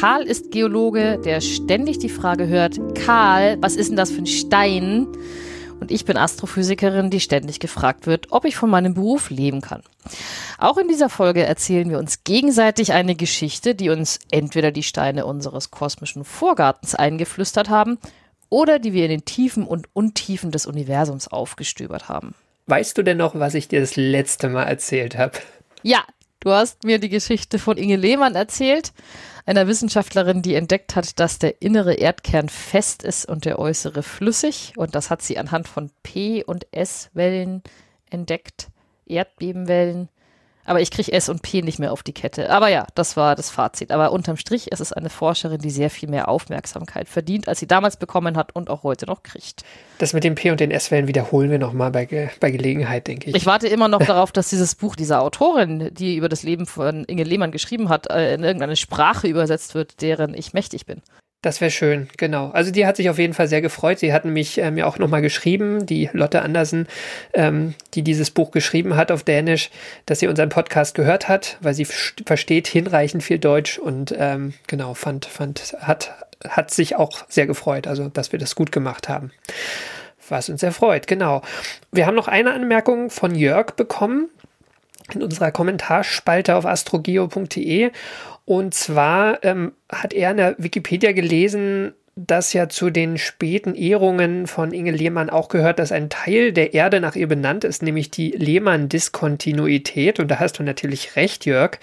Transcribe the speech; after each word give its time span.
Karl 0.00 0.22
ist 0.22 0.50
Geologe, 0.50 1.20
der 1.22 1.42
ständig 1.42 1.98
die 1.98 2.08
Frage 2.08 2.48
hört, 2.48 2.80
Karl, 2.94 3.58
was 3.60 3.76
ist 3.76 3.90
denn 3.90 3.98
das 3.98 4.10
für 4.10 4.22
ein 4.22 4.26
Stein? 4.26 5.06
Und 5.78 5.90
ich 5.90 6.06
bin 6.06 6.16
Astrophysikerin, 6.16 7.10
die 7.10 7.20
ständig 7.20 7.60
gefragt 7.60 8.06
wird, 8.06 8.28
ob 8.30 8.46
ich 8.46 8.56
von 8.56 8.70
meinem 8.70 8.94
Beruf 8.94 9.28
leben 9.28 9.60
kann. 9.60 9.82
Auch 10.56 10.78
in 10.78 10.88
dieser 10.88 11.10
Folge 11.10 11.44
erzählen 11.44 11.90
wir 11.90 11.98
uns 11.98 12.24
gegenseitig 12.24 12.94
eine 12.94 13.14
Geschichte, 13.14 13.74
die 13.74 13.90
uns 13.90 14.20
entweder 14.30 14.70
die 14.70 14.84
Steine 14.84 15.26
unseres 15.26 15.70
kosmischen 15.70 16.24
Vorgartens 16.24 16.94
eingeflüstert 16.94 17.68
haben 17.68 17.98
oder 18.48 18.78
die 18.78 18.94
wir 18.94 19.04
in 19.04 19.10
den 19.10 19.26
Tiefen 19.26 19.66
und 19.66 19.86
Untiefen 19.92 20.50
des 20.50 20.64
Universums 20.64 21.28
aufgestöbert 21.28 22.08
haben. 22.08 22.34
Weißt 22.68 22.96
du 22.96 23.02
denn 23.02 23.18
noch, 23.18 23.34
was 23.34 23.52
ich 23.52 23.68
dir 23.68 23.80
das 23.80 23.96
letzte 23.96 24.48
Mal 24.48 24.64
erzählt 24.64 25.18
habe? 25.18 25.40
Ja, 25.82 26.04
du 26.40 26.52
hast 26.52 26.84
mir 26.84 26.98
die 26.98 27.10
Geschichte 27.10 27.58
von 27.58 27.76
Inge 27.76 27.96
Lehmann 27.96 28.34
erzählt, 28.34 28.94
einer 29.46 29.66
Wissenschaftlerin, 29.66 30.42
die 30.42 30.54
entdeckt 30.54 30.96
hat, 30.96 31.18
dass 31.18 31.38
der 31.38 31.62
innere 31.62 31.94
Erdkern 31.94 32.48
fest 32.48 33.02
ist 33.02 33.26
und 33.26 33.44
der 33.44 33.58
äußere 33.58 34.02
flüssig. 34.02 34.74
Und 34.76 34.94
das 34.94 35.10
hat 35.10 35.22
sie 35.22 35.38
anhand 35.38 35.68
von 35.68 35.90
P- 36.02 36.44
und 36.44 36.66
S-Wellen 36.72 37.62
entdeckt, 38.10 38.68
Erdbebenwellen. 39.06 40.08
Aber 40.64 40.80
ich 40.80 40.90
kriege 40.90 41.12
S 41.12 41.28
und 41.28 41.42
P 41.42 41.62
nicht 41.62 41.78
mehr 41.78 41.92
auf 41.92 42.02
die 42.02 42.12
Kette. 42.12 42.50
Aber 42.50 42.68
ja, 42.68 42.86
das 42.94 43.16
war 43.16 43.34
das 43.34 43.50
Fazit. 43.50 43.90
Aber 43.90 44.12
unterm 44.12 44.36
Strich 44.36 44.70
ist 44.70 44.80
es 44.80 44.92
eine 44.92 45.10
Forscherin, 45.10 45.58
die 45.58 45.70
sehr 45.70 45.90
viel 45.90 46.08
mehr 46.08 46.28
Aufmerksamkeit 46.28 47.08
verdient, 47.08 47.48
als 47.48 47.60
sie 47.60 47.66
damals 47.66 47.96
bekommen 47.96 48.36
hat 48.36 48.54
und 48.54 48.70
auch 48.70 48.82
heute 48.82 49.06
noch 49.06 49.22
kriegt. 49.22 49.64
Das 49.98 50.12
mit 50.12 50.24
dem 50.24 50.34
P 50.34 50.50
und 50.50 50.60
den 50.60 50.70
S-Wellen 50.70 51.08
wiederholen 51.08 51.50
wir 51.50 51.58
nochmal 51.58 51.90
bei, 51.90 52.04
Ge 52.04 52.28
bei 52.40 52.50
Gelegenheit, 52.50 53.06
denke 53.06 53.30
ich. 53.30 53.36
Ich 53.36 53.46
warte 53.46 53.68
immer 53.68 53.88
noch 53.88 54.04
darauf, 54.04 54.32
dass 54.32 54.48
dieses 54.48 54.74
Buch 54.74 54.96
dieser 54.96 55.22
Autorin, 55.22 55.90
die 55.92 56.16
über 56.16 56.28
das 56.28 56.42
Leben 56.42 56.66
von 56.66 57.04
Inge 57.04 57.24
Lehmann 57.24 57.50
geschrieben 57.50 57.88
hat, 57.88 58.10
äh, 58.10 58.34
in 58.34 58.44
irgendeine 58.44 58.76
Sprache 58.76 59.28
übersetzt 59.28 59.74
wird, 59.74 60.00
deren 60.02 60.34
ich 60.34 60.52
mächtig 60.52 60.86
bin. 60.86 61.02
Das 61.42 61.62
wäre 61.62 61.70
schön, 61.70 62.08
genau. 62.18 62.50
Also 62.50 62.70
die 62.70 62.84
hat 62.84 62.96
sich 62.96 63.08
auf 63.08 63.18
jeden 63.18 63.32
Fall 63.32 63.48
sehr 63.48 63.62
gefreut. 63.62 63.98
Sie 63.98 64.12
hat 64.12 64.26
nämlich 64.26 64.58
äh, 64.58 64.70
mir 64.70 64.86
auch 64.86 64.98
nochmal 64.98 65.22
geschrieben, 65.22 65.86
die 65.86 66.10
Lotte 66.12 66.42
Andersen, 66.42 66.86
ähm, 67.32 67.74
die 67.94 68.02
dieses 68.02 68.30
Buch 68.30 68.50
geschrieben 68.50 68.94
hat 68.94 69.10
auf 69.10 69.22
Dänisch, 69.22 69.70
dass 70.04 70.20
sie 70.20 70.26
unseren 70.26 70.50
Podcast 70.50 70.94
gehört 70.94 71.28
hat, 71.28 71.56
weil 71.62 71.72
sie 71.72 71.86
versteht 71.86 72.66
hinreichend 72.66 73.22
viel 73.22 73.38
Deutsch 73.38 73.78
und 73.78 74.14
ähm, 74.18 74.52
genau, 74.66 74.92
fand, 74.92 75.24
fand, 75.24 75.74
hat, 75.80 76.14
hat 76.46 76.70
sich 76.72 76.96
auch 76.96 77.24
sehr 77.30 77.46
gefreut, 77.46 77.86
also 77.86 78.08
dass 78.08 78.32
wir 78.32 78.38
das 78.38 78.54
gut 78.54 78.70
gemacht 78.70 79.08
haben. 79.08 79.30
Was 80.28 80.50
uns 80.50 80.60
sehr 80.60 80.72
freut, 80.72 81.06
genau. 81.06 81.40
Wir 81.90 82.06
haben 82.06 82.14
noch 82.16 82.28
eine 82.28 82.52
Anmerkung 82.52 83.08
von 83.08 83.34
Jörg 83.34 83.72
bekommen 83.72 84.28
in 85.14 85.22
unserer 85.22 85.52
Kommentarspalte 85.52 86.54
auf 86.54 86.66
astrogeo.de 86.66 87.90
und 88.50 88.74
zwar 88.74 89.44
ähm, 89.44 89.74
hat 89.88 90.12
er 90.12 90.32
in 90.32 90.38
der 90.38 90.56
Wikipedia 90.58 91.12
gelesen, 91.12 91.92
dass 92.16 92.52
ja 92.52 92.68
zu 92.68 92.90
den 92.90 93.16
späten 93.16 93.76
Ehrungen 93.76 94.48
von 94.48 94.72
Inge 94.72 94.90
Lehmann 94.90 95.30
auch 95.30 95.48
gehört, 95.48 95.78
dass 95.78 95.92
ein 95.92 96.10
Teil 96.10 96.52
der 96.52 96.74
Erde 96.74 96.98
nach 96.98 97.14
ihr 97.14 97.28
benannt 97.28 97.62
ist, 97.62 97.80
nämlich 97.80 98.10
die 98.10 98.32
Lehmann-Diskontinuität. 98.32 100.18
Und 100.18 100.32
da 100.32 100.40
hast 100.40 100.58
du 100.58 100.64
natürlich 100.64 101.14
recht, 101.14 101.46
Jörg. 101.46 101.78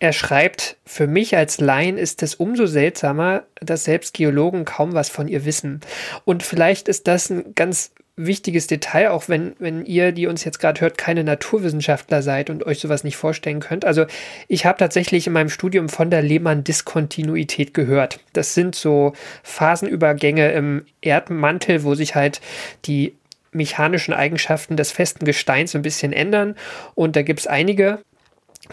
Er 0.00 0.14
schreibt, 0.14 0.78
für 0.86 1.06
mich 1.06 1.36
als 1.36 1.60
Laien 1.60 1.98
ist 1.98 2.22
es 2.22 2.36
umso 2.36 2.64
seltsamer, 2.64 3.42
dass 3.60 3.84
selbst 3.84 4.14
Geologen 4.14 4.64
kaum 4.64 4.94
was 4.94 5.10
von 5.10 5.28
ihr 5.28 5.44
wissen. 5.44 5.82
Und 6.24 6.42
vielleicht 6.42 6.88
ist 6.88 7.06
das 7.06 7.28
ein 7.28 7.54
ganz 7.54 7.92
wichtiges 8.16 8.66
Detail, 8.66 9.10
auch 9.10 9.28
wenn, 9.28 9.54
wenn 9.58 9.84
ihr, 9.84 10.12
die 10.12 10.26
uns 10.26 10.44
jetzt 10.44 10.58
gerade 10.58 10.80
hört, 10.80 10.96
keine 10.96 11.22
Naturwissenschaftler 11.22 12.22
seid 12.22 12.48
und 12.48 12.64
euch 12.64 12.80
sowas 12.80 13.04
nicht 13.04 13.16
vorstellen 13.16 13.60
könnt. 13.60 13.84
Also 13.84 14.06
ich 14.48 14.64
habe 14.64 14.78
tatsächlich 14.78 15.26
in 15.26 15.34
meinem 15.34 15.50
Studium 15.50 15.90
von 15.90 16.10
der 16.10 16.22
Lehmann-Diskontinuität 16.22 17.74
gehört. 17.74 18.20
Das 18.32 18.54
sind 18.54 18.74
so 18.74 19.12
Phasenübergänge 19.42 20.50
im 20.52 20.86
Erdmantel, 21.02 21.84
wo 21.84 21.94
sich 21.94 22.14
halt 22.14 22.40
die 22.86 23.14
mechanischen 23.52 24.14
Eigenschaften 24.14 24.76
des 24.76 24.92
festen 24.92 25.24
Gesteins 25.24 25.74
ein 25.74 25.82
bisschen 25.82 26.12
ändern. 26.12 26.56
Und 26.94 27.16
da 27.16 27.22
gibt 27.22 27.40
es 27.40 27.46
einige, 27.46 27.98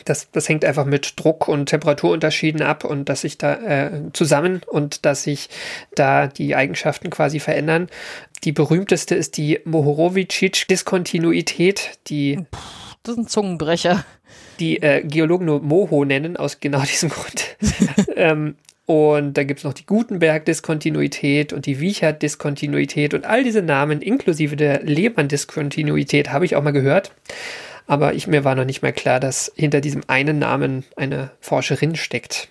das, 0.05 0.31
das 0.31 0.49
hängt 0.49 0.65
einfach 0.65 0.85
mit 0.85 1.19
Druck- 1.19 1.47
und 1.47 1.67
Temperaturunterschieden 1.67 2.61
ab 2.61 2.83
und 2.83 3.09
dass 3.09 3.21
sich 3.21 3.37
da 3.37 3.55
äh, 3.55 3.91
zusammen 4.13 4.61
und 4.65 5.05
dass 5.05 5.23
sich 5.23 5.49
da 5.95 6.27
die 6.27 6.55
Eigenschaften 6.55 7.09
quasi 7.09 7.39
verändern. 7.39 7.89
Die 8.43 8.51
berühmteste 8.51 9.15
ist 9.15 9.37
die 9.37 9.61
Mohorovičić-Diskontinuität, 9.65 11.99
die. 12.07 12.39
Das 13.03 13.13
ist 13.13 13.19
ein 13.19 13.27
Zungenbrecher. 13.27 14.03
Die 14.59 14.81
äh, 14.81 15.03
Geologen 15.03 15.45
nur 15.45 15.61
Moho 15.61 16.03
nennen, 16.05 16.37
aus 16.37 16.59
genau 16.59 16.81
diesem 16.89 17.09
Grund. 17.09 17.57
ähm, 18.15 18.55
und 18.85 19.37
da 19.37 19.43
gibt 19.43 19.59
es 19.59 19.63
noch 19.63 19.73
die 19.73 19.85
Gutenberg-Diskontinuität 19.85 21.53
und 21.53 21.65
die 21.65 21.79
Wiechert-Diskontinuität 21.79 23.13
und 23.13 23.25
all 23.25 23.43
diese 23.43 23.61
Namen 23.61 24.01
inklusive 24.01 24.57
der 24.57 24.83
Lehmann-Diskontinuität 24.83 26.31
habe 26.31 26.45
ich 26.45 26.57
auch 26.57 26.63
mal 26.63 26.71
gehört. 26.71 27.13
Aber 27.87 28.13
ich, 28.13 28.27
mir 28.27 28.43
war 28.43 28.55
noch 28.55 28.65
nicht 28.65 28.81
mehr 28.81 28.93
klar, 28.93 29.19
dass 29.19 29.51
hinter 29.55 29.81
diesem 29.81 30.03
einen 30.07 30.39
Namen 30.39 30.85
eine 30.95 31.31
Forscherin 31.39 31.95
steckt. 31.95 32.49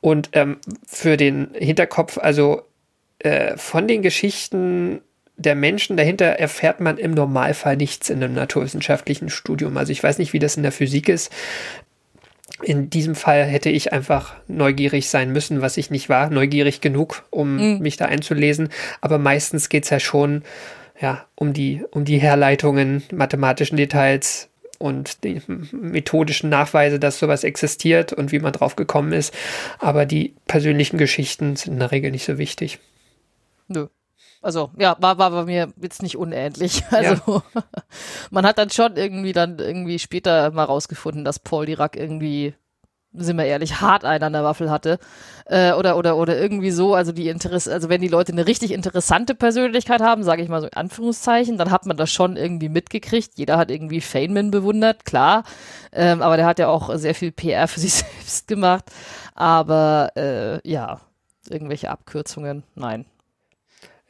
Und 0.00 0.30
ähm, 0.32 0.58
für 0.86 1.16
den 1.16 1.50
Hinterkopf, 1.54 2.18
also 2.18 2.62
äh, 3.18 3.56
von 3.56 3.88
den 3.88 4.02
Geschichten 4.02 5.00
der 5.36 5.54
Menschen 5.54 5.96
dahinter 5.96 6.26
erfährt 6.26 6.80
man 6.80 6.98
im 6.98 7.12
Normalfall 7.12 7.76
nichts 7.76 8.10
in 8.10 8.22
einem 8.22 8.34
naturwissenschaftlichen 8.34 9.28
Studium. 9.28 9.76
Also 9.76 9.92
ich 9.92 10.02
weiß 10.02 10.18
nicht, 10.18 10.32
wie 10.32 10.38
das 10.38 10.56
in 10.56 10.62
der 10.62 10.72
Physik 10.72 11.08
ist. 11.08 11.30
In 12.62 12.88
diesem 12.88 13.14
Fall 13.14 13.44
hätte 13.44 13.68
ich 13.68 13.92
einfach 13.92 14.34
neugierig 14.48 15.10
sein 15.10 15.32
müssen, 15.32 15.60
was 15.60 15.76
ich 15.76 15.90
nicht 15.90 16.08
war, 16.08 16.30
neugierig 16.30 16.80
genug, 16.80 17.24
um 17.30 17.56
mhm. 17.56 17.78
mich 17.80 17.96
da 17.96 18.06
einzulesen. 18.06 18.70
Aber 19.02 19.18
meistens 19.18 19.68
geht 19.68 19.84
es 19.84 19.90
ja 19.90 20.00
schon 20.00 20.42
ja, 20.98 21.26
um, 21.34 21.52
die, 21.52 21.84
um 21.90 22.06
die 22.06 22.18
Herleitungen, 22.18 23.02
mathematischen 23.12 23.76
Details 23.76 24.48
und 24.78 25.24
die 25.24 25.42
methodischen 25.72 26.48
Nachweise, 26.48 26.98
dass 26.98 27.18
sowas 27.18 27.44
existiert 27.44 28.14
und 28.14 28.32
wie 28.32 28.38
man 28.38 28.52
drauf 28.52 28.76
gekommen 28.76 29.12
ist. 29.12 29.34
Aber 29.78 30.06
die 30.06 30.34
persönlichen 30.46 30.96
Geschichten 30.96 31.56
sind 31.56 31.74
in 31.74 31.78
der 31.80 31.92
Regel 31.92 32.10
nicht 32.10 32.24
so 32.24 32.38
wichtig. 32.38 32.78
Nö. 33.68 33.88
Also, 34.42 34.70
ja, 34.78 34.96
war, 35.00 35.18
war 35.18 35.30
bei 35.30 35.44
mir 35.44 35.72
jetzt 35.80 36.02
nicht 36.02 36.16
unähnlich. 36.16 36.84
Also, 36.90 37.42
ja. 37.54 37.62
man 38.30 38.46
hat 38.46 38.58
dann 38.58 38.70
schon 38.70 38.96
irgendwie 38.96 39.32
dann 39.32 39.58
irgendwie 39.58 39.98
später 39.98 40.50
mal 40.50 40.64
rausgefunden, 40.64 41.24
dass 41.24 41.38
Paul 41.38 41.66
Dirac 41.66 41.96
irgendwie, 41.96 42.54
sind 43.12 43.36
wir 43.36 43.44
ehrlich, 43.44 43.80
hart 43.80 44.04
einen 44.04 44.22
an 44.22 44.32
der 44.32 44.44
Waffel 44.44 44.70
hatte. 44.70 44.98
Äh, 45.46 45.72
oder, 45.72 45.96
oder, 45.96 46.16
oder 46.16 46.38
irgendwie 46.38 46.70
so. 46.70 46.94
Also, 46.94 47.12
die 47.12 47.28
Interesse, 47.28 47.72
also 47.72 47.88
wenn 47.88 48.00
die 48.00 48.08
Leute 48.08 48.32
eine 48.32 48.46
richtig 48.46 48.72
interessante 48.72 49.34
Persönlichkeit 49.34 50.00
haben, 50.00 50.22
sage 50.22 50.42
ich 50.42 50.48
mal 50.48 50.60
so 50.60 50.66
in 50.66 50.74
Anführungszeichen, 50.74 51.58
dann 51.58 51.70
hat 51.70 51.86
man 51.86 51.96
das 51.96 52.12
schon 52.12 52.36
irgendwie 52.36 52.68
mitgekriegt. 52.68 53.32
Jeder 53.36 53.58
hat 53.58 53.70
irgendwie 53.70 54.00
Feynman 54.00 54.50
bewundert, 54.50 55.04
klar. 55.04 55.44
Ähm, 55.92 56.22
aber 56.22 56.36
der 56.36 56.46
hat 56.46 56.58
ja 56.58 56.68
auch 56.68 56.94
sehr 56.96 57.14
viel 57.14 57.32
PR 57.32 57.68
für 57.68 57.80
sich 57.80 57.94
selbst 57.94 58.48
gemacht. 58.48 58.84
Aber, 59.34 60.12
äh, 60.16 60.68
ja, 60.68 61.00
irgendwelche 61.48 61.90
Abkürzungen, 61.90 62.64
nein. 62.74 63.06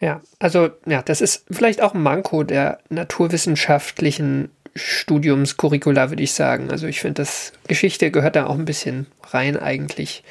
Ja, 0.00 0.20
also 0.38 0.70
ja, 0.86 1.02
das 1.02 1.20
ist 1.20 1.46
vielleicht 1.50 1.80
auch 1.80 1.94
ein 1.94 2.02
Manko 2.02 2.42
der 2.42 2.78
naturwissenschaftlichen 2.90 4.50
Studiumscurricula, 4.74 6.10
würde 6.10 6.22
ich 6.22 6.34
sagen. 6.34 6.70
Also 6.70 6.86
ich 6.86 7.00
finde, 7.00 7.22
das 7.22 7.52
Geschichte 7.66 8.10
gehört 8.10 8.36
da 8.36 8.46
auch 8.46 8.58
ein 8.58 8.66
bisschen 8.66 9.06
rein 9.30 9.56
eigentlich. 9.56 10.22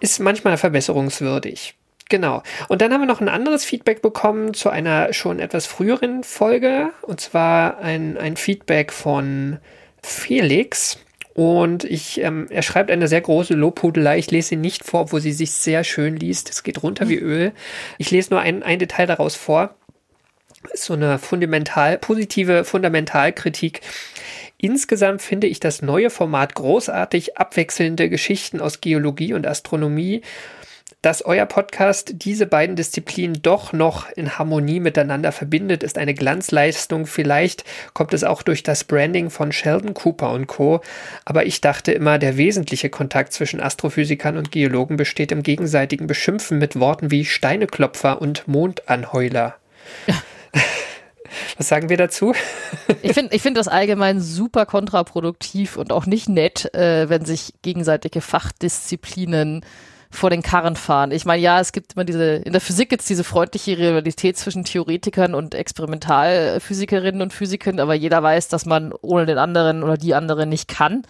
Ist 0.00 0.20
manchmal 0.20 0.56
verbesserungswürdig. 0.56 1.74
Genau. 2.08 2.42
Und 2.68 2.82
dann 2.82 2.92
haben 2.92 3.00
wir 3.00 3.06
noch 3.06 3.20
ein 3.20 3.28
anderes 3.28 3.64
Feedback 3.64 4.00
bekommen 4.00 4.54
zu 4.54 4.70
einer 4.70 5.12
schon 5.12 5.40
etwas 5.40 5.66
früheren 5.66 6.22
Folge. 6.22 6.90
Und 7.02 7.20
zwar 7.20 7.78
ein, 7.78 8.16
ein 8.16 8.36
Feedback 8.36 8.92
von 8.92 9.58
Felix. 10.02 10.98
Und 11.36 11.84
ich, 11.84 12.22
ähm, 12.22 12.46
er 12.48 12.62
schreibt 12.62 12.90
eine 12.90 13.08
sehr 13.08 13.20
große 13.20 13.52
Lobhudelei. 13.52 14.16
Ich 14.16 14.30
lese 14.30 14.48
sie 14.48 14.56
nicht 14.56 14.86
vor, 14.86 15.12
wo 15.12 15.18
sie 15.18 15.32
sich 15.32 15.52
sehr 15.52 15.84
schön 15.84 16.16
liest. 16.16 16.48
Es 16.48 16.62
geht 16.62 16.82
runter 16.82 17.10
wie 17.10 17.18
Öl. 17.18 17.52
Ich 17.98 18.10
lese 18.10 18.30
nur 18.30 18.40
ein, 18.40 18.62
ein 18.62 18.78
Detail 18.78 19.04
daraus 19.04 19.36
vor. 19.36 19.74
Ist 20.72 20.84
so 20.84 20.94
eine 20.94 21.18
fundamental, 21.18 21.98
positive 21.98 22.64
Fundamentalkritik. 22.64 23.82
Insgesamt 24.56 25.20
finde 25.20 25.46
ich 25.46 25.60
das 25.60 25.82
neue 25.82 26.08
Format 26.08 26.54
großartig, 26.54 27.36
abwechselnde 27.36 28.08
Geschichten 28.08 28.62
aus 28.62 28.80
Geologie 28.80 29.34
und 29.34 29.46
Astronomie 29.46 30.22
dass 31.06 31.24
euer 31.24 31.46
Podcast 31.46 32.14
diese 32.16 32.46
beiden 32.46 32.74
Disziplinen 32.74 33.40
doch 33.40 33.72
noch 33.72 34.10
in 34.16 34.40
Harmonie 34.40 34.80
miteinander 34.80 35.30
verbindet, 35.30 35.84
ist 35.84 35.98
eine 35.98 36.14
Glanzleistung. 36.14 37.06
Vielleicht 37.06 37.62
kommt 37.94 38.12
es 38.12 38.24
auch 38.24 38.42
durch 38.42 38.64
das 38.64 38.82
Branding 38.82 39.30
von 39.30 39.52
Sheldon 39.52 39.94
Cooper 39.94 40.32
und 40.32 40.48
Co. 40.48 40.80
Aber 41.24 41.46
ich 41.46 41.60
dachte 41.60 41.92
immer, 41.92 42.18
der 42.18 42.36
wesentliche 42.36 42.90
Kontakt 42.90 43.32
zwischen 43.32 43.60
Astrophysikern 43.60 44.36
und 44.36 44.50
Geologen 44.50 44.96
besteht 44.96 45.30
im 45.30 45.44
gegenseitigen 45.44 46.08
Beschimpfen 46.08 46.58
mit 46.58 46.80
Worten 46.80 47.12
wie 47.12 47.24
Steineklopfer 47.24 48.20
und 48.20 48.48
Mondanheuler. 48.48 49.54
Was 51.56 51.68
sagen 51.68 51.88
wir 51.88 51.98
dazu? 51.98 52.34
Ich 53.02 53.12
finde 53.12 53.32
ich 53.36 53.42
find 53.42 53.56
das 53.56 53.68
allgemein 53.68 54.20
super 54.20 54.66
kontraproduktiv 54.66 55.76
und 55.76 55.92
auch 55.92 56.06
nicht 56.06 56.28
nett, 56.28 56.74
äh, 56.74 57.08
wenn 57.08 57.24
sich 57.24 57.54
gegenseitige 57.62 58.20
Fachdisziplinen 58.20 59.64
vor 60.16 60.30
den 60.30 60.42
Karren 60.42 60.76
fahren. 60.76 61.10
Ich 61.10 61.24
meine, 61.24 61.42
ja, 61.42 61.60
es 61.60 61.72
gibt 61.72 61.94
immer 61.94 62.04
diese, 62.04 62.36
in 62.36 62.52
der 62.52 62.60
Physik 62.60 62.88
gibt 62.88 63.02
es 63.02 63.08
diese 63.08 63.24
freundliche 63.24 63.78
Rivalität 63.78 64.36
zwischen 64.36 64.64
Theoretikern 64.64 65.34
und 65.34 65.54
Experimentalphysikerinnen 65.54 67.22
und 67.22 67.32
Physikern, 67.32 67.80
aber 67.80 67.94
jeder 67.94 68.22
weiß, 68.22 68.48
dass 68.48 68.66
man 68.66 68.92
ohne 69.02 69.26
den 69.26 69.38
anderen 69.38 69.82
oder 69.82 69.96
die 69.96 70.14
anderen 70.14 70.48
nicht 70.48 70.68
kann. 70.68 71.02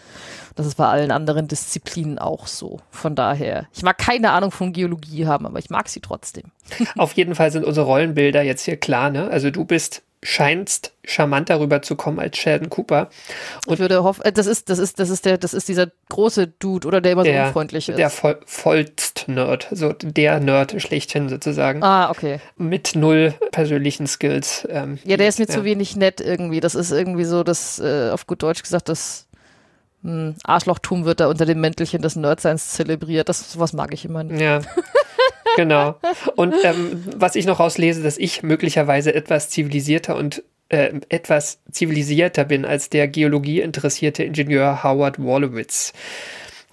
Das 0.56 0.67
ist 0.67 0.76
bei 0.76 0.87
allen 0.87 1.11
anderen 1.11 1.49
Disziplinen 1.49 2.19
auch 2.19 2.47
so. 2.47 2.81
Von 2.91 3.14
daher, 3.14 3.67
ich 3.75 3.82
mag 3.82 3.99
keine 3.99 4.31
Ahnung 4.31 4.50
von 4.50 4.73
Geologie 4.73 5.26
haben, 5.26 5.47
aber 5.47 5.58
ich 5.58 5.70
mag 5.70 5.88
sie 5.88 6.00
trotzdem. 6.00 6.44
Auf 6.97 7.12
jeden 7.12 7.35
Fall 7.35 7.53
sind 7.53 7.64
unsere 7.64 7.87
Rollenbilder 7.87 8.43
jetzt 8.43 8.62
hier 8.62 8.76
klar, 8.76 9.11
ne? 9.11 9.29
Also 9.31 9.50
du 9.50 9.64
bist 9.64 10.03
scheinst 10.22 10.92
charmant 11.04 11.50
darüber 11.50 11.82
zu 11.82 11.94
kommen 11.94 12.18
als 12.18 12.36
Sheldon 12.36 12.68
Cooper. 12.68 13.10
Und 13.66 13.74
ich 13.74 13.80
würde 13.80 14.02
hoffen, 14.02 14.22
äh, 14.24 14.32
das 14.32 14.46
ist, 14.46 14.70
das 14.70 14.78
ist, 14.78 14.98
das 14.98 15.10
ist 15.10 15.24
der, 15.24 15.38
das 15.38 15.54
ist 15.54 15.68
dieser 15.68 15.88
große 16.08 16.48
Dude 16.48 16.86
oder 16.88 17.00
der 17.00 17.12
immer 17.12 17.22
der, 17.22 17.42
so 17.42 17.46
unfreundlich 17.46 17.88
ist. 17.88 17.98
Der 17.98 18.10
voll, 18.10 18.40
vollst 18.46 19.28
Nerd, 19.28 19.68
so 19.70 19.92
der 19.92 20.40
Nerd 20.40 20.80
schlechthin 20.80 21.28
sozusagen. 21.28 21.82
Ah, 21.82 22.10
okay. 22.10 22.40
Mit 22.56 22.96
null 22.96 23.34
persönlichen 23.52 24.06
Skills. 24.06 24.66
Ähm, 24.70 24.98
ja, 25.04 25.16
der 25.16 25.28
ist 25.28 25.38
mir 25.38 25.46
ja. 25.46 25.54
zu 25.54 25.64
wenig 25.64 25.96
nett 25.96 26.20
irgendwie. 26.20 26.60
Das 26.60 26.74
ist 26.74 26.90
irgendwie 26.90 27.24
so, 27.24 27.44
das, 27.44 27.78
äh, 27.78 28.10
auf 28.10 28.26
gut 28.26 28.42
Deutsch 28.42 28.62
gesagt, 28.62 28.88
das 28.88 29.28
hm, 30.02 30.34
Arschlochtum 30.44 31.04
wird 31.04 31.20
da 31.20 31.28
unter 31.28 31.46
dem 31.46 31.60
Mäntelchen 31.60 32.02
des 32.02 32.16
Nerdseins 32.16 32.72
zelebriert. 32.72 33.28
Das, 33.28 33.52
sowas 33.52 33.72
mag 33.72 33.92
ich 33.92 34.04
immer 34.04 34.24
nicht. 34.24 34.40
Ja. 34.40 34.60
genau. 35.56 35.99
Und 36.37 36.55
ähm, 36.62 37.05
was 37.17 37.35
ich 37.35 37.47
noch 37.47 37.61
rauslese, 37.61 38.03
dass 38.03 38.19
ich 38.19 38.43
möglicherweise 38.43 39.14
etwas 39.14 39.50
zivilisierter 39.50 40.17
und 40.17 40.43
äh, 40.69 40.93
etwas 41.08 41.61
zivilisierter 41.70 42.44
bin 42.44 42.64
als 42.64 42.91
der 42.91 43.08
Geologie 43.08 43.61
interessierte 43.61 44.25
Ingenieur 44.25 44.82
Howard 44.82 45.23
Wolowitz. 45.23 45.93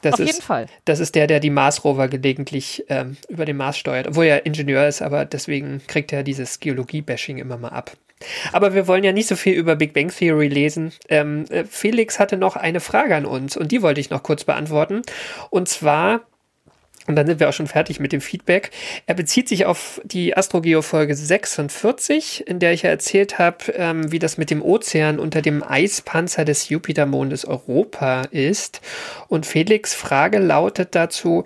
Das 0.02 0.16
Auf 0.16 0.20
ist, 0.20 0.28
jeden 0.28 0.42
Fall. 0.42 0.66
Das 0.86 1.00
ist 1.00 1.16
der, 1.16 1.28
der 1.28 1.40
die 1.40 1.50
Mars-Rover 1.50 2.10
gelegentlich 2.10 2.84
ähm, 2.90 3.16
über 3.30 3.46
den 3.46 3.56
Mars 3.56 3.78
steuert, 3.78 4.08
obwohl 4.08 4.26
er 4.26 4.46
Ingenieur 4.46 4.86
ist, 4.88 5.02
aber 5.02 5.26
deswegen 5.26 5.82
kriegt 5.88 6.12
er 6.12 6.24
dieses 6.24 6.60
Geologie-Bashing 6.60 7.38
immer 7.38 7.58
mal 7.58 7.70
ab. 7.70 7.94
Aber 8.52 8.74
wir 8.74 8.88
wollen 8.88 9.04
ja 9.04 9.12
nicht 9.12 9.28
so 9.28 9.36
viel 9.36 9.54
über 9.54 9.76
Big 9.76 9.94
Bang 9.94 10.10
Theory 10.10 10.48
lesen. 10.48 10.94
Ähm, 11.10 11.46
äh, 11.50 11.64
Felix 11.66 12.20
hatte 12.20 12.38
noch 12.38 12.56
eine 12.56 12.80
Frage 12.80 13.16
an 13.16 13.26
uns 13.26 13.58
und 13.58 13.72
die 13.72 13.82
wollte 13.82 14.02
ich 14.02 14.10
noch 14.10 14.24
kurz 14.24 14.44
beantworten. 14.44 15.02
Und 15.50 15.70
zwar 15.70 16.22
und 17.08 17.16
dann 17.16 17.28
sind 17.28 17.40
wir 17.40 17.50
auch 17.50 17.54
schon 17.54 17.68
fertig 17.68 18.00
mit 18.00 18.14
dem 18.14 18.22
Feedback. 18.22 18.72
Er 19.06 19.16
bezieht 19.16 19.50
sich 19.50 19.66
auf 19.66 20.02
die 20.06 20.38
Astrogeo-Folge 20.38 21.16
46, 21.16 22.48
in 22.48 22.60
der 22.60 22.74
ich 22.74 22.84
ja 22.84 22.90
erzählt 22.90 23.40
habe, 23.40 23.74
ähm, 23.76 24.12
wie 24.12 24.20
das 24.20 24.38
mit 24.38 24.50
dem 24.50 24.62
Ozean 24.62 25.20
unter 25.20 25.42
dem 25.42 25.64
Eispanzer 25.64 26.46
des 26.46 26.70
Jupitermondes 26.70 27.46
Europa 27.46 28.24
ist. 28.32 28.82
Und 29.28 29.46
Felix' 29.46 29.94
Frage 29.94 30.40
lautet 30.40 30.96
dazu, 30.96 31.44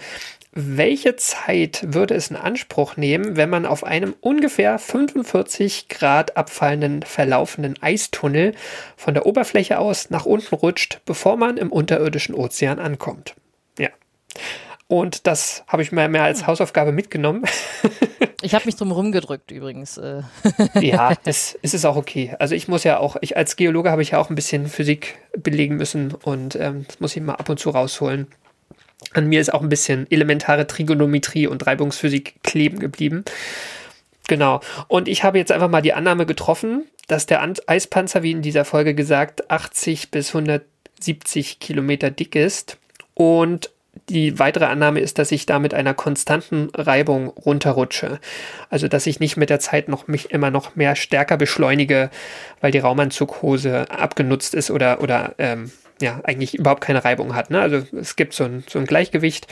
welche 0.60 1.16
Zeit 1.16 1.86
würde 1.94 2.16
es 2.16 2.32
in 2.32 2.36
Anspruch 2.36 2.98
nehmen, 2.98 3.38
wenn 3.38 3.50
man 3.50 3.68
auf 3.68 3.84
einem 3.84 4.16
ungefähr 4.22 4.80
45 4.80 5.88
Grad 5.88 6.36
abfallenden, 6.36 7.04
verlaufenden 7.04 7.76
Eistunnel 7.82 8.54
von 8.96 9.14
der 9.14 9.28
Oberfläche 9.28 9.78
aus 9.78 10.10
nach 10.10 10.26
unten 10.26 10.56
rutscht, 10.56 11.02
bevor 11.06 11.38
man 11.38 11.58
im 11.58 11.72
unterirdischen 11.72 12.34
Ozean 12.34 12.80
ankommt? 12.80 13.36
Ja. 13.78 13.90
Und 14.88 15.28
das 15.28 15.64
habe 15.68 15.82
ich 15.82 15.92
mir 15.92 16.08
mehr 16.08 16.24
als 16.24 16.48
Hausaufgabe 16.48 16.94
mitgenommen. 16.94 17.44
ich 18.42 18.56
habe 18.56 18.66
mich 18.66 18.78
drum 18.78 18.92
rumgedrückt 18.92 19.52
übrigens. 19.52 19.98
Äh. 19.98 20.22
ja, 20.80 21.14
das 21.26 21.58
ist 21.62 21.74
es 21.74 21.84
auch 21.84 21.98
okay. 21.98 22.36
Also 22.40 22.56
ich 22.56 22.70
muss 22.70 22.86
ja 22.86 23.00
auch, 23.00 23.18
ich 23.20 23.36
als 23.36 23.58
Geologe 23.58 23.92
habe 23.92 24.02
ich 24.02 24.12
ja 24.12 24.20
auch 24.20 24.30
ein 24.30 24.36
bisschen 24.36 24.68
Physik 24.68 25.20
belegen 25.38 25.76
müssen 25.76 26.14
und 26.14 26.56
ähm, 26.56 26.86
das 26.88 27.02
muss 27.02 27.16
ich 27.16 27.22
mal 27.22 27.36
ab 27.36 27.50
und 27.50 27.60
zu 27.60 27.70
rausholen. 27.70 28.28
An 29.14 29.28
mir 29.28 29.42
ist 29.42 29.54
auch 29.54 29.62
ein 29.62 29.70
bisschen 29.70 30.10
elementare 30.10 30.68
Trigonometrie 30.68 31.48
und 31.48 31.68
Reibungsphysik 31.68 32.42
kleben 32.44 32.80
geblieben. 32.80 33.26
Genau. 34.28 34.62
Und 34.88 35.08
ich 35.08 35.24
habe 35.24 35.38
jetzt 35.38 35.52
einfach 35.52 35.70
mal 35.70 35.82
die 35.82 35.94
Annahme 35.94 36.26
getroffen, 36.26 36.86
dass 37.08 37.26
der 37.26 37.42
Eispanzer, 37.68 38.24
wie 38.24 38.32
in 38.32 38.42
dieser 38.42 38.66
Folge 38.66 38.96
gesagt, 38.96 39.50
80 39.52 40.12
bis 40.12 40.30
170 40.30 41.60
Kilometer 41.60 42.10
dick 42.10 42.36
ist 42.36 42.78
und 43.14 43.70
die 44.10 44.40
weitere 44.40 44.66
Annahme 44.66 45.00
ist, 45.00 45.20
dass 45.20 45.32
ich 45.32 45.46
da 45.46 45.60
mit 45.60 45.74
einer 45.74 45.94
konstanten 45.94 46.70
Reibung 46.74 47.28
runterrutsche. 47.30 48.20
Also, 48.70 48.88
dass 48.88 49.08
ich 49.08 49.20
nicht 49.20 49.38
mit 49.38 49.50
der 49.50 49.60
Zeit 49.60 49.90
noch 49.90 50.08
mich 50.08 50.32
immer 50.32 50.52
noch 50.52 50.76
mehr 50.76 50.96
stärker 50.96 51.38
beschleunige, 51.38 52.10
weil 52.62 52.72
die 52.72 52.80
Raumanzughose 52.80 53.92
abgenutzt 53.92 54.54
ist 54.54 54.72
oder, 54.72 55.02
oder 55.02 55.36
ähm, 55.38 55.72
ja, 56.02 56.22
eigentlich 56.24 56.56
überhaupt 56.56 56.82
keine 56.82 57.04
Reibung 57.04 57.36
hat. 57.36 57.50
Ne? 57.50 57.60
Also 57.60 57.84
es 57.98 58.16
gibt 58.16 58.34
so 58.34 58.44
ein, 58.44 58.64
so 58.70 58.80
ein 58.80 58.86
Gleichgewicht. 58.86 59.48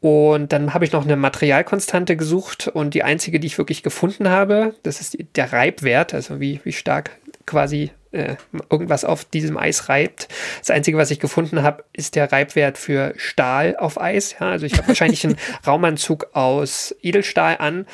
Und 0.00 0.52
dann 0.52 0.74
habe 0.74 0.84
ich 0.84 0.92
noch 0.92 1.04
eine 1.04 1.16
Materialkonstante 1.16 2.16
gesucht 2.16 2.68
und 2.68 2.92
die 2.92 3.02
einzige, 3.02 3.40
die 3.40 3.46
ich 3.46 3.58
wirklich 3.58 3.82
gefunden 3.82 4.28
habe, 4.28 4.74
das 4.82 5.00
ist 5.00 5.16
der 5.36 5.52
Reibwert, 5.52 6.12
also 6.12 6.40
wie, 6.40 6.60
wie 6.64 6.72
stark 6.72 7.12
quasi 7.46 7.90
äh, 8.14 8.36
irgendwas 8.70 9.04
auf 9.04 9.24
diesem 9.24 9.56
Eis 9.56 9.88
reibt. 9.88 10.28
Das 10.60 10.70
Einzige, 10.70 10.96
was 10.96 11.10
ich 11.10 11.20
gefunden 11.20 11.62
habe, 11.62 11.84
ist 11.92 12.14
der 12.14 12.30
Reibwert 12.30 12.78
für 12.78 13.14
Stahl 13.16 13.76
auf 13.76 14.00
Eis. 14.00 14.36
Ja, 14.38 14.50
also 14.50 14.66
ich 14.66 14.76
habe 14.78 14.88
wahrscheinlich 14.88 15.24
einen 15.24 15.36
Raumanzug 15.66 16.28
aus 16.32 16.94
Edelstahl 17.02 17.56
an. 17.58 17.86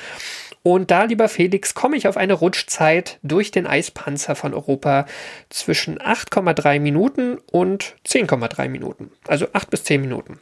Und 0.62 0.90
da, 0.90 1.04
lieber 1.04 1.28
Felix, 1.28 1.74
komme 1.74 1.96
ich 1.96 2.06
auf 2.06 2.18
eine 2.18 2.34
Rutschzeit 2.34 3.18
durch 3.22 3.50
den 3.50 3.66
Eispanzer 3.66 4.34
von 4.34 4.52
Europa 4.52 5.06
zwischen 5.48 5.98
8,3 5.98 6.80
Minuten 6.80 7.38
und 7.50 7.96
10,3 8.06 8.68
Minuten. 8.68 9.10
Also 9.26 9.46
8 9.54 9.70
bis 9.70 9.84
10 9.84 10.02
Minuten. 10.02 10.38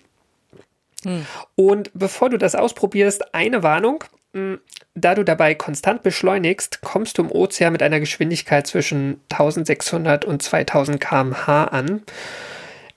Hm. 1.05 1.25
Und 1.55 1.91
bevor 1.95 2.31
du 2.31 2.37
das 2.39 2.57
ausprobierst, 2.57 3.33
eine 3.33 3.63
Warnung. 3.63 4.03
Hm, 4.35 4.61
da 4.95 5.15
du 5.15 5.25
dabei 5.25 5.55
konstant 5.55 6.03
beschleunigst, 6.03 6.81
kommst 6.83 7.19
du 7.19 7.23
im 7.23 7.33
Ozean 7.33 7.73
mit 7.73 7.83
einer 7.83 8.01
Geschwindigkeit 8.01 8.67
zwischen 8.67 9.21
1600 9.31 10.25
und 10.25 10.43
2000 10.43 11.01
km/h 11.01 11.65
an. 11.65 12.03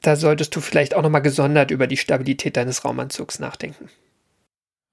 Da 0.01 0.15
solltest 0.15 0.55
du 0.55 0.61
vielleicht 0.61 0.95
auch 0.95 1.03
nochmal 1.03 1.21
gesondert 1.21 1.71
über 1.71 1.88
die 1.88 1.97
Stabilität 1.97 2.57
deines 2.57 2.83
Raumanzugs 2.83 3.39
nachdenken. 3.39 3.89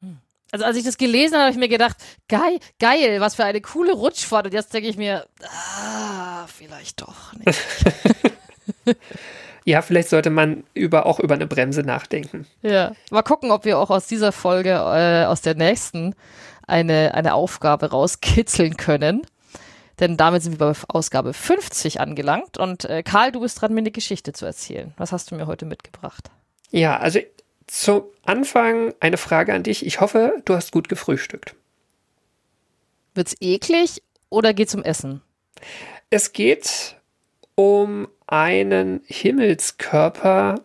Hm. 0.03 0.19
Also 0.53 0.65
als 0.65 0.77
ich 0.77 0.85
das 0.85 0.99
gelesen 0.99 1.35
habe, 1.35 1.45
habe 1.45 1.53
ich 1.53 1.59
mir 1.59 1.69
gedacht, 1.69 1.97
geil, 2.29 2.59
geil, 2.79 3.21
was 3.21 3.35
für 3.35 3.45
eine 3.45 3.61
coole 3.61 3.93
Rutschfahrt. 3.93 4.47
Und 4.47 4.55
jetzt 4.55 4.73
denke 4.73 4.89
ich 4.89 4.97
mir, 4.97 5.27
ah, 5.43 6.47
vielleicht 6.47 7.01
doch 7.01 7.33
nicht. 7.35 7.59
ja, 9.69 9.83
vielleicht 9.83 10.09
sollte 10.09 10.31
man 10.31 10.65
über, 10.73 11.05
auch 11.05 11.21
über 11.21 11.35
eine 11.35 11.47
Bremse 11.47 11.83
nachdenken. 11.83 12.47
Ja, 12.63 12.93
mal 13.11 13.21
gucken, 13.21 13.51
ob 13.51 13.67
wir 13.67 13.79
auch 13.79 13.91
aus 13.91 14.07
dieser 14.07 14.33
Folge, 14.33 14.71
äh, 14.71 15.27
aus 15.27 15.43
der 15.43 15.57
nächsten, 15.57 16.15
eine, 16.67 17.13
eine 17.13 17.35
Aufgabe 17.35 17.91
rauskitzeln 17.91 18.79
können. 18.79 19.27
Denn 20.01 20.17
damit 20.17 20.43
sind 20.43 20.59
wir 20.59 20.73
bei 20.73 20.73
Ausgabe 20.89 21.35
50 21.35 22.01
angelangt. 22.01 22.57
Und 22.57 22.87
äh, 22.87 23.03
Karl, 23.03 23.31
du 23.31 23.41
bist 23.41 23.61
dran, 23.61 23.75
mir 23.75 23.81
eine 23.81 23.91
Geschichte 23.91 24.33
zu 24.33 24.47
erzählen. 24.47 24.95
Was 24.97 25.13
hast 25.13 25.31
du 25.31 25.35
mir 25.35 25.47
heute 25.47 25.67
mitgebracht? 25.67 26.31
Ja, 26.71 26.97
also 26.97 27.19
zum 27.67 28.05
Anfang 28.25 28.95
eine 29.01 29.19
Frage 29.19 29.53
an 29.53 29.65
dich. 29.65 29.85
Ich 29.85 30.01
hoffe, 30.01 30.41
du 30.47 30.55
hast 30.55 30.73
gut 30.73 30.89
gefrühstückt. 30.89 31.55
Wird's 33.13 33.37
eklig 33.41 34.03
oder 34.31 34.55
geht's 34.55 34.75
um 34.75 34.83
Essen? 34.83 35.21
Es 36.09 36.33
geht 36.33 36.97
um 37.59 38.07
einen 38.29 39.01
Himmelskörper, 39.07 40.61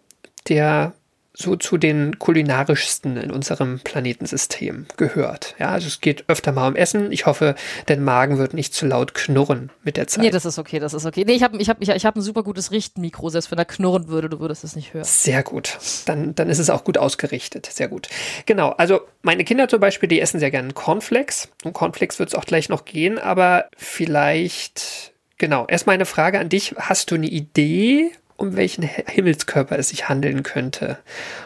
der 0.48 0.94
so 1.36 1.56
zu 1.56 1.80
den 1.80 2.20
kulinarischsten 2.20 3.18
in 3.18 3.32
unserem 3.32 3.80
Planetensystem 3.80 4.86
gehört. 4.96 5.56
Ja, 5.58 5.70
also 5.70 5.88
es 5.88 6.02
geht 6.02 6.26
öfter 6.28 6.52
mal 6.52 6.68
um 6.68 6.76
Essen. 6.76 7.12
Ich 7.12 7.26
hoffe, 7.26 7.56
dein 7.88 8.04
Magen 8.04 8.38
wird 8.38 8.54
nicht 8.54 8.76
zu 8.76 8.86
laut 8.86 9.16
knurren 9.16 9.72
mit 9.84 9.98
der 9.98 10.06
Zeit. 10.06 10.24
Nee, 10.24 10.30
das 10.30 10.46
ist 10.46 10.60
okay, 10.60 10.78
das 10.78 10.94
ist 10.94 11.08
okay. 11.08 11.24
Nee, 11.26 11.34
ich 11.34 11.42
habe 11.42 11.58
ich 11.58 11.68
hab, 11.68 11.82
ich, 11.82 11.90
ich 11.90 12.06
hab 12.06 12.16
ein 12.16 12.22
super 12.22 12.44
gutes 12.44 12.70
Richtmikro, 12.70 13.30
selbst 13.30 13.50
wenn 13.50 13.58
er 13.58 13.66
knurren 13.66 14.08
würde, 14.10 14.30
du 14.30 14.40
würdest 14.40 14.64
es 14.64 14.76
nicht 14.76 14.94
hören. 14.94 15.06
Sehr 15.06 15.42
gut. 15.42 15.80
Dann, 16.06 16.36
dann 16.36 16.48
ist 16.48 16.60
es 16.60 16.70
auch 16.70 16.84
gut 16.84 17.00
ausgerichtet. 17.00 17.66
Sehr 17.66 17.88
gut. 17.88 18.08
Genau, 18.46 18.70
also 18.70 19.02
meine 19.24 19.44
Kinder 19.46 19.68
zum 19.68 19.80
Beispiel, 19.80 20.10
die 20.10 20.22
essen 20.22 20.40
sehr 20.40 20.52
gerne 20.52 20.74
Cornflakes. 20.74 21.50
Um 21.64 21.74
Cornflakes 21.74 22.20
wird 22.20 22.30
es 22.30 22.36
auch 22.36 22.46
gleich 22.46 22.70
noch 22.70 22.86
gehen, 22.86 23.18
aber 23.18 23.66
vielleicht, 23.76 25.13
genau, 25.44 25.66
erstmal 25.68 25.96
eine 25.96 26.06
Frage 26.06 26.40
an 26.40 26.48
dich. 26.48 26.74
Hast 26.78 27.12
du 27.12 27.16
eine 27.16 27.28
Idee, 27.28 28.12
um 28.38 28.56
welchen 28.56 28.84
Himmelskörper 28.84 29.78
es 29.78 29.90
sich 29.90 30.08
handeln 30.08 30.42
könnte. 30.42 30.98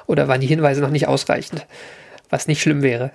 Oder 0.05 0.27
waren 0.27 0.39
die 0.39 0.45
Hinweise 0.45 0.81
noch 0.81 0.91
nicht 0.91 1.07
ausreichend? 1.07 1.65
Was 2.29 2.47
nicht 2.47 2.61
schlimm 2.61 2.83
wäre. 2.83 3.11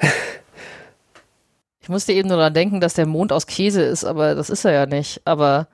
Ich 1.81 1.89
musste 1.89 2.13
eben 2.13 2.29
nur 2.29 2.37
daran 2.37 2.55
denken, 2.55 2.81
dass 2.81 2.95
der 2.95 3.07
Mond 3.07 3.33
aus 3.33 3.47
Käse 3.47 3.83
ist, 3.83 4.05
aber 4.05 4.35
das 4.35 4.51
ist 4.51 4.65
er 4.65 4.73
ja 4.73 4.87
nicht. 4.87 5.21
Aber 5.25 5.69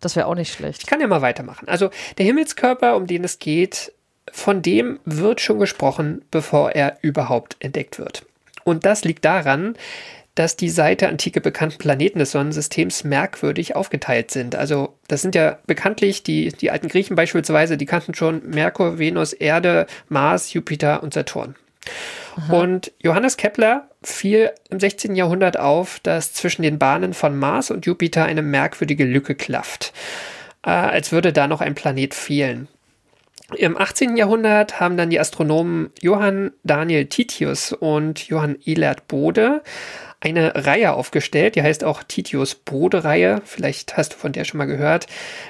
das 0.00 0.14
wäre 0.14 0.26
auch 0.26 0.34
nicht 0.34 0.52
schlecht. 0.52 0.82
Ich 0.82 0.86
kann 0.86 1.00
ja 1.00 1.06
mal 1.06 1.22
weitermachen. 1.22 1.66
Also 1.66 1.88
der 2.18 2.26
Himmelskörper, 2.26 2.96
um 2.96 3.06
den 3.06 3.24
es 3.24 3.38
geht, 3.38 3.92
von 4.30 4.60
dem 4.60 5.00
wird 5.06 5.40
schon 5.40 5.58
gesprochen, 5.58 6.22
bevor 6.30 6.72
er 6.72 6.98
überhaupt 7.00 7.56
entdeckt 7.60 7.98
wird. 7.98 8.26
Und 8.64 8.84
das 8.84 9.04
liegt 9.04 9.24
daran, 9.24 9.74
dass 10.38 10.54
die 10.54 10.68
seit 10.68 11.00
der 11.00 11.08
Antike 11.08 11.40
bekannten 11.40 11.78
Planeten 11.78 12.20
des 12.20 12.30
Sonnensystems 12.30 13.02
merkwürdig 13.02 13.74
aufgeteilt 13.74 14.30
sind. 14.30 14.54
Also 14.54 14.94
das 15.08 15.22
sind 15.22 15.34
ja 15.34 15.58
bekanntlich 15.66 16.22
die, 16.22 16.50
die 16.50 16.70
alten 16.70 16.88
Griechen 16.88 17.16
beispielsweise, 17.16 17.76
die 17.76 17.86
kannten 17.86 18.14
schon 18.14 18.48
Merkur, 18.48 18.98
Venus, 18.98 19.32
Erde, 19.32 19.86
Mars, 20.08 20.52
Jupiter 20.52 21.02
und 21.02 21.12
Saturn. 21.12 21.56
Aha. 22.36 22.60
Und 22.60 22.92
Johannes 23.02 23.36
Kepler 23.36 23.88
fiel 24.02 24.52
im 24.70 24.78
16. 24.78 25.16
Jahrhundert 25.16 25.58
auf, 25.58 25.98
dass 26.04 26.34
zwischen 26.34 26.62
den 26.62 26.78
Bahnen 26.78 27.14
von 27.14 27.36
Mars 27.36 27.72
und 27.72 27.84
Jupiter 27.84 28.24
eine 28.24 28.42
merkwürdige 28.42 29.04
Lücke 29.04 29.34
klafft, 29.34 29.92
äh, 30.64 30.70
als 30.70 31.10
würde 31.10 31.32
da 31.32 31.48
noch 31.48 31.60
ein 31.60 31.74
Planet 31.74 32.14
fehlen. 32.14 32.68
Im 33.56 33.76
18. 33.76 34.16
Jahrhundert 34.16 34.78
haben 34.78 34.96
dann 34.96 35.10
die 35.10 35.18
Astronomen 35.18 35.90
Johann 36.00 36.52
Daniel 36.62 37.06
Titius 37.06 37.72
und 37.72 38.28
Johann 38.28 38.56
Elert 38.64 39.08
Bode 39.08 39.62
eine 40.20 40.66
Reihe 40.66 40.94
aufgestellt, 40.94 41.54
die 41.54 41.62
heißt 41.62 41.84
auch 41.84 42.02
Titius 42.02 42.56
Bode-Reihe, 42.56 43.40
vielleicht 43.44 43.96
hast 43.96 44.14
du 44.14 44.16
von 44.16 44.32
der 44.32 44.44
schon 44.44 44.58
mal 44.58 44.66
gehört, 44.66 45.06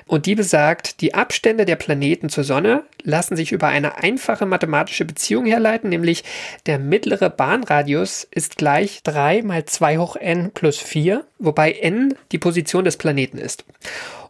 und 0.07 0.27
die 0.27 0.35
besagt, 0.35 1.01
die 1.01 1.15
Abstände 1.15 1.65
der 1.65 1.77
Planeten 1.77 2.29
zur 2.29 2.45
Sonne 2.45 2.85
lassen 3.03 3.35
sich 3.35 3.53
über 3.53 3.69
eine 3.69 3.99
einfache 3.99 4.45
mathematische 4.45 5.07
Beziehung 5.07 5.47
herleiten, 5.47 5.89
nämlich 5.89 6.23
der 6.67 6.79
mittlere 6.79 7.31
Bahnradius 7.31 8.29
ist 8.31 8.57
gleich 8.57 9.03
3 9.05 9.43
mal 9.43 9.65
2 9.65 9.99
hoch 9.99 10.17
n 10.17 10.51
plus 10.53 10.79
4, 10.79 11.25
wobei 11.39 11.73
n 11.73 12.15
die 12.33 12.39
Position 12.39 12.85
des 12.85 12.99
Planeten 12.99 13.39
ist. 13.39 13.65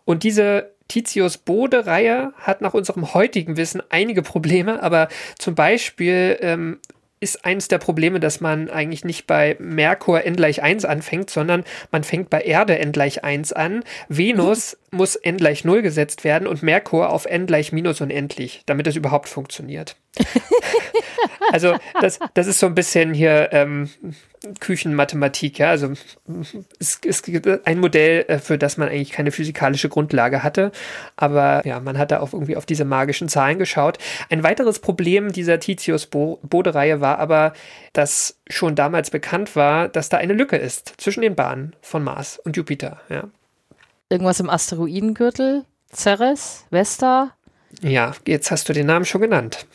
Und 0.04 0.22
diese 0.22 0.70
Titius-Bode-Reihe 0.88 2.32
hat 2.38 2.60
nach 2.60 2.74
unserem 2.74 3.12
heutigen 3.12 3.56
Wissen 3.56 3.82
einige 3.90 4.22
Probleme, 4.22 4.82
aber 4.82 5.08
zum 5.38 5.54
Beispiel 5.54 6.38
ähm, 6.40 6.78
ist 7.20 7.44
eines 7.44 7.68
der 7.68 7.78
Probleme, 7.78 8.20
dass 8.20 8.40
man 8.40 8.70
eigentlich 8.70 9.04
nicht 9.04 9.26
bei 9.26 9.56
Merkur 9.58 10.24
n 10.24 10.36
gleich 10.36 10.62
1 10.62 10.84
anfängt, 10.84 11.30
sondern 11.30 11.64
man 11.90 12.04
fängt 12.04 12.30
bei 12.30 12.40
Erde 12.40 12.78
n 12.78 12.92
gleich 12.92 13.24
1 13.24 13.52
an. 13.52 13.84
Venus 14.08 14.76
muss 14.90 15.16
n 15.16 15.36
gleich 15.36 15.64
0 15.64 15.82
gesetzt 15.82 16.24
werden 16.24 16.46
und 16.46 16.62
Merkur 16.62 17.10
auf 17.10 17.26
n 17.26 17.46
gleich 17.46 17.72
minus 17.72 18.00
unendlich, 18.00 18.62
damit 18.66 18.86
es 18.86 18.96
überhaupt 18.96 19.28
funktioniert. 19.28 19.96
also 21.52 21.76
das, 22.00 22.18
das 22.34 22.46
ist 22.46 22.58
so 22.58 22.66
ein 22.66 22.74
bisschen 22.74 23.14
hier 23.14 23.50
ähm, 23.52 23.90
Küchenmathematik, 24.60 25.58
ja. 25.58 25.70
Also 25.70 25.92
es, 26.78 27.22
gibt 27.22 27.66
ein 27.66 27.80
Modell, 27.80 28.24
äh, 28.28 28.38
für 28.38 28.58
das 28.58 28.76
man 28.76 28.88
eigentlich 28.88 29.12
keine 29.12 29.32
physikalische 29.32 29.88
Grundlage 29.88 30.42
hatte, 30.42 30.72
aber 31.16 31.66
ja, 31.66 31.80
man 31.80 31.98
hat 31.98 32.10
da 32.10 32.20
auch 32.20 32.32
irgendwie 32.32 32.56
auf 32.56 32.66
diese 32.66 32.84
magischen 32.84 33.28
Zahlen 33.28 33.58
geschaut. 33.58 33.98
Ein 34.30 34.42
weiteres 34.42 34.78
Problem 34.78 35.32
dieser 35.32 35.60
Titius-Bode-Reihe 35.60 37.00
war 37.00 37.18
aber, 37.18 37.52
dass 37.92 38.38
schon 38.48 38.74
damals 38.74 39.10
bekannt 39.10 39.56
war, 39.56 39.88
dass 39.88 40.08
da 40.08 40.18
eine 40.18 40.34
Lücke 40.34 40.56
ist 40.56 40.94
zwischen 40.98 41.22
den 41.22 41.34
Bahnen 41.34 41.74
von 41.80 42.04
Mars 42.04 42.38
und 42.38 42.56
Jupiter, 42.56 43.00
ja. 43.08 43.24
Irgendwas 44.10 44.40
im 44.40 44.48
Asteroidengürtel? 44.48 45.64
Ceres? 45.92 46.64
Vesta? 46.70 47.34
Ja, 47.82 48.14
jetzt 48.26 48.50
hast 48.50 48.68
du 48.68 48.72
den 48.72 48.86
Namen 48.86 49.04
schon 49.04 49.20
genannt. 49.20 49.66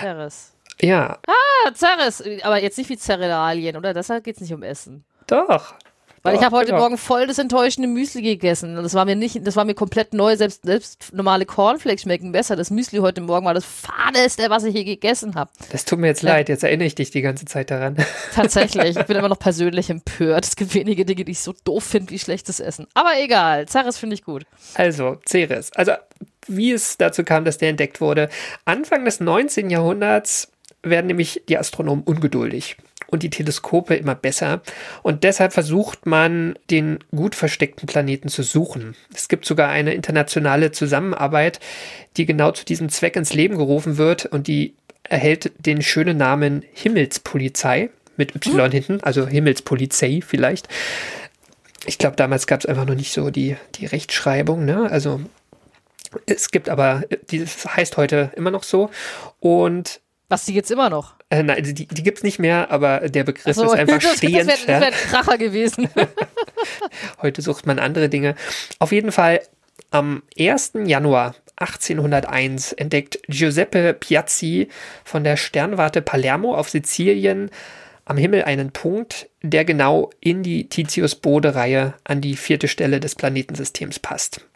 Ceres. 0.00 0.55
Ja. 0.80 1.18
Ah, 1.26 1.72
Ceres. 1.74 2.22
Aber 2.42 2.62
jetzt 2.62 2.78
nicht 2.78 2.90
wie 2.90 2.96
Cerealien, 2.98 3.76
oder? 3.76 3.94
Deshalb 3.94 4.24
geht 4.24 4.36
es 4.36 4.40
nicht 4.42 4.52
um 4.52 4.62
Essen. 4.62 5.04
Doch. 5.26 5.74
Weil 6.22 6.34
doch, 6.34 6.40
ich 6.40 6.44
habe 6.44 6.56
heute 6.56 6.70
genau. 6.72 6.80
Morgen 6.80 6.98
voll 6.98 7.28
das 7.28 7.38
enttäuschende 7.38 7.88
Müsli 7.88 8.20
gegessen. 8.20 8.76
Und 8.76 8.82
das 8.82 8.94
war 8.94 9.04
mir 9.04 9.14
nicht, 9.14 9.46
das 9.46 9.54
war 9.54 9.64
mir 9.64 9.74
komplett 9.74 10.12
neu. 10.12 10.36
Selbst, 10.36 10.64
selbst 10.64 11.12
normale 11.14 11.46
Cornflakes 11.46 12.02
schmecken 12.02 12.32
besser. 12.32 12.56
Das 12.56 12.70
Müsli 12.70 12.98
heute 12.98 13.20
Morgen 13.20 13.46
war 13.46 13.54
das 13.54 13.64
fadeste, 13.64 14.50
was 14.50 14.64
ich 14.64 14.74
je 14.74 14.82
gegessen 14.82 15.36
habe. 15.36 15.52
Das 15.70 15.84
tut 15.84 16.00
mir 16.00 16.08
jetzt 16.08 16.22
Ja. 16.24 16.30
leid, 16.30 16.48
jetzt 16.48 16.64
erinnere 16.64 16.88
ich 16.88 16.96
dich 16.96 17.12
die 17.12 17.22
ganze 17.22 17.44
Zeit 17.44 17.70
daran. 17.70 17.96
Tatsächlich. 18.34 18.96
Ich 18.96 19.06
bin 19.06 19.16
immer 19.16 19.28
noch 19.28 19.38
persönlich 19.38 19.88
empört. 19.88 20.44
Es 20.46 20.56
gibt 20.56 20.74
wenige 20.74 21.04
Dinge, 21.04 21.24
die 21.24 21.30
ich 21.32 21.38
so 21.40 21.54
doof 21.64 21.84
finde 21.84 22.10
wie 22.10 22.18
schlechtes 22.18 22.58
Essen. 22.58 22.88
Aber 22.94 23.12
egal. 23.20 23.68
Ceres 23.68 23.96
finde 23.96 24.14
ich 24.14 24.24
gut. 24.24 24.46
Also, 24.74 25.18
Ceres. 25.28 25.70
Also, 25.74 25.92
wie 26.48 26.72
es 26.72 26.96
dazu 26.96 27.22
kam, 27.22 27.44
dass 27.44 27.58
der 27.58 27.68
entdeckt 27.68 28.00
wurde. 28.00 28.28
Anfang 28.64 29.04
des 29.04 29.20
19. 29.20 29.70
Jahrhunderts 29.70 30.50
werden 30.90 31.06
nämlich 31.06 31.42
die 31.48 31.58
Astronomen 31.58 32.04
ungeduldig 32.04 32.76
und 33.08 33.22
die 33.22 33.30
Teleskope 33.30 33.94
immer 33.94 34.14
besser. 34.14 34.62
Und 35.02 35.24
deshalb 35.24 35.52
versucht 35.52 36.06
man, 36.06 36.58
den 36.70 36.98
gut 37.14 37.34
versteckten 37.34 37.86
Planeten 37.86 38.28
zu 38.28 38.42
suchen. 38.42 38.96
Es 39.14 39.28
gibt 39.28 39.44
sogar 39.44 39.68
eine 39.68 39.94
internationale 39.94 40.72
Zusammenarbeit, 40.72 41.60
die 42.16 42.26
genau 42.26 42.50
zu 42.52 42.64
diesem 42.64 42.88
Zweck 42.88 43.16
ins 43.16 43.32
Leben 43.32 43.56
gerufen 43.56 43.96
wird 43.96 44.26
und 44.26 44.46
die 44.48 44.74
erhält 45.04 45.52
den 45.64 45.82
schönen 45.82 46.16
Namen 46.16 46.64
Himmelspolizei 46.72 47.90
mit 48.16 48.34
Y 48.34 48.70
hinten, 48.70 49.00
also 49.02 49.26
Himmelspolizei 49.26 50.20
vielleicht. 50.26 50.68
Ich 51.84 51.98
glaube, 51.98 52.16
damals 52.16 52.46
gab 52.46 52.60
es 52.60 52.66
einfach 52.66 52.86
noch 52.86 52.96
nicht 52.96 53.12
so 53.12 53.30
die, 53.30 53.56
die 53.76 53.86
Rechtschreibung, 53.86 54.64
ne? 54.64 54.90
Also 54.90 55.20
es 56.26 56.50
gibt 56.50 56.68
aber, 56.68 57.04
dieses 57.30 57.64
heißt 57.66 57.96
heute 57.96 58.32
immer 58.36 58.50
noch 58.50 58.62
so. 58.62 58.90
Und 59.38 60.00
Was, 60.28 60.44
die 60.44 60.54
jetzt 60.54 60.70
immer 60.70 60.90
noch? 60.90 61.14
äh, 61.30 61.42
nein, 61.42 61.62
die, 61.62 61.86
die 61.86 62.02
gibt 62.02 62.18
es 62.18 62.24
nicht 62.24 62.38
mehr, 62.38 62.70
aber 62.70 63.08
der 63.08 63.24
Begriff 63.24 63.54
so, 63.54 63.64
ist 63.64 63.72
einfach 63.78 63.98
das, 64.00 64.18
stehend. 64.18 64.48
Das 64.48 64.66
wäre 64.66 64.80
wär 64.80 64.86
ein 64.88 64.92
Kracher 64.92 65.38
gewesen. 65.38 65.88
Heute 67.22 67.42
sucht 67.42 67.66
man 67.66 67.78
andere 67.78 68.08
Dinge. 68.08 68.34
Auf 68.78 68.92
jeden 68.92 69.12
Fall 69.12 69.40
am 69.90 70.22
1. 70.38 70.72
Januar 70.84 71.34
1801 71.56 72.72
entdeckt 72.72 73.18
Giuseppe 73.28 73.94
Piazzi 73.94 74.68
von 75.04 75.24
der 75.24 75.36
Sternwarte 75.36 76.02
Palermo 76.02 76.54
auf 76.54 76.68
Sizilien 76.68 77.50
am 78.04 78.18
Himmel 78.18 78.44
einen 78.44 78.70
Punkt, 78.70 79.28
der 79.42 79.64
genau 79.64 80.10
in 80.20 80.42
die 80.42 80.68
Titius-Bode-Reihe 80.68 81.94
an 82.04 82.20
die 82.20 82.36
vierte 82.36 82.68
Stelle 82.68 83.00
des 83.00 83.16
Planetensystems 83.16 83.98
passt. 83.98 84.46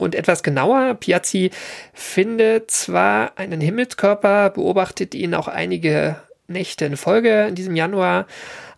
Und 0.00 0.14
etwas 0.14 0.42
genauer, 0.42 0.94
Piazzi 0.94 1.50
findet 1.92 2.70
zwar 2.70 3.32
einen 3.36 3.60
Himmelskörper, 3.60 4.48
beobachtet 4.48 5.14
ihn 5.14 5.34
auch 5.34 5.46
einige 5.46 6.16
Nächte 6.48 6.86
in 6.86 6.96
Folge 6.96 7.46
in 7.46 7.54
diesem 7.54 7.76
Januar, 7.76 8.26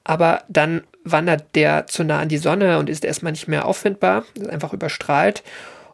aber 0.02 0.42
dann 0.48 0.82
wandert 1.04 1.54
der 1.54 1.86
zu 1.86 2.02
nah 2.02 2.18
an 2.18 2.28
die 2.28 2.38
Sonne 2.38 2.78
und 2.78 2.90
ist 2.90 3.04
erstmal 3.04 3.32
nicht 3.32 3.46
mehr 3.46 3.66
auffindbar, 3.66 4.24
ist 4.34 4.50
einfach 4.50 4.72
überstrahlt. 4.72 5.44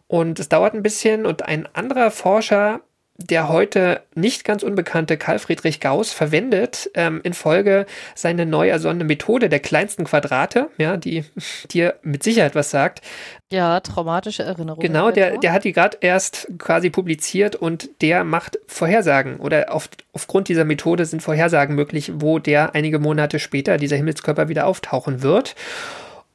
Und 0.06 0.40
es 0.40 0.48
dauert 0.48 0.72
ein 0.72 0.82
bisschen 0.82 1.26
und 1.26 1.44
ein 1.44 1.68
anderer 1.74 2.10
Forscher, 2.10 2.80
der 3.20 3.48
heute 3.48 4.02
nicht 4.14 4.44
ganz 4.44 4.62
unbekannte 4.62 5.16
Karl 5.16 5.40
Friedrich 5.40 5.80
Gauss 5.80 6.12
verwendet 6.12 6.88
ähm, 6.94 7.20
in 7.24 7.34
Folge 7.34 7.84
seine 8.14 8.46
neu 8.46 8.68
ersonnene 8.68 9.04
Methode 9.04 9.48
der 9.48 9.58
kleinsten 9.58 10.04
Quadrate, 10.04 10.70
ja, 10.78 10.96
die 10.96 11.24
dir 11.72 11.96
mit 12.02 12.22
Sicherheit 12.22 12.54
was 12.54 12.70
sagt. 12.70 13.02
ja, 13.50 13.80
traumatische 13.80 14.44
Erinnerungen. 14.44 14.86
Genau, 14.86 15.10
der, 15.10 15.38
der 15.38 15.52
hat 15.52 15.64
die 15.64 15.72
gerade 15.72 15.98
erst 16.00 16.46
quasi 16.58 16.90
publiziert 16.90 17.56
und 17.56 17.90
der 18.02 18.22
macht 18.22 18.60
Vorhersagen 18.68 19.40
oder 19.40 19.72
auf, 19.72 19.88
aufgrund 20.12 20.48
dieser 20.48 20.64
Methode 20.64 21.04
sind 21.04 21.20
Vorhersagen 21.20 21.74
möglich, 21.74 22.12
wo 22.14 22.38
der 22.38 22.76
einige 22.76 23.00
Monate 23.00 23.40
später 23.40 23.78
dieser 23.78 23.96
Himmelskörper 23.96 24.48
wieder 24.48 24.66
auftauchen 24.66 25.22
wird. 25.22 25.56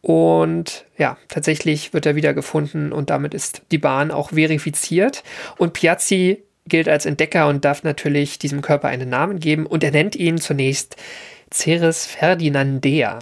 Und 0.02 0.84
ja, 0.98 1.16
tatsächlich 1.30 1.94
wird 1.94 2.06
er 2.06 2.16
wieder 2.18 2.34
gefunden 2.34 2.92
und 2.92 3.10
damit 3.10 3.34
ist 3.34 3.62
die 3.72 3.78
Bahn 3.78 4.12
auch 4.12 4.32
verifiziert. 4.32 5.24
Und 5.58 5.72
Piazzi 5.72 6.44
gilt 6.68 6.88
als 6.88 7.06
Entdecker 7.06 7.48
und 7.48 7.66
darf 7.66 7.84
natürlich 7.84 8.40
diesem 8.40 8.62
Körper 8.62 8.88
einen 8.88 9.10
Namen 9.10 9.40
geben 9.40 9.66
und 9.66 9.84
er 9.84 9.92
nennt 9.92 10.16
ihn 10.16 10.38
zunächst 10.38 10.96
Ceres 11.52 12.06
Ferdinandea. 12.06 13.20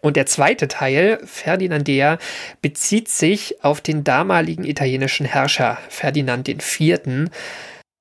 Und 0.00 0.16
der 0.16 0.26
zweite 0.26 0.68
Teil, 0.68 1.18
Ferdinandea, 1.24 2.18
bezieht 2.60 3.08
sich 3.08 3.64
auf 3.64 3.80
den 3.80 4.04
damaligen 4.04 4.64
italienischen 4.64 5.24
Herrscher 5.24 5.78
Ferdinand 5.88 6.48
IV., 6.48 7.30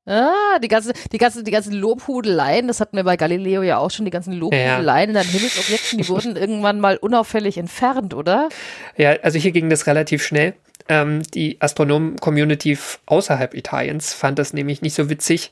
Ah, 0.06 0.60
die 0.62 0.68
ganze, 0.68 0.92
die 1.14 1.18
ganze, 1.18 1.44
die 1.44 1.52
ganzen 1.52 1.72
Lobhudeleien, 1.72 2.68
das 2.68 2.82
hatten 2.82 2.98
wir 2.98 3.06
bei 3.06 3.16
Galileo 3.16 3.62
ja 3.62 3.78
auch 3.78 3.90
schon, 3.90 4.04
die 4.04 4.12
ganzen 4.12 4.34
Lobhudeleien 4.34 5.12
in 5.12 5.16
den 5.16 5.24
Himmelsobjekten, 5.24 5.98
die 5.98 6.08
wurden 6.10 6.36
irgendwann 6.36 6.82
mal 6.82 6.98
unauffällig 6.98 7.58
entfernt, 7.58 8.14
oder? 8.14 8.50
Ja, 8.98 9.12
also 9.22 9.40
hier 9.40 9.52
ging 9.54 9.70
das 9.70 9.88
relativ 9.88 10.22
schnell. 10.22 10.56
Ähm, 10.90 11.24
die 11.34 11.62
Astronomen-Community 11.62 12.78
außerhalb 13.06 13.54
Italiens 13.54 14.14
fand 14.14 14.40
das 14.40 14.54
nämlich 14.54 14.82
nicht 14.82 14.96
so 14.96 15.10
witzig 15.10 15.52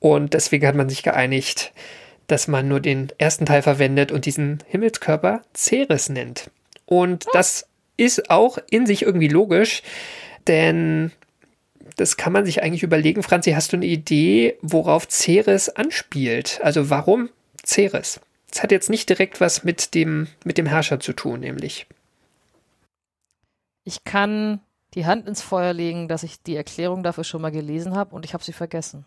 und 0.00 0.34
deswegen 0.34 0.66
hat 0.66 0.74
man 0.74 0.88
sich 0.88 1.02
geeinigt, 1.02 1.72
dass 2.26 2.48
man 2.48 2.68
nur 2.68 2.80
den 2.80 3.08
ersten 3.18 3.46
Teil 3.46 3.62
verwendet 3.62 4.12
und 4.12 4.26
diesen 4.26 4.58
Himmelskörper 4.66 5.42
Ceres 5.56 6.08
nennt. 6.08 6.50
Und 6.84 7.26
das 7.32 7.66
ist 7.96 8.30
auch 8.30 8.58
in 8.70 8.86
sich 8.86 9.02
irgendwie 9.02 9.28
logisch, 9.28 9.82
denn 10.46 11.12
das 11.96 12.16
kann 12.16 12.32
man 12.32 12.44
sich 12.44 12.62
eigentlich 12.62 12.82
überlegen. 12.82 13.22
Franzi, 13.22 13.52
hast 13.52 13.72
du 13.72 13.76
eine 13.76 13.86
Idee, 13.86 14.56
worauf 14.60 15.08
Ceres 15.08 15.68
anspielt? 15.70 16.60
Also 16.62 16.90
warum 16.90 17.30
Ceres? 17.64 18.20
Das 18.50 18.62
hat 18.62 18.70
jetzt 18.70 18.90
nicht 18.90 19.08
direkt 19.08 19.40
was 19.40 19.64
mit 19.64 19.94
dem, 19.94 20.28
mit 20.44 20.58
dem 20.58 20.66
Herrscher 20.66 21.00
zu 21.00 21.12
tun, 21.12 21.40
nämlich. 21.40 21.86
Ich 23.88 24.02
kann 24.02 24.60
die 24.94 25.06
Hand 25.06 25.28
ins 25.28 25.42
Feuer 25.42 25.72
legen, 25.72 26.08
dass 26.08 26.24
ich 26.24 26.42
die 26.42 26.56
Erklärung 26.56 27.04
dafür 27.04 27.22
schon 27.22 27.40
mal 27.40 27.52
gelesen 27.52 27.94
habe 27.94 28.14
und 28.16 28.24
ich 28.24 28.34
habe 28.34 28.42
sie 28.42 28.52
vergessen. 28.52 29.06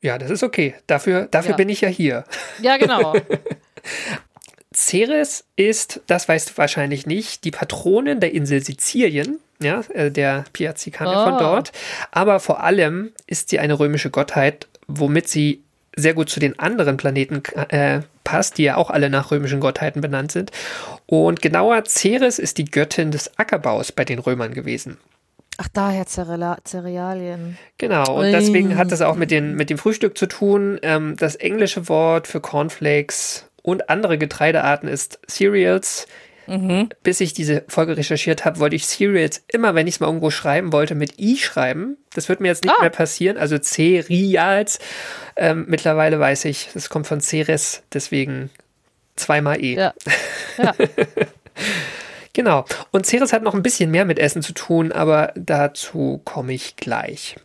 Ja, 0.00 0.18
das 0.18 0.30
ist 0.30 0.44
okay. 0.44 0.74
Dafür, 0.86 1.26
dafür 1.30 1.50
Ja. 1.52 1.56
bin 1.56 1.68
ich 1.68 1.80
ja 1.80 1.88
hier. 1.88 2.24
Ja, 2.60 2.76
genau. 2.76 3.14
Ceres 4.74 5.44
ist, 5.56 6.00
das 6.06 6.28
weißt 6.28 6.50
du 6.50 6.56
wahrscheinlich 6.58 7.06
nicht, 7.06 7.44
die 7.44 7.50
Patronin 7.50 8.20
der 8.20 8.32
Insel 8.32 8.62
Sizilien, 8.62 9.38
ja, 9.60 9.80
äh, 9.92 10.10
der 10.10 10.44
Piazzicaner 10.52 11.24
von 11.24 11.34
Ah. 11.34 11.38
dort. 11.38 11.72
Aber 12.10 12.40
vor 12.40 12.62
allem 12.62 13.12
ist 13.26 13.50
sie 13.50 13.58
eine 13.58 13.78
römische 13.78 14.10
Gottheit, 14.10 14.68
womit 14.86 15.28
sie 15.28 15.62
sehr 15.94 16.14
gut 16.14 16.30
zu 16.30 16.40
den 16.40 16.58
anderen 16.58 16.96
Planeten 16.96 17.42
äh, 17.68 18.00
passt, 18.24 18.58
die 18.58 18.64
ja 18.64 18.76
auch 18.76 18.90
alle 18.90 19.10
nach 19.10 19.30
römischen 19.30 19.60
Gottheiten 19.60 20.00
benannt 20.00 20.32
sind. 20.32 20.50
Und 21.06 21.42
genauer, 21.42 21.84
Ceres 21.86 22.38
ist 22.38 22.58
die 22.58 22.64
Göttin 22.64 23.10
des 23.10 23.38
Ackerbaus 23.38 23.92
bei 23.92 24.04
den 24.04 24.18
Römern 24.18 24.54
gewesen. 24.54 24.98
Ach, 25.58 25.68
daher 25.72 26.06
Cerela 26.06 26.58
Cerealien. 26.64 27.58
Genau, 27.78 28.18
und 28.18 28.32
deswegen 28.32 28.76
hat 28.78 28.90
das 28.90 29.02
auch 29.02 29.16
mit, 29.16 29.30
den, 29.30 29.54
mit 29.54 29.68
dem 29.70 29.78
Frühstück 29.78 30.16
zu 30.16 30.26
tun. 30.26 30.78
Ähm, 30.82 31.16
das 31.16 31.36
englische 31.36 31.88
Wort 31.88 32.26
für 32.26 32.40
Cornflakes 32.40 33.46
und 33.62 33.90
andere 33.90 34.18
Getreidearten 34.18 34.88
ist 34.88 35.20
Cereals. 35.28 36.06
Bis 37.02 37.20
ich 37.20 37.32
diese 37.32 37.64
Folge 37.68 37.96
recherchiert 37.96 38.44
habe, 38.44 38.58
wollte 38.58 38.76
ich 38.76 38.86
Cereals 38.86 39.42
immer, 39.48 39.74
wenn 39.74 39.86
ich 39.86 39.94
es 39.94 40.00
mal 40.00 40.06
irgendwo 40.08 40.30
schreiben 40.30 40.72
wollte, 40.72 40.94
mit 40.94 41.18
I 41.18 41.36
schreiben. 41.38 41.96
Das 42.14 42.28
wird 42.28 42.40
mir 42.40 42.48
jetzt 42.48 42.64
nicht 42.64 42.74
Ah. 42.76 42.80
mehr 42.80 42.90
passieren. 42.90 43.36
Also 43.38 43.58
Cereals. 43.58 44.78
Ähm, 45.36 45.64
mittlerweile 45.68 46.18
weiß 46.20 46.44
ich, 46.46 46.68
das 46.74 46.88
kommt 46.90 47.06
von 47.06 47.20
Ceres, 47.20 47.82
deswegen 47.92 48.50
zweimal 49.16 49.62
E. 49.62 49.74
Ja. 49.76 49.94
ja. 50.58 50.74
Genau. 52.34 52.64
Und 52.92 53.04
Ceres 53.04 53.32
hat 53.34 53.42
noch 53.42 53.54
ein 53.54 53.62
bisschen 53.62 53.90
mehr 53.90 54.06
mit 54.06 54.18
Essen 54.18 54.40
zu 54.40 54.54
tun, 54.54 54.90
aber 54.90 55.32
dazu 55.36 56.22
komme 56.24 56.54
ich 56.54 56.76
gleich. 56.76 57.36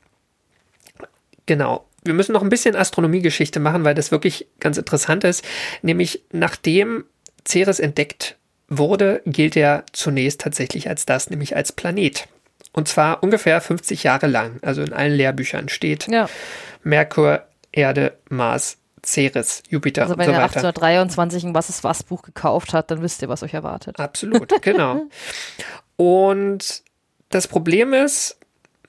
Genau. 1.46 1.86
Wir 2.06 2.14
müssen 2.14 2.32
noch 2.32 2.42
ein 2.42 2.48
bisschen 2.48 2.74
Astronomiegeschichte 2.76 3.60
machen, 3.60 3.84
weil 3.84 3.96
das 3.96 4.12
wirklich 4.12 4.48
ganz 4.62 4.78
interessant 4.78 5.26
ist. 5.26 5.44
Nämlich 5.82 6.24
nachdem 6.32 7.04
Ceres 7.46 7.82
entdeckt 7.82 8.37
wurde, 8.70 9.22
gilt 9.26 9.56
er 9.56 9.84
zunächst 9.94 10.42
tatsächlich 10.42 10.90
als 10.90 11.06
das, 11.06 11.30
nämlich 11.30 11.56
als 11.56 11.72
Planet. 11.72 12.28
Und 12.74 12.88
zwar 12.88 13.24
ungefähr 13.24 13.60
50 13.62 14.04
Jahre 14.04 14.28
lang. 14.28 14.60
Also 14.62 14.82
in 14.82 14.94
allen 14.94 15.14
Lehrbüchern 15.14 15.70
steht 15.70 16.08
ja. 16.08 16.30
Merkur, 16.84 17.44
Erde, 17.72 18.18
Mars, 18.30 18.78
Ceres, 19.04 19.64
Jupiter 19.70 20.04
Also 20.04 20.14
und 20.14 20.20
wenn 20.20 20.26
so 20.26 20.32
ihr 20.32 20.38
weiter. 20.38 20.58
1823 20.58 21.46
ein 21.46 21.56
Was 21.56 21.70
ist 21.70 21.84
was 21.84 22.04
Buch 22.04 22.22
gekauft 22.22 22.74
hat, 22.74 22.92
dann 22.92 23.02
wisst 23.02 23.22
ihr, 23.22 23.30
was 23.30 23.44
euch 23.44 23.54
erwartet. 23.54 24.00
Absolut, 24.00 24.54
genau. 24.62 25.04
Und 25.96 26.84
das 27.30 27.48
Problem 27.48 27.94
ist, 27.94 28.38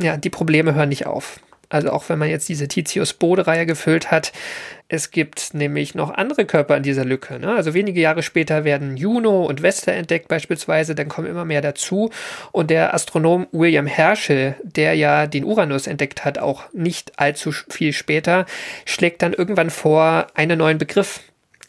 ja, 0.01 0.17
die 0.17 0.31
Probleme 0.31 0.75
hören 0.75 0.89
nicht 0.89 1.07
auf. 1.07 1.41
Also 1.69 1.91
auch 1.91 2.09
wenn 2.09 2.19
man 2.19 2.31
jetzt 2.31 2.49
diese 2.49 2.67
Titius-Bode-Reihe 2.67 3.67
gefüllt 3.67 4.11
hat, 4.11 4.33
es 4.89 5.11
gibt 5.11 5.53
nämlich 5.53 5.95
noch 5.95 6.11
andere 6.11 6.47
Körper 6.47 6.77
in 6.77 6.83
dieser 6.83 7.05
Lücke. 7.05 7.39
Ne? 7.39 7.55
Also 7.55 7.75
wenige 7.75 8.01
Jahre 8.01 8.23
später 8.23 8.65
werden 8.65 8.97
Juno 8.97 9.45
und 9.45 9.63
Vesta 9.63 9.93
entdeckt 9.93 10.29
beispielsweise, 10.29 10.95
dann 10.95 11.09
kommen 11.09 11.29
immer 11.29 11.45
mehr 11.45 11.61
dazu. 11.61 12.11
Und 12.53 12.71
der 12.71 12.95
Astronom 12.95 13.47
William 13.53 13.87
Herschel, 13.87 14.55
der 14.63 14.95
ja 14.95 15.27
den 15.27 15.45
Uranus 15.45 15.87
entdeckt 15.87 16.25
hat, 16.25 16.39
auch 16.39 16.73
nicht 16.73 17.19
allzu 17.19 17.53
viel 17.53 17.93
später, 17.93 18.47
schlägt 18.87 19.21
dann 19.21 19.35
irgendwann 19.35 19.69
vor, 19.69 20.29
einen 20.35 20.59
neuen 20.59 20.79
Begriff 20.79 21.21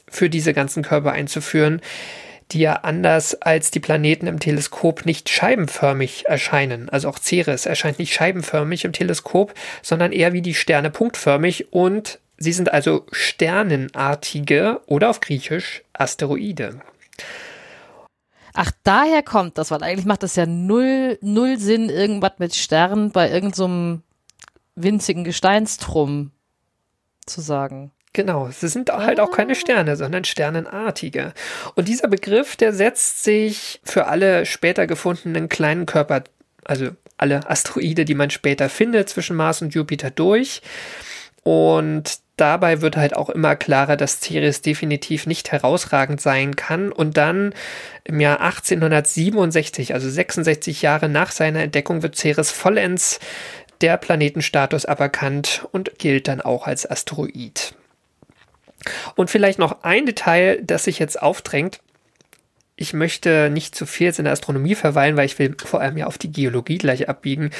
für 0.08 0.30
diese 0.30 0.54
ganzen 0.54 0.82
Körper 0.82 1.12
einzuführen, 1.12 1.82
die 2.52 2.60
ja 2.60 2.74
anders 2.74 3.36
als 3.42 3.72
die 3.72 3.80
Planeten 3.80 4.28
im 4.28 4.40
Teleskop 4.40 5.06
nicht 5.06 5.30
scheibenförmig 5.30 6.26
erscheinen. 6.28 6.90
Also 6.90 7.10
auch 7.10 7.20
Ceres 7.20 7.66
erscheint 7.66 8.00
nicht 8.00 8.14
scheibenförmig 8.14 8.86
im 8.86 8.94
Teleskop, 8.94 9.54
sondern 9.82 10.12
eher 10.12 10.34
wie 10.34 10.42
die 10.42 10.56
Sterne 10.56 10.90
punktförmig 10.90 11.72
und 11.72 12.20
sie 12.38 12.54
sind 12.54 12.74
also 12.74 13.06
sternenartige 13.12 14.82
oder 14.88 15.10
auf 15.10 15.20
Griechisch 15.20 15.84
Asteroide. 15.94 16.82
Ach, 18.54 18.72
daher 18.84 19.22
kommt 19.22 19.58
das, 19.58 19.70
weil 19.70 19.84
eigentlich 19.84 20.06
macht 20.06 20.24
das 20.24 20.36
ja 20.36 20.46
null, 20.46 21.20
null 21.22 21.60
Sinn, 21.60 21.90
irgendwas 21.90 22.34
mit 22.40 22.56
Sternen 22.56 23.12
bei 23.12 23.30
irgendeinem 23.30 24.02
so 24.76 24.84
winzigen 24.84 25.24
Gesteinstrum 25.24 26.32
zu 27.26 27.42
sagen. 27.42 27.92
Genau, 28.20 28.48
es 28.48 28.60
sind 28.60 28.90
halt 28.90 29.22
auch 29.22 29.32
keine 29.32 29.56
Sterne, 29.56 29.96
sondern 29.96 30.26
sternenartige. 30.26 31.32
Und 31.76 31.88
dieser 31.88 32.10
Begriff, 32.10 32.58
der 32.58 32.74
setzt 32.74 33.24
sich 33.24 33.80
für 33.86 34.08
alle 34.08 34.46
später 34.46 34.88
gefundenen 34.88 35.48
kleinen 35.48 35.86
Körper, 35.86 36.26
also 36.66 36.90
alle 37.16 37.50
Asteroide, 37.50 38.04
die 38.04 38.16
man 38.16 38.30
später 38.30 38.68
findet 38.68 39.08
zwischen 39.08 39.38
Mars 39.38 39.62
und 39.62 39.74
Jupiter 39.74 40.12
durch. 40.12 40.62
Und 41.44 42.20
dabei 42.36 42.82
wird 42.82 42.98
halt 42.98 43.16
auch 43.16 43.30
immer 43.30 43.56
klarer, 43.56 43.96
dass 43.96 44.20
Ceres 44.20 44.62
definitiv 44.62 45.26
nicht 45.26 45.54
herausragend 45.54 46.20
sein 46.20 46.58
kann. 46.58 46.92
Und 46.92 47.16
dann 47.16 47.54
im 48.04 48.20
Jahr 48.20 48.42
1867, 48.42 49.94
also 49.94 50.10
66 50.10 50.82
Jahre 50.82 51.08
nach 51.08 51.32
seiner 51.32 51.62
Entdeckung, 51.62 52.04
wird 52.04 52.18
Ceres 52.18 52.52
vollends 52.52 53.22
der 53.80 53.96
Planetenstatus 53.96 54.84
aberkannt 54.84 55.66
und 55.72 55.98
gilt 56.00 56.28
dann 56.28 56.42
auch 56.42 56.68
als 56.68 56.86
Asteroid. 56.86 57.76
Und 59.15 59.30
vielleicht 59.30 59.60
noch 59.60 59.84
ein 59.84 60.06
Detail, 60.06 60.60
das 60.63 60.86
sich 60.86 61.00
jetzt 61.00 61.22
aufdrängt. 61.22 61.80
Ich 62.76 62.94
möchte 62.94 63.50
nicht 63.50 63.76
zu 63.76 63.86
viel 63.86 64.08
jetzt 64.08 64.20
in 64.20 64.26
der 64.26 64.34
Astronomie 64.34 64.76
verweilen, 64.76 65.18
weil 65.18 65.26
ich 65.26 65.38
will 65.38 65.56
vor 65.63 65.82
allem 65.82 65.98
ja 65.98 66.08
auf 66.08 66.18
die 66.18 66.32
Geologie 66.32 66.78
gleich 66.78 67.10
abbiegen 67.10 67.52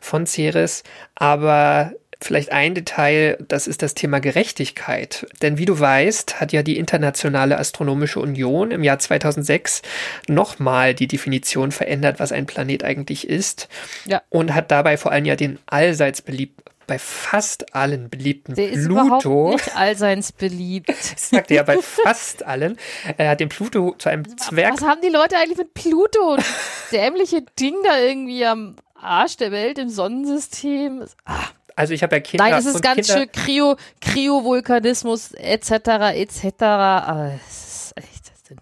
von 0.00 0.26
Ceres. 0.26 0.82
Aber 1.14 1.92
vielleicht 2.20 2.52
ein 2.52 2.74
Detail, 2.74 3.38
das 3.48 3.66
ist 3.66 3.82
das 3.82 3.94
Thema 3.94 4.20
Gerechtigkeit. 4.20 5.26
Denn 5.42 5.58
wie 5.58 5.64
du 5.64 5.78
weißt, 5.78 6.40
hat 6.40 6.52
ja 6.52 6.62
die 6.62 6.78
Internationale 6.78 7.58
Astronomische 7.58 8.20
Union 8.20 8.70
im 8.70 8.84
Jahr 8.84 8.98
2006 8.98 9.82
nochmal 10.28 10.94
die 10.94 11.08
Definition 11.08 11.72
verändert, 11.72 12.18
was 12.18 12.32
ein 12.32 12.46
Planet 12.46 12.84
eigentlich 12.84 13.28
ist. 13.28 13.68
Ja. 14.06 14.22
Und 14.28 14.54
hat 14.54 14.70
dabei 14.70 14.96
vor 14.96 15.12
allem 15.12 15.24
ja 15.24 15.36
den 15.36 15.58
allseits 15.66 16.22
beliebt 16.22 16.62
bei 16.86 16.98
fast 16.98 17.74
allen 17.74 18.08
beliebten 18.08 18.54
Der 18.54 18.70
ist 18.70 18.86
überhaupt 18.86 19.22
Pluto. 19.22 19.52
nicht 19.52 19.76
allseits 19.76 20.32
beliebt. 20.32 20.88
Das 21.16 21.30
sagt 21.30 21.50
er 21.50 21.56
ja 21.58 21.62
bei 21.62 21.78
fast 21.82 22.44
allen. 22.44 22.78
Er 23.16 23.30
hat 23.30 23.40
den 23.40 23.48
Pluto 23.48 23.94
zu 23.98 24.08
einem 24.08 24.36
Zwerg. 24.38 24.74
Was 24.74 24.82
haben 24.86 25.00
die 25.02 25.08
Leute 25.08 25.36
eigentlich 25.36 25.58
mit 25.58 25.74
Pluto? 25.74 26.36
Das 26.36 26.46
dämliche 26.92 27.42
Ding 27.58 27.74
da 27.84 27.98
irgendwie 27.98 28.44
am 28.44 28.76
Arsch 28.94 29.36
der 29.36 29.50
Welt 29.52 29.78
im 29.78 29.88
Sonnensystem. 29.88 31.04
Ah, 31.24 31.34
Also 31.74 31.92
ich 31.92 32.02
habe 32.02 32.16
ja 32.16 32.20
Kinder. 32.20 32.44
Nein, 32.44 32.54
es 32.58 32.66
ist 32.66 32.82
ganz 32.82 33.06
Kinder, 33.06 33.20
schön 33.20 33.32
Kryo, 33.32 33.76
Kryovulkanismus 34.00 35.32
etc. 35.32 35.70
etc. 36.14 37.38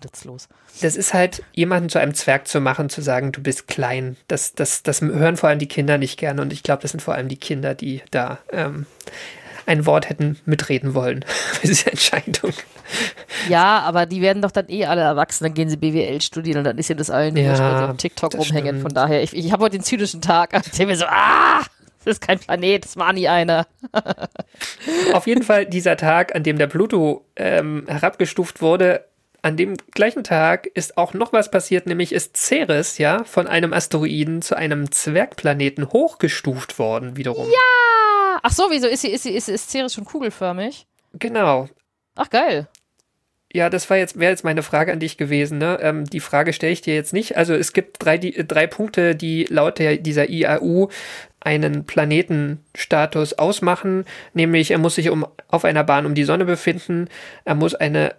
Echt 0.02 0.84
das 0.84 0.96
ist 0.96 1.14
halt, 1.14 1.42
jemanden 1.52 1.88
zu 1.88 1.98
einem 1.98 2.14
Zwerg 2.14 2.48
zu 2.48 2.60
machen, 2.60 2.88
zu 2.88 3.00
sagen, 3.00 3.32
du 3.32 3.42
bist 3.42 3.68
klein. 3.68 4.16
Das, 4.28 4.54
das, 4.54 4.82
das 4.82 5.00
hören 5.00 5.36
vor 5.36 5.48
allem 5.48 5.58
die 5.58 5.68
Kinder 5.68 5.98
nicht 5.98 6.18
gerne. 6.18 6.42
Und 6.42 6.52
ich 6.52 6.62
glaube, 6.62 6.82
das 6.82 6.90
sind 6.92 7.00
vor 7.00 7.14
allem 7.14 7.28
die 7.28 7.36
Kinder, 7.36 7.74
die 7.74 8.02
da 8.10 8.38
ähm, 8.52 8.86
ein 9.66 9.86
Wort 9.86 10.08
hätten 10.08 10.38
mitreden 10.44 10.94
wollen 10.94 11.24
für 11.28 11.66
diese 11.66 11.90
Entscheidung. 11.90 12.52
Ja, 13.48 13.80
aber 13.80 14.06
die 14.06 14.20
werden 14.20 14.42
doch 14.42 14.50
dann 14.50 14.68
eh 14.68 14.84
alle 14.86 15.00
erwachsen, 15.02 15.44
dann 15.44 15.54
gehen 15.54 15.68
sie 15.70 15.76
BWL 15.76 16.20
studieren 16.20 16.58
und 16.58 16.64
dann 16.64 16.78
ist 16.78 16.88
ja 16.88 16.94
das 16.94 17.10
allen 17.10 17.36
Ja, 17.36 17.56
sie 17.56 17.62
auf 17.62 17.96
TikTok 17.96 18.34
rumhängen. 18.34 18.66
stimmt. 18.76 18.82
Von 18.82 18.94
daher, 18.94 19.22
ich, 19.22 19.34
ich 19.34 19.52
habe 19.52 19.64
heute 19.64 19.78
den 19.78 19.84
zynischen 19.84 20.20
Tag, 20.20 20.50
ich 20.54 20.72
denke 20.72 20.92
mir 20.92 20.96
so, 20.98 21.06
ah, 21.06 21.62
das 22.04 22.16
ist 22.16 22.20
kein 22.20 22.38
Planet, 22.38 22.84
das 22.84 22.96
war 22.98 23.12
nie 23.14 23.28
einer. 23.28 23.66
Auf 25.14 25.26
jeden 25.26 25.42
Fall 25.42 25.64
dieser 25.66 25.96
Tag, 25.96 26.34
an 26.34 26.42
dem 26.42 26.58
der 26.58 26.66
Pluto 26.66 27.24
ähm, 27.36 27.84
herabgestuft 27.88 28.60
wurde, 28.60 29.04
an 29.44 29.58
dem 29.58 29.76
gleichen 29.92 30.24
Tag 30.24 30.66
ist 30.66 30.96
auch 30.96 31.12
noch 31.12 31.34
was 31.34 31.50
passiert, 31.50 31.86
nämlich 31.86 32.12
ist 32.12 32.36
Ceres 32.36 32.96
ja 32.96 33.24
von 33.24 33.46
einem 33.46 33.74
Asteroiden 33.74 34.40
zu 34.40 34.56
einem 34.56 34.90
Zwergplaneten 34.90 35.90
hochgestuft 35.90 36.78
worden 36.78 37.18
wiederum. 37.18 37.46
Ah, 37.46 38.38
Ach 38.42 38.52
so, 38.52 38.64
wieso 38.70 38.86
ist 38.88 39.02
sie, 39.02 39.10
ist 39.10 39.22
sie, 39.22 39.32
ist, 39.32 39.48
ist 39.50 39.70
Ceres 39.70 39.92
schon 39.92 40.06
kugelförmig? 40.06 40.86
Genau. 41.12 41.68
Ach, 42.14 42.30
geil. 42.30 42.68
Ja, 43.52 43.70
das 43.70 43.88
war 43.88 43.98
jetzt, 43.98 44.18
wäre 44.18 44.32
jetzt 44.32 44.44
meine 44.44 44.62
Frage 44.62 44.92
an 44.92 44.98
dich 44.98 45.16
gewesen. 45.16 45.58
Ne? 45.58 45.78
Ähm, 45.80 46.04
die 46.06 46.20
Frage 46.20 46.52
stelle 46.52 46.72
ich 46.72 46.80
dir 46.80 46.94
jetzt 46.94 47.12
nicht. 47.12 47.36
Also 47.36 47.54
es 47.54 47.72
gibt 47.72 48.04
drei, 48.04 48.18
die, 48.18 48.46
drei 48.46 48.66
Punkte, 48.66 49.14
die 49.14 49.44
laut 49.44 49.78
der, 49.78 49.98
dieser 49.98 50.28
IAU 50.28 50.88
einen 51.40 51.84
Planetenstatus 51.84 53.34
ausmachen, 53.34 54.06
nämlich 54.32 54.70
er 54.70 54.78
muss 54.78 54.96
sich 54.96 55.10
um, 55.10 55.26
auf 55.48 55.64
einer 55.64 55.84
Bahn 55.84 56.06
um 56.06 56.14
die 56.14 56.24
Sonne 56.24 56.46
befinden, 56.46 57.08
er 57.44 57.54
muss 57.54 57.74
eine 57.74 58.14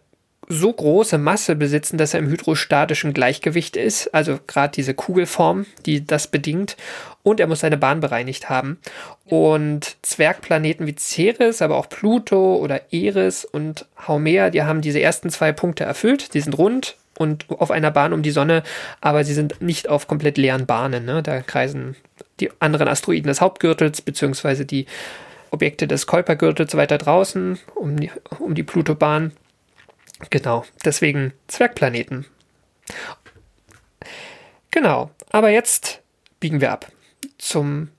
so 0.48 0.72
große 0.72 1.18
Masse 1.18 1.56
besitzen, 1.56 1.98
dass 1.98 2.14
er 2.14 2.20
im 2.20 2.30
hydrostatischen 2.30 3.14
Gleichgewicht 3.14 3.76
ist, 3.76 4.14
also 4.14 4.40
gerade 4.48 4.74
diese 4.74 4.94
Kugelform, 4.94 5.66
die 5.86 6.06
das 6.06 6.28
bedingt, 6.28 6.78
und 7.24 7.40
er 7.40 7.48
muss 7.48 7.62
seine 7.62 7.78
Bahn 7.78 8.02
bereinigt 8.02 8.50
haben. 8.50 8.78
Und 9.26 9.98
Zwergplaneten 10.04 10.86
wie 10.86 10.96
Ceres, 10.96 11.62
aber 11.62 11.78
auch 11.78 11.90
Pluto 11.90 12.58
oder 12.58 12.94
Eris 12.94 13.46
und 13.46 13.86
Haumea, 14.08 14.52
die 14.52 14.64
haben 14.64 14.82
diese 14.82 15.02
ersten 15.02 15.30
zwei 15.30 15.52
Punkte 15.52 15.84
erfüllt, 15.84 16.34
die 16.34 16.42
sind 16.42 16.58
rund 16.58 16.96
und 17.18 17.46
auf 17.50 17.72
einer 17.72 17.92
Bahn 17.92 18.14
um 18.14 18.22
die 18.22 18.32
Sonne, 18.32 18.64
aber 19.02 19.24
sie 19.24 19.34
sind 19.34 19.62
nicht 19.62 19.90
auf 19.90 20.08
komplett 20.08 20.38
leeren 20.38 20.66
Bahnen. 20.66 21.06
Ne? 21.06 21.24
Da 21.24 21.42
kreisen 21.42 21.96
die 22.40 22.52
anderen 22.60 22.88
Asteroiden 22.88 23.28
des 23.28 23.42
Hauptgürtels 23.42 24.02
beziehungsweise 24.02 24.66
die 24.66 24.86
Objekte 25.52 25.88
des 25.88 26.06
Kuipergürtels 26.06 26.76
weiter 26.76 26.98
draußen 26.98 27.58
um 27.76 27.98
die, 27.98 28.12
um 28.40 28.56
die 28.56 28.64
Plutobahn 28.64 29.32
Genau, 30.30 30.66
deswegen 30.84 31.34
Zwergplaneten. 31.48 32.26
Genau, 34.72 35.12
aber 35.30 35.50
jetzt 35.50 36.02
biegen 36.40 36.62
wir 36.62 36.72
ab 36.72 36.92
zum 37.38 37.90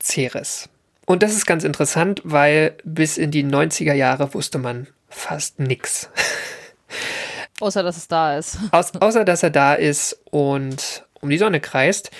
Ceres. 0.00 0.68
Und 1.06 1.22
das 1.22 1.32
ist 1.32 1.46
ganz 1.46 1.64
interessant, 1.64 2.20
weil 2.24 2.76
bis 2.84 3.18
in 3.18 3.30
die 3.30 3.44
90er 3.44 3.92
Jahre 3.92 4.32
wusste 4.34 4.58
man 4.58 4.86
fast 5.08 5.58
nichts. 5.58 6.08
Außer, 7.60 7.82
dass 7.82 7.96
es 7.96 8.08
da 8.08 8.36
ist. 8.36 8.58
Aus, 8.72 8.92
außer, 8.96 9.24
dass 9.24 9.42
er 9.42 9.50
da 9.50 9.74
ist 9.74 10.18
und 10.30 11.06
um 11.20 11.30
die 11.30 11.38
Sonne 11.38 11.60
kreist. 11.60 12.10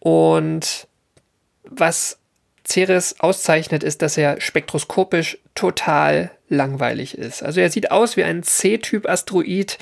Und 0.00 0.88
was 1.62 2.18
Ceres 2.66 3.20
auszeichnet, 3.20 3.84
ist, 3.84 4.02
dass 4.02 4.16
er 4.16 4.40
spektroskopisch 4.40 5.38
total 5.54 6.32
langweilig 6.48 7.16
ist. 7.16 7.42
Also 7.42 7.60
er 7.60 7.70
sieht 7.70 7.90
aus 7.90 8.16
wie 8.16 8.24
ein 8.24 8.42
C-Typ 8.42 9.08
Asteroid. 9.08 9.78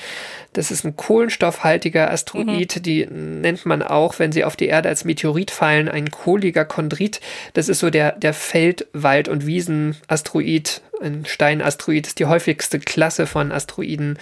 Das 0.52 0.70
ist 0.70 0.84
ein 0.84 0.96
kohlenstoffhaltiger 0.96 2.10
Asteroid. 2.10 2.76
Mhm. 2.76 2.82
Die 2.82 3.06
nennt 3.06 3.66
man 3.66 3.82
auch, 3.82 4.18
wenn 4.18 4.32
sie 4.32 4.44
auf 4.44 4.56
die 4.56 4.66
Erde 4.66 4.88
als 4.88 5.04
Meteorit 5.04 5.50
fallen, 5.50 5.88
ein 5.88 6.10
kohliger 6.10 6.64
Chondrit. 6.64 7.20
Das 7.54 7.68
ist 7.68 7.78
so 7.78 7.90
der, 7.90 8.12
der 8.12 8.34
Feld-, 8.34 8.86
Wald- 8.92 9.28
und 9.28 9.46
Wiesen-Asteroid. 9.46 10.82
Ein 11.00 11.24
Steinasteroid 11.26 12.06
ist 12.06 12.18
die 12.18 12.26
häufigste 12.26 12.80
Klasse 12.80 13.26
von 13.26 13.52
Asteroiden. 13.52 14.18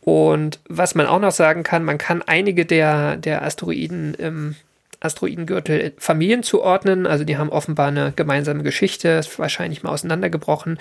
Und 0.00 0.60
was 0.68 0.94
man 0.94 1.06
auch 1.06 1.20
noch 1.20 1.32
sagen 1.32 1.62
kann, 1.62 1.84
man 1.84 1.98
kann 1.98 2.22
einige 2.22 2.64
der, 2.66 3.16
der 3.16 3.42
Asteroiden 3.42 4.14
im 4.14 4.56
Asteroidengürtel 5.00 5.92
Familien 5.98 6.42
zuordnen. 6.42 7.06
Also 7.06 7.24
die 7.24 7.36
haben 7.36 7.50
offenbar 7.50 7.88
eine 7.88 8.12
gemeinsame 8.14 8.62
Geschichte, 8.62 9.08
ist 9.10 9.38
wahrscheinlich 9.38 9.82
mal 9.82 9.90
auseinandergebrochen. 9.90 10.78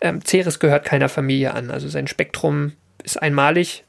Ähm, 0.00 0.20
Ceres 0.24 0.58
gehört 0.60 0.84
keiner 0.84 1.08
Familie 1.08 1.54
an. 1.54 1.70
Also 1.70 1.88
sein 1.88 2.06
Spektrum 2.06 2.72
ist 3.02 3.20
einmalig 3.20 3.84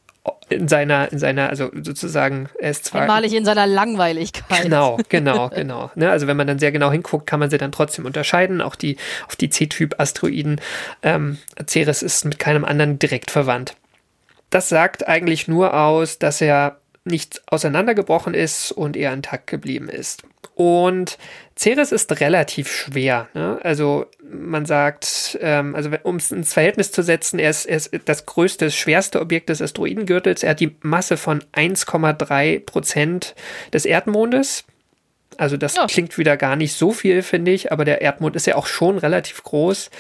in 0.50 0.68
seiner, 0.68 1.12
in 1.12 1.20
seiner, 1.20 1.50
also 1.50 1.70
sozusagen, 1.82 2.50
er 2.60 2.72
ist 2.72 2.86
zwar. 2.86 3.02
Einmalig 3.02 3.34
in 3.34 3.46
seiner 3.46 3.68
Langweiligkeit. 3.68 4.64
Genau, 4.64 4.98
genau, 5.10 5.50
genau. 5.50 5.92
Ne, 5.96 6.10
also 6.10 6.28
wenn 6.28 6.38
man 6.38 6.48
dann 6.48 6.60
sehr 6.60 6.72
genau 6.72 6.92
hinguckt, 6.92 7.28
kann 7.28 7.40
man 7.40 7.50
sie 7.50 7.58
dann 7.58 7.72
trotzdem 7.72 8.06
unterscheiden. 8.06 8.62
Auch 8.62 8.76
die, 8.76 8.98
auf 9.28 9.36
die 9.36 9.50
C-Typ-Asteroiden. 9.50 10.62
Ähm, 11.04 11.38
Ceres 11.68 12.02
ist 12.02 12.26
mit 12.26 12.40
keinem 12.40 12.66
anderen 12.66 13.00
direkt 13.00 13.32
verwandt. 13.32 13.76
Das 14.50 14.70
sagt 14.70 15.08
eigentlich 15.08 15.48
nur 15.48 15.74
aus, 15.74 16.20
dass 16.20 16.40
er 16.42 16.80
nicht 17.08 17.42
auseinandergebrochen 17.48 18.34
ist 18.34 18.72
und 18.72 18.96
eher 18.96 19.14
intakt 19.14 19.48
geblieben 19.48 19.90
ist. 19.90 20.24
Und 20.56 21.18
Ceres 21.56 21.92
ist 21.92 22.20
relativ 22.20 22.72
schwer. 22.72 23.28
Ne? 23.34 23.60
Also 23.64 24.08
man 24.30 24.66
sagt, 24.66 25.38
ähm, 25.42 25.76
also 25.76 25.92
um 26.04 26.16
es 26.16 26.32
ins 26.32 26.54
Verhältnis 26.54 26.92
zu 26.92 27.04
setzen, 27.04 27.40
er 27.40 27.52
ist, 27.52 27.66
er 27.66 27.78
ist 27.78 27.92
das 28.06 28.26
größte, 28.26 28.72
schwerste 28.72 29.22
Objekt 29.22 29.50
des 29.50 29.62
Asteroidengürtels. 29.62 30.44
Er 30.44 30.52
hat 30.52 30.60
die 30.60 30.76
Masse 30.82 31.18
von 31.18 31.44
1,3 31.54 32.66
Prozent 32.66 33.36
des 33.72 33.86
Erdmondes. 33.86 34.66
Also 35.38 35.58
das 35.58 35.76
ja. 35.76 35.86
klingt 35.86 36.18
wieder 36.18 36.38
gar 36.38 36.56
nicht 36.56 36.74
so 36.74 36.92
viel, 36.92 37.22
finde 37.22 37.52
ich, 37.52 37.72
aber 37.72 37.86
der 37.86 38.02
Erdmond 38.02 38.36
ist 38.36 38.48
ja 38.48 38.56
auch 38.56 38.66
schon 38.66 38.98
relativ 38.98 39.44
groß. 39.44 39.92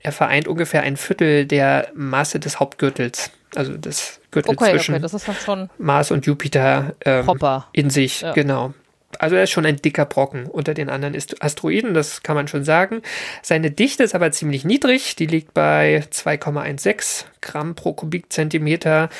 Er 0.00 0.12
vereint 0.12 0.48
ungefähr 0.48 0.82
ein 0.82 0.96
Viertel 0.96 1.46
der 1.46 1.90
Masse 1.94 2.40
des 2.40 2.58
Hauptgürtels 2.58 3.30
also 3.54 3.76
das 3.76 4.20
Gürtel 4.30 4.52
okay, 4.52 4.72
zwischen 4.72 5.04
okay, 5.04 5.68
Mars 5.78 6.10
und 6.10 6.26
Jupiter 6.26 6.94
ähm, 7.04 7.28
in 7.72 7.90
sich, 7.90 8.22
ja. 8.22 8.32
genau. 8.32 8.74
Also 9.18 9.36
er 9.36 9.42
ist 9.42 9.50
schon 9.50 9.66
ein 9.66 9.76
dicker 9.76 10.06
Brocken 10.06 10.46
unter 10.46 10.72
den 10.72 10.88
anderen 10.88 11.14
Asteroiden, 11.40 11.92
das 11.92 12.22
kann 12.22 12.34
man 12.34 12.48
schon 12.48 12.64
sagen. 12.64 13.02
Seine 13.42 13.70
Dichte 13.70 14.02
ist 14.02 14.14
aber 14.14 14.32
ziemlich 14.32 14.64
niedrig, 14.64 15.16
die 15.16 15.26
liegt 15.26 15.52
bei 15.52 16.04
2,16 16.10 17.24
Gramm 17.42 17.74
pro 17.74 17.92
Kubikzentimeter. 17.92 19.10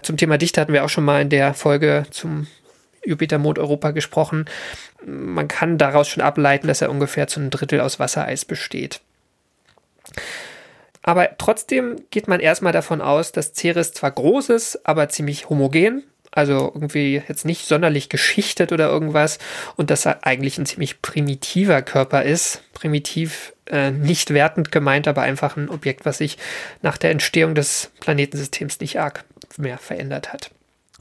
Zum 0.00 0.16
Thema 0.16 0.38
Dichte 0.38 0.60
hatten 0.60 0.72
wir 0.72 0.84
auch 0.84 0.88
schon 0.88 1.04
mal 1.04 1.20
in 1.20 1.28
der 1.28 1.52
Folge 1.52 2.04
zum 2.10 2.46
Jupiter-Mond 3.04 3.58
Europa 3.58 3.90
gesprochen. 3.90 4.46
Man 5.04 5.48
kann 5.48 5.76
daraus 5.76 6.08
schon 6.08 6.22
ableiten, 6.22 6.68
dass 6.68 6.80
er 6.80 6.90
ungefähr 6.90 7.26
zu 7.26 7.40
einem 7.40 7.50
Drittel 7.50 7.80
aus 7.80 7.98
Wassereis 7.98 8.44
besteht. 8.44 9.00
Aber 11.02 11.36
trotzdem 11.38 11.96
geht 12.10 12.28
man 12.28 12.40
erstmal 12.40 12.72
davon 12.72 13.00
aus, 13.00 13.32
dass 13.32 13.54
Ceres 13.54 13.92
zwar 13.92 14.12
groß 14.12 14.50
ist, 14.50 14.86
aber 14.86 15.08
ziemlich 15.08 15.48
homogen, 15.48 16.04
also 16.30 16.70
irgendwie 16.74 17.22
jetzt 17.26 17.44
nicht 17.44 17.66
sonderlich 17.66 18.08
geschichtet 18.08 18.72
oder 18.72 18.88
irgendwas 18.88 19.38
und 19.76 19.90
dass 19.90 20.06
er 20.06 20.24
eigentlich 20.26 20.58
ein 20.58 20.66
ziemlich 20.66 21.02
primitiver 21.02 21.82
Körper 21.82 22.22
ist. 22.22 22.62
Primitiv 22.72 23.52
äh, 23.66 23.90
nicht 23.90 24.32
wertend 24.32 24.72
gemeint, 24.72 25.06
aber 25.08 25.22
einfach 25.22 25.56
ein 25.56 25.68
Objekt, 25.68 26.04
was 26.04 26.18
sich 26.18 26.38
nach 26.82 26.98
der 26.98 27.10
Entstehung 27.10 27.54
des 27.54 27.90
Planetensystems 28.00 28.80
nicht 28.80 28.98
arg 28.98 29.24
mehr 29.56 29.78
verändert 29.78 30.32
hat. 30.32 30.50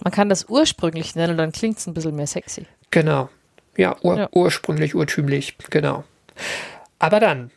Man 0.03 0.11
kann 0.11 0.29
das 0.29 0.49
ursprünglich 0.49 1.15
nennen 1.15 1.31
und 1.31 1.37
dann 1.37 1.51
klingt 1.51 1.77
es 1.77 1.87
ein 1.87 1.93
bisschen 1.93 2.15
mehr 2.15 2.27
sexy. 2.27 2.65
Genau. 2.89 3.29
Ja, 3.77 3.95
ur 4.01 4.17
ja. 4.17 4.29
ursprünglich, 4.31 4.95
urtümlich, 4.95 5.55
genau. 5.69 6.03
Aber 6.99 7.19
dann, 7.19 7.51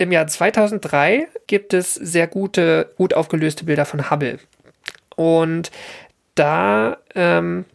im 0.00 0.12
Jahr 0.12 0.26
2003 0.26 1.28
gibt 1.46 1.74
es 1.74 1.92
sehr 1.94 2.26
gute, 2.26 2.90
gut 2.96 3.12
aufgelöste 3.12 3.64
Bilder 3.64 3.84
von 3.84 4.10
Hubble. 4.10 4.38
Und 5.14 5.70
da 6.34 6.96
ähm, 7.14 7.66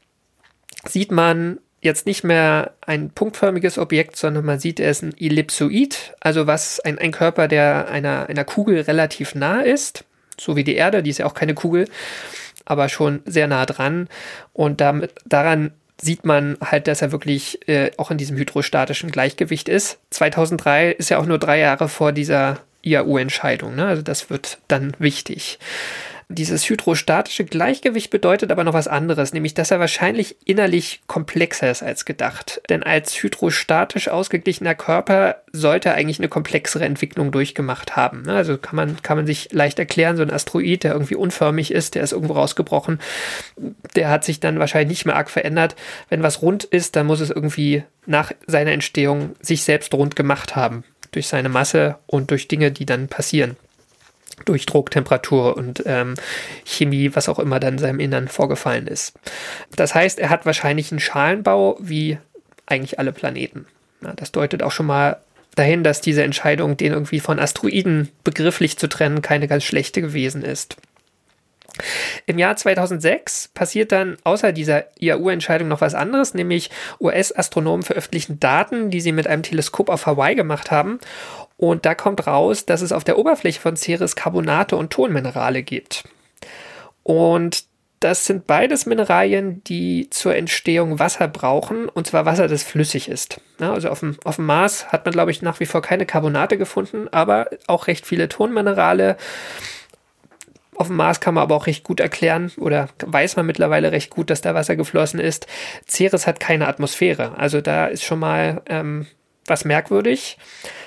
sieht 0.88 1.12
man 1.12 1.60
jetzt 1.82 2.08
nicht 2.08 2.24
mehr 2.24 2.74
ein 2.82 3.12
punktförmiges 3.12 3.78
Objekt, 3.78 4.16
sondern 4.16 4.44
man 4.44 4.58
sieht, 4.58 4.80
ist 4.80 5.04
ein 5.04 5.16
Ellipsoid, 5.16 6.16
also 6.20 6.48
was 6.48 6.80
ein, 6.80 6.98
ein 6.98 7.12
Körper, 7.12 7.48
der 7.48 7.90
einer, 7.90 8.28
einer 8.28 8.44
Kugel 8.44 8.82
relativ 8.82 9.36
nah 9.36 9.62
ist, 9.62 10.04
so 10.36 10.56
wie 10.56 10.64
die 10.64 10.76
Erde, 10.76 11.04
die 11.04 11.12
ist 11.12 11.20
ja 11.20 11.28
auch 11.28 11.36
keine 11.36 11.54
Kugel, 11.54 11.88
aber 12.66 12.90
schon 12.90 13.22
sehr 13.26 13.46
nah 13.46 13.68
dran. 13.68 14.10
Und 14.52 14.82
damit, 14.82 15.14
daran 15.26 15.74
sieht 16.02 16.26
man 16.26 16.58
halt, 16.62 16.88
dass 16.88 17.02
er 17.02 17.12
wirklich 17.12 17.68
äh, 17.68 17.92
auch 17.98 18.12
in 18.12 18.18
diesem 18.18 18.38
hydrostatischen 18.38 19.12
Gleichgewicht 19.12 19.70
ist. 19.70 20.00
2003 20.10 20.92
ist 20.92 21.10
ja 21.10 21.18
auch 21.18 21.26
nur 21.26 21.40
drei 21.40 21.60
Jahre 21.60 21.90
vor 21.90 22.12
dieser 22.12 22.60
IAU-Entscheidung. 22.84 23.76
Ne? 23.76 23.86
Also 23.86 24.02
das 24.02 24.30
wird 24.30 24.60
dann 24.68 24.94
wichtig. 25.00 25.60
Dieses 26.28 26.68
hydrostatische 26.68 27.46
Gleichgewicht 27.46 28.10
bedeutet 28.10 28.52
aber 28.52 28.64
noch 28.64 28.74
was 28.74 28.88
anderes, 28.88 29.32
nämlich 29.32 29.54
dass 29.54 29.70
er 29.70 29.80
wahrscheinlich 29.80 30.36
innerlich 30.44 31.02
komplexer 31.06 31.70
ist 31.70 31.84
als 31.84 32.04
gedacht. 32.04 32.62
Denn 32.70 32.82
als 32.82 33.14
hydrostatisch 33.22 34.08
ausgeglichener 34.08 34.74
Körper 34.74 35.44
sollte 35.52 35.90
er 35.90 35.96
eigentlich 35.96 36.18
eine 36.18 36.28
komplexere 36.28 36.84
Entwicklung 36.84 37.32
durchgemacht 37.32 37.96
haben. 37.96 38.24
Ne? 38.24 38.34
Also 38.34 38.58
kann 38.58 38.76
man, 38.76 39.04
kann 39.04 39.18
man 39.18 39.28
sich 39.28 39.52
leicht 39.52 39.78
erklären, 39.78 40.18
so 40.18 40.24
ein 40.24 40.32
Asteroid, 40.32 40.84
der 40.84 40.94
irgendwie 40.94 41.16
unförmig 41.16 41.70
ist, 41.70 41.94
der 41.94 42.04
ist 42.04 42.12
irgendwo 42.12 42.34
rausgebrochen, 42.34 43.00
der 43.96 44.10
hat 44.10 44.24
sich 44.24 44.40
dann 44.40 44.58
wahrscheinlich 44.58 44.90
nicht 44.90 45.06
mehr 45.06 45.16
arg 45.16 45.30
verändert. 45.30 45.76
Wenn 46.10 46.24
was 46.24 46.42
rund 46.42 46.64
ist, 46.64 46.96
dann 46.96 47.06
muss 47.06 47.20
es 47.20 47.30
irgendwie 47.30 47.84
nach 48.08 48.32
seiner 48.48 48.72
Entstehung 48.72 49.36
sich 49.42 49.64
selbst 49.64 49.94
rund 49.94 50.16
gemacht 50.16 50.56
haben 50.56 50.84
durch 51.12 51.28
seine 51.28 51.50
Masse 51.50 51.96
und 52.08 52.32
durch 52.32 52.48
Dinge, 52.48 52.72
die 52.72 52.86
dann 52.86 53.08
passieren 53.08 53.58
durch 54.44 54.66
Druck, 54.66 54.92
Temperatur 54.92 55.56
und 55.56 55.84
ähm, 55.86 56.16
Chemie, 56.66 57.12
was 57.14 57.30
auch 57.30 57.40
immer 57.40 57.60
dann 57.60 57.76
in 57.76 57.80
seinem 57.80 58.00
Innern 58.00 58.28
vorgefallen 58.28 58.88
ist. 58.88 59.14
Das 59.76 59.96
heißt, 59.96 60.20
er 60.20 60.30
hat 60.30 60.46
wahrscheinlich 60.46 60.92
einen 60.92 61.00
Schalenbau 61.00 61.78
wie 61.80 62.18
eigentlich 62.66 63.00
alle 63.00 63.14
Planeten. 63.14 63.66
Ja, 64.02 64.14
das 64.14 64.32
deutet 64.32 64.64
auch 64.64 64.72
schon 64.72 64.88
mal 64.88 65.18
dahin, 65.56 65.84
dass 65.84 66.02
diese 66.02 66.24
Entscheidung, 66.24 66.78
den 66.78 66.92
irgendwie 66.92 67.20
von 67.20 67.40
Asteroiden 67.40 68.10
begrifflich 68.24 68.78
zu 68.78 68.88
trennen, 68.88 69.22
keine 69.22 69.48
ganz 69.48 69.64
schlechte 69.64 70.02
gewesen 70.02 70.44
ist. 70.44 70.76
Im 72.26 72.40
Jahr 72.40 72.56
2006 72.56 73.50
passiert 73.50 73.92
dann 73.92 74.18
außer 74.24 74.54
dieser 74.54 74.86
IAU-Entscheidung 75.00 75.68
noch 75.68 75.82
was 75.82 75.94
anderes, 75.94 76.34
nämlich 76.34 76.70
US-Astronomen 77.02 77.84
veröffentlichen 77.84 78.40
Daten, 78.40 78.90
die 78.92 79.02
sie 79.02 79.12
mit 79.12 79.28
einem 79.28 79.44
Teleskop 79.44 79.90
auf 79.90 80.06
Hawaii 80.06 80.36
gemacht 80.36 80.72
haben 80.72 81.00
Und 81.58 81.86
da 81.86 81.96
kommt 81.96 82.28
raus, 82.28 82.66
dass 82.66 82.82
es 82.82 82.92
auf 82.92 83.04
der 83.04 83.18
Oberfläche 83.18 83.62
von 83.62 83.78
Ceres 83.78 84.16
Carbonate 84.16 84.76
und 84.76 84.92
Tonminerale 84.92 85.64
gibt. 85.64 86.04
Und 87.04 87.66
das 88.06 88.26
sind 88.26 88.46
beides 88.46 88.86
Mineralien, 88.86 89.64
die 89.64 90.10
zur 90.10 90.36
Entstehung 90.36 91.00
Wasser 91.00 91.28
brauchen, 91.28 91.88
und 91.90 92.06
zwar 92.06 92.26
Wasser, 92.26 92.48
das 92.48 92.62
flüssig 92.62 93.08
ist. 93.08 93.42
Ja, 93.60 93.74
also 93.74 93.90
auf 93.90 94.02
dem, 94.02 94.18
auf 94.26 94.36
dem 94.36 94.46
Mars 94.46 94.92
hat 94.92 95.06
man, 95.06 95.14
glaube 95.14 95.32
ich, 95.32 95.42
nach 95.42 95.60
wie 95.60 95.66
vor 95.66 95.82
keine 95.82 96.06
Carbonate 96.06 96.58
gefunden, 96.58 97.08
aber 97.12 97.50
auch 97.68 97.88
recht 97.88 98.06
viele 98.06 98.30
Tonminerale. 98.30 99.18
Auf 100.76 100.88
dem 100.88 100.98
Mars 100.98 101.22
kann 101.22 101.34
man 101.34 101.42
aber 101.42 101.56
auch 101.56 101.68
recht 101.68 101.84
gut 101.84 102.02
erklären 102.02 102.52
oder 102.58 102.90
weiß 103.04 103.38
man 103.38 103.46
mittlerweile 103.46 103.94
recht 103.94 104.10
gut, 104.10 104.30
dass 104.30 104.42
da 104.42 104.54
Wasser 104.54 104.76
geflossen 104.76 105.22
ist. 105.22 105.48
Ceres 105.88 106.28
hat 106.28 106.40
keine 106.40 106.68
Atmosphäre, 106.68 107.38
also 107.38 107.62
da 107.62 107.88
ist 107.88 108.04
schon 108.04 108.20
mal 108.20 108.62
ähm, 108.68 109.08
was 109.46 109.66
merkwürdig. 109.66 110.38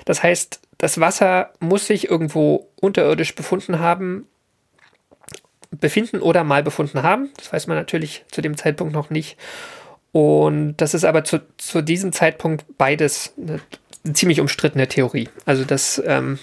Das 0.04 0.22
heißt, 0.22 0.60
das 0.78 1.00
Wasser 1.00 1.52
muss 1.60 1.86
sich 1.86 2.08
irgendwo 2.08 2.68
unterirdisch 2.80 3.34
befunden 3.34 3.80
haben, 3.80 4.26
befinden 5.70 6.20
oder 6.20 6.44
mal 6.44 6.62
befunden 6.62 7.02
haben. 7.02 7.30
Das 7.36 7.52
weiß 7.52 7.66
man 7.66 7.76
natürlich 7.76 8.24
zu 8.30 8.40
dem 8.40 8.56
Zeitpunkt 8.56 8.94
noch 8.94 9.10
nicht. 9.10 9.36
Und 10.12 10.76
das 10.78 10.94
ist 10.94 11.04
aber 11.04 11.24
zu, 11.24 11.40
zu 11.58 11.82
diesem 11.82 12.12
Zeitpunkt 12.12 12.64
beides 12.78 13.34
eine, 13.36 13.60
eine 14.04 14.14
ziemlich 14.14 14.40
umstrittene 14.40 14.88
Theorie. 14.88 15.28
Also 15.44 15.64
das 15.64 16.02
ähm, 16.06 16.38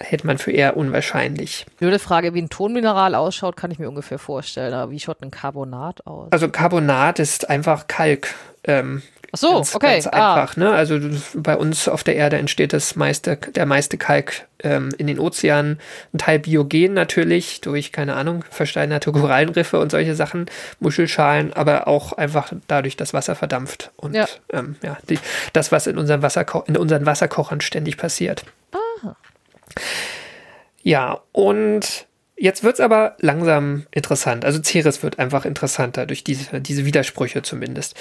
hätte 0.00 0.26
man 0.26 0.38
für 0.38 0.52
eher 0.52 0.76
unwahrscheinlich. 0.76 1.66
Blöde 1.78 1.98
Frage, 1.98 2.32
wie 2.34 2.42
ein 2.42 2.48
Tonmineral 2.48 3.14
ausschaut, 3.14 3.56
kann 3.56 3.70
ich 3.70 3.78
mir 3.78 3.88
ungefähr 3.88 4.18
vorstellen. 4.18 4.72
Aber 4.72 4.90
wie 4.90 5.00
schaut 5.00 5.22
ein 5.22 5.30
Carbonat 5.30 6.06
aus? 6.06 6.28
Also 6.32 6.48
Carbonat 6.48 7.18
ist 7.18 7.50
einfach 7.50 7.86
Kalk. 7.88 8.34
Ähm, 8.64 9.02
Ach 9.36 9.40
so, 9.40 9.52
ganz, 9.52 9.74
okay. 9.74 9.86
Ganz 9.92 10.06
einfach, 10.06 10.56
ah. 10.56 10.60
ne? 10.60 10.72
Also 10.72 10.98
bei 11.34 11.56
uns 11.56 11.88
auf 11.88 12.02
der 12.02 12.16
Erde 12.16 12.38
entsteht 12.38 12.72
das 12.72 12.96
meiste, 12.96 13.36
der 13.36 13.66
meiste 13.66 13.98
Kalk 13.98 14.46
ähm, 14.62 14.88
in 14.96 15.06
den 15.06 15.20
Ozeanen. 15.20 15.78
Ein 16.14 16.18
Teil 16.18 16.38
biogen 16.38 16.94
natürlich 16.94 17.60
durch, 17.60 17.92
keine 17.92 18.14
Ahnung, 18.14 18.44
versteinerte 18.50 19.12
Korallenriffe 19.12 19.78
und 19.78 19.90
solche 19.90 20.14
Sachen, 20.14 20.46
Muschelschalen, 20.80 21.52
aber 21.52 21.86
auch 21.86 22.14
einfach 22.14 22.50
dadurch, 22.66 22.96
dass 22.96 23.12
Wasser 23.12 23.34
verdampft. 23.34 23.90
Und 23.96 24.14
ja, 24.14 24.26
ähm, 24.52 24.76
ja 24.82 24.96
die, 25.10 25.18
das, 25.52 25.70
was 25.70 25.86
in, 25.86 25.98
unserem 25.98 26.22
Wasserko 26.22 26.64
in 26.66 26.78
unseren 26.78 27.04
Wasserkochern 27.04 27.60
ständig 27.60 27.98
passiert. 27.98 28.44
Aha. 28.72 29.16
Ja, 30.82 31.20
und 31.32 32.06
Jetzt 32.38 32.62
wird 32.62 32.74
es 32.74 32.80
aber 32.80 33.16
langsam 33.18 33.86
interessant. 33.90 34.44
Also 34.44 34.62
Ceres 34.62 35.02
wird 35.02 35.18
einfach 35.18 35.46
interessanter 35.46 36.04
durch 36.04 36.22
diese, 36.22 36.60
diese 36.60 36.84
Widersprüche 36.84 37.40
zumindest. 37.40 37.96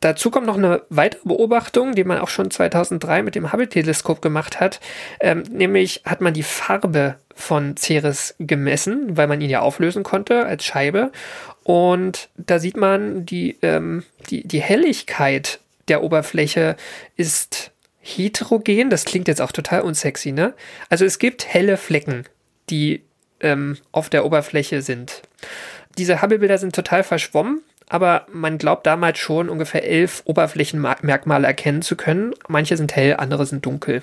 Dazu 0.00 0.30
kommt 0.30 0.46
noch 0.46 0.56
eine 0.56 0.82
weitere 0.88 1.22
Beobachtung, 1.24 1.94
die 1.94 2.04
man 2.04 2.18
auch 2.18 2.28
schon 2.28 2.50
2003 2.50 3.22
mit 3.22 3.34
dem 3.34 3.52
Hubble-Teleskop 3.52 4.20
gemacht 4.20 4.60
hat. 4.60 4.80
Ähm, 5.20 5.42
nämlich 5.50 6.02
hat 6.04 6.20
man 6.20 6.34
die 6.34 6.42
Farbe 6.42 7.16
von 7.34 7.76
Ceres 7.76 8.34
gemessen, 8.38 9.16
weil 9.16 9.26
man 9.26 9.40
ihn 9.40 9.50
ja 9.50 9.60
auflösen 9.60 10.02
konnte 10.02 10.46
als 10.46 10.64
Scheibe. 10.64 11.12
Und 11.62 12.28
da 12.36 12.58
sieht 12.58 12.76
man, 12.76 13.26
die, 13.26 13.56
ähm, 13.62 14.04
die, 14.30 14.46
die 14.46 14.60
Helligkeit 14.60 15.60
der 15.88 16.02
Oberfläche 16.02 16.76
ist 17.16 17.72
heterogen. 18.00 18.90
Das 18.90 19.04
klingt 19.04 19.28
jetzt 19.28 19.40
auch 19.40 19.52
total 19.52 19.82
unsexy, 19.82 20.32
ne? 20.32 20.54
Also 20.88 21.04
es 21.04 21.18
gibt 21.18 21.46
helle 21.46 21.76
Flecken, 21.76 22.24
die 22.70 23.02
ähm, 23.40 23.76
auf 23.92 24.08
der 24.08 24.24
Oberfläche 24.24 24.82
sind. 24.82 25.22
Diese 25.98 26.22
Hubble-Bilder 26.22 26.58
sind 26.58 26.74
total 26.74 27.02
verschwommen, 27.02 27.62
aber 27.88 28.26
man 28.32 28.58
glaubt 28.58 28.86
damals 28.86 29.18
schon 29.18 29.48
ungefähr 29.48 29.84
elf 29.84 30.22
Oberflächenmerkmale 30.24 31.46
erkennen 31.46 31.82
zu 31.82 31.96
können. 31.96 32.34
Manche 32.48 32.76
sind 32.76 32.94
hell, 32.96 33.16
andere 33.16 33.46
sind 33.46 33.64
dunkel. 33.64 34.02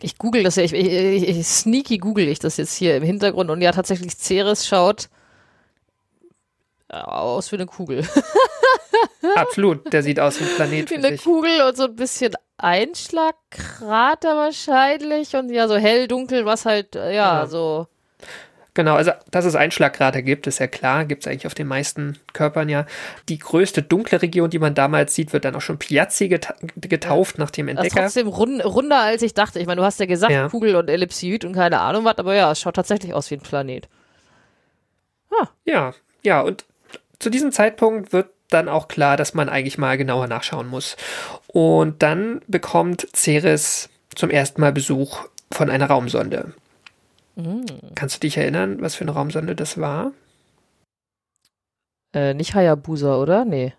Ich 0.00 0.18
google 0.18 0.42
das 0.42 0.56
ja, 0.56 0.64
ich, 0.64 0.72
ich, 0.72 1.28
ich, 1.28 1.46
sneaky 1.46 1.98
google 1.98 2.28
ich 2.28 2.38
das 2.38 2.56
jetzt 2.56 2.74
hier 2.74 2.96
im 2.96 3.02
Hintergrund 3.02 3.50
und 3.50 3.60
ja, 3.60 3.72
tatsächlich 3.72 4.16
Ceres 4.18 4.66
schaut 4.66 5.08
aus 7.02 7.50
wie 7.50 7.56
eine 7.56 7.66
Kugel. 7.66 8.06
Absolut, 9.34 9.92
der 9.92 10.02
sieht 10.02 10.20
aus 10.20 10.40
wie 10.40 10.44
ein 10.44 10.54
Planet. 10.54 10.90
Wie 10.90 10.96
eine. 10.96 11.16
Kugel 11.16 11.62
und 11.62 11.76
so 11.76 11.84
ein 11.84 11.96
bisschen 11.96 12.34
Einschlagkrater 12.58 14.36
wahrscheinlich 14.36 15.34
und 15.34 15.50
ja, 15.50 15.66
so 15.66 15.76
hell, 15.76 16.06
dunkel, 16.06 16.44
was 16.44 16.66
halt, 16.66 16.94
äh, 16.94 17.14
ja, 17.14 17.40
ja. 17.40 17.46
so. 17.46 17.88
Genau, 18.74 18.96
also 18.96 19.12
dass 19.30 19.44
es 19.44 19.54
Einschlagkrater 19.54 20.20
gibt, 20.22 20.48
ist 20.48 20.58
ja 20.58 20.66
klar, 20.66 21.04
gibt 21.04 21.22
es 21.22 21.28
eigentlich 21.28 21.46
auf 21.46 21.54
den 21.54 21.68
meisten 21.68 22.18
Körpern 22.32 22.68
ja. 22.68 22.86
Die 23.28 23.38
größte 23.38 23.82
dunkle 23.82 24.20
Region, 24.20 24.50
die 24.50 24.58
man 24.58 24.74
damals 24.74 25.14
sieht, 25.14 25.32
wird 25.32 25.44
dann 25.44 25.54
auch 25.54 25.60
schon 25.60 25.78
Piazzi 25.78 26.28
geta 26.28 26.54
getauft 26.76 27.38
ja. 27.38 27.44
nach 27.44 27.52
dem 27.52 27.68
Entdecker. 27.68 27.94
Das 27.94 28.06
ist 28.06 28.14
trotzdem 28.14 28.26
rund, 28.26 28.64
runder, 28.64 29.00
als 29.00 29.22
ich 29.22 29.32
dachte. 29.32 29.60
Ich 29.60 29.66
meine, 29.66 29.80
du 29.80 29.86
hast 29.86 30.00
ja 30.00 30.06
gesagt, 30.06 30.32
ja. 30.32 30.48
Kugel 30.48 30.74
und 30.74 30.90
Ellipsioid 30.90 31.44
und 31.44 31.52
keine 31.54 31.80
Ahnung 31.80 32.04
was, 32.04 32.18
aber 32.18 32.34
ja, 32.34 32.50
es 32.50 32.60
schaut 32.60 32.74
tatsächlich 32.74 33.14
aus 33.14 33.30
wie 33.30 33.36
ein 33.36 33.40
Planet. 33.40 33.88
Ah. 35.30 35.46
Ja, 35.64 35.94
ja, 36.24 36.40
und 36.40 36.64
zu 37.20 37.30
diesem 37.30 37.52
Zeitpunkt 37.52 38.12
wird 38.12 38.30
dann 38.50 38.68
auch 38.68 38.88
klar, 38.88 39.16
dass 39.16 39.34
man 39.34 39.48
eigentlich 39.48 39.78
mal 39.78 39.96
genauer 39.96 40.26
nachschauen 40.26 40.66
muss. 40.66 40.96
Und 41.46 42.02
dann 42.02 42.40
bekommt 42.48 43.06
Ceres 43.14 43.88
zum 44.14 44.30
ersten 44.30 44.60
Mal 44.60 44.72
Besuch 44.72 45.26
von 45.52 45.70
einer 45.70 45.86
Raumsonde. 45.86 46.54
Mhm. 47.36 47.64
Kannst 47.94 48.16
du 48.16 48.20
dich 48.20 48.36
erinnern, 48.36 48.80
was 48.80 48.94
für 48.94 49.02
eine 49.02 49.12
Raumsonde 49.12 49.54
das 49.54 49.78
war? 49.78 50.12
Äh, 52.12 52.34
nicht 52.34 52.54
Hayabusa, 52.54 53.16
oder? 53.16 53.44
Nee. 53.44 53.74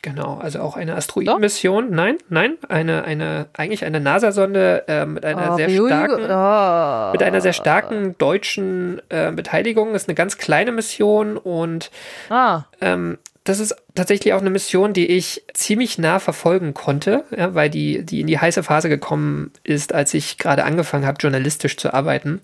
Genau, 0.00 0.38
also 0.38 0.60
auch 0.60 0.76
eine 0.76 0.94
Asteroidenmission. 0.94 1.90
Nein, 1.90 2.18
nein, 2.28 2.56
eine, 2.68 3.02
eine, 3.02 3.48
eigentlich 3.54 3.84
eine 3.84 3.98
NASA-Sonde 3.98 4.84
äh, 4.86 5.04
mit 5.04 5.24
einer 5.24 5.54
oh, 5.54 5.56
sehr 5.56 5.68
starken, 5.68 6.22
oh. 6.22 7.12
mit 7.12 7.22
einer 7.22 7.40
sehr 7.40 7.52
starken 7.52 8.16
deutschen 8.16 9.02
äh, 9.08 9.32
Beteiligung. 9.32 9.92
Das 9.92 10.02
ist 10.02 10.08
eine 10.08 10.14
ganz 10.14 10.38
kleine 10.38 10.70
Mission 10.70 11.36
und 11.36 11.90
ah. 12.30 12.62
ähm, 12.80 13.18
das 13.42 13.58
ist 13.58 13.74
tatsächlich 13.96 14.34
auch 14.34 14.40
eine 14.40 14.50
Mission, 14.50 14.92
die 14.92 15.06
ich 15.06 15.42
ziemlich 15.52 15.98
nah 15.98 16.20
verfolgen 16.20 16.74
konnte, 16.74 17.24
ja, 17.36 17.54
weil 17.54 17.68
die, 17.68 18.04
die 18.04 18.20
in 18.20 18.28
die 18.28 18.38
heiße 18.38 18.62
Phase 18.62 18.88
gekommen 18.88 19.50
ist, 19.64 19.92
als 19.94 20.14
ich 20.14 20.38
gerade 20.38 20.64
angefangen 20.64 21.06
habe, 21.06 21.18
journalistisch 21.18 21.76
zu 21.76 21.92
arbeiten. 21.92 22.40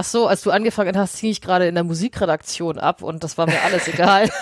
Ach 0.00 0.04
so, 0.04 0.28
als 0.28 0.42
du 0.42 0.52
angefangen 0.52 0.96
hast, 0.96 1.16
ziehe 1.16 1.32
ich 1.32 1.40
gerade 1.40 1.66
in 1.66 1.74
der 1.74 1.82
Musikredaktion 1.84 2.78
ab 2.78 3.02
und 3.02 3.24
das 3.24 3.36
war 3.36 3.46
mir 3.46 3.60
alles 3.62 3.88
egal. 3.88 4.30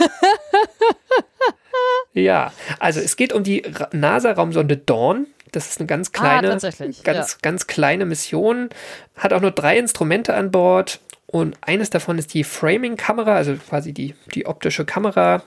Ja, 2.13 2.51
also 2.79 3.01
es 3.01 3.17
geht 3.17 3.35
um 3.35 3.43
die 3.43 3.63
NASA-Raumsonde 3.93 4.79
Dawn. 4.79 5.27
Das 5.53 5.69
ist 5.69 5.81
eine 5.81 5.87
ganz 5.87 6.09
ah, 6.09 6.19
kleine, 6.19 6.49
ah, 6.49 6.71
ganz, 7.05 7.33
ja. 7.33 7.39
ganz 7.43 7.67
kleine 7.67 8.07
Mission. 8.07 8.71
Hat 9.17 9.35
auch 9.35 9.43
nur 9.43 9.51
drei 9.51 9.77
Instrumente 9.77 10.35
an 10.35 10.51
Bord. 10.51 11.01
Und 11.27 11.57
eines 11.61 11.91
davon 11.91 12.17
ist 12.17 12.33
die 12.33 12.43
Framing-Kamera, 12.43 13.35
also 13.35 13.55
quasi 13.57 13.93
die, 13.93 14.15
die 14.35 14.47
optische 14.47 14.87
Kamera, 14.87 15.43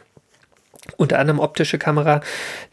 unter 0.97 1.17
anderem 1.17 1.39
optische 1.39 1.79
Kamera, 1.79 2.21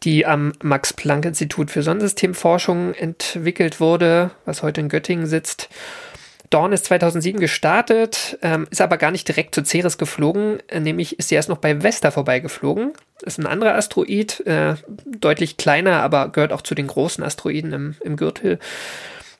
die 0.03 0.27
am 0.27 0.53
Max-Planck-Institut 0.62 1.70
für 1.70 1.83
Sonnensystemforschung 1.83 2.92
entwickelt 2.92 3.81
wurde, 3.81 4.31
was 4.44 4.62
heute 4.62 4.83
in 4.83 4.90
Göttingen 4.90 5.27
sitzt. 5.27 5.70
Dawn 6.51 6.73
ist 6.73 6.85
2007 6.87 7.41
gestartet, 7.41 8.39
ähm, 8.43 8.67
ist 8.71 8.81
aber 8.81 8.99
gar 8.99 9.11
nicht 9.11 9.27
direkt 9.27 9.55
zu 9.55 9.65
Ceres 9.65 9.99
geflogen, 9.99 10.61
äh, 10.69 10.81
nämlich 10.81 11.19
ist 11.19 11.29
sie 11.29 11.35
erst 11.35 11.49
noch 11.49 11.59
bei 11.59 11.83
Vesta 11.83 12.11
vorbeigeflogen. 12.11 12.93
Ist 13.23 13.39
ein 13.39 13.47
anderer 13.47 13.75
Asteroid, 13.75 14.47
äh, 14.47 14.75
deutlich 15.07 15.57
kleiner, 15.57 16.03
aber 16.03 16.29
gehört 16.29 16.53
auch 16.53 16.63
zu 16.63 16.75
den 16.75 16.87
großen 16.87 17.25
Asteroiden 17.25 17.73
im, 17.73 17.95
im 18.03 18.17
Gürtel. 18.17 18.59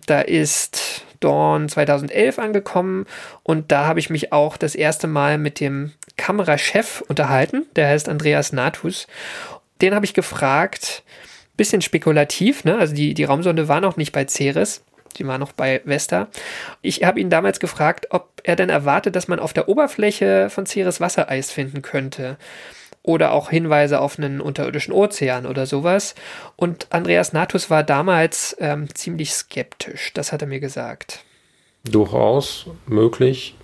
Da 0.07 0.21
ist 0.21 1.05
Dawn 1.21 1.69
2011 1.69 2.39
angekommen 2.39 3.07
und 3.43 3.73
da 3.73 3.87
habe 3.87 4.01
ich 4.01 4.11
mich 4.11 4.33
auch 4.33 4.57
das 4.57 4.75
erste 4.75 5.07
Mal 5.07 5.39
mit 5.39 5.61
dem 5.61 5.93
Kamerachef 6.17 7.03
unterhalten, 7.09 7.67
der 7.77 7.89
heißt 7.89 8.09
Andreas 8.09 8.53
Natus. 8.53 9.07
Den 9.83 9.95
habe 9.95 10.07
ich 10.07 10.15
gefragt, 10.15 11.03
bisschen 11.57 11.83
spekulativ, 11.83 12.65
ne? 12.65 12.79
also 12.79 12.95
die, 12.95 13.15
die 13.15 13.25
Raumsonde 13.25 13.69
war 13.69 13.81
noch 13.81 13.97
nicht 13.97 14.13
bei 14.13 14.27
Ceres, 14.27 14.83
die 15.19 15.27
war 15.27 15.39
noch 15.39 15.53
bei 15.53 15.81
Vesta. 15.85 16.29
Ich 16.83 17.05
habe 17.05 17.21
ihn 17.21 17.31
damals 17.31 17.61
gefragt, 17.61 18.09
ob 18.11 18.41
er 18.43 18.57
denn 18.57 18.69
erwartet, 18.69 19.17
dass 19.17 19.29
man 19.29 19.39
auf 19.39 19.53
der 19.53 19.69
Oberfläche 19.69 20.49
von 20.51 20.67
Ceres 20.67 21.01
Wassereis 21.01 21.51
finden 21.51 21.83
könnte. 21.83 22.37
Oder 23.03 23.33
auch 23.33 23.51
Hinweise 23.51 24.01
auf 24.01 24.19
einen 24.19 24.41
unterirdischen 24.41 24.93
Ozean 24.93 25.47
oder 25.47 25.67
sowas. 25.67 26.17
Und 26.57 26.89
Andreas 26.91 27.33
Natus 27.33 27.71
war 27.71 27.85
damals 27.85 28.57
ähm, 28.59 28.93
ziemlich 28.95 29.33
skeptisch. 29.33 30.13
Das 30.13 30.33
hat 30.33 30.43
er 30.43 30.49
mir 30.49 30.59
gesagt. 30.59 31.21
Durchaus 31.85 32.67
möglich. 32.87 33.55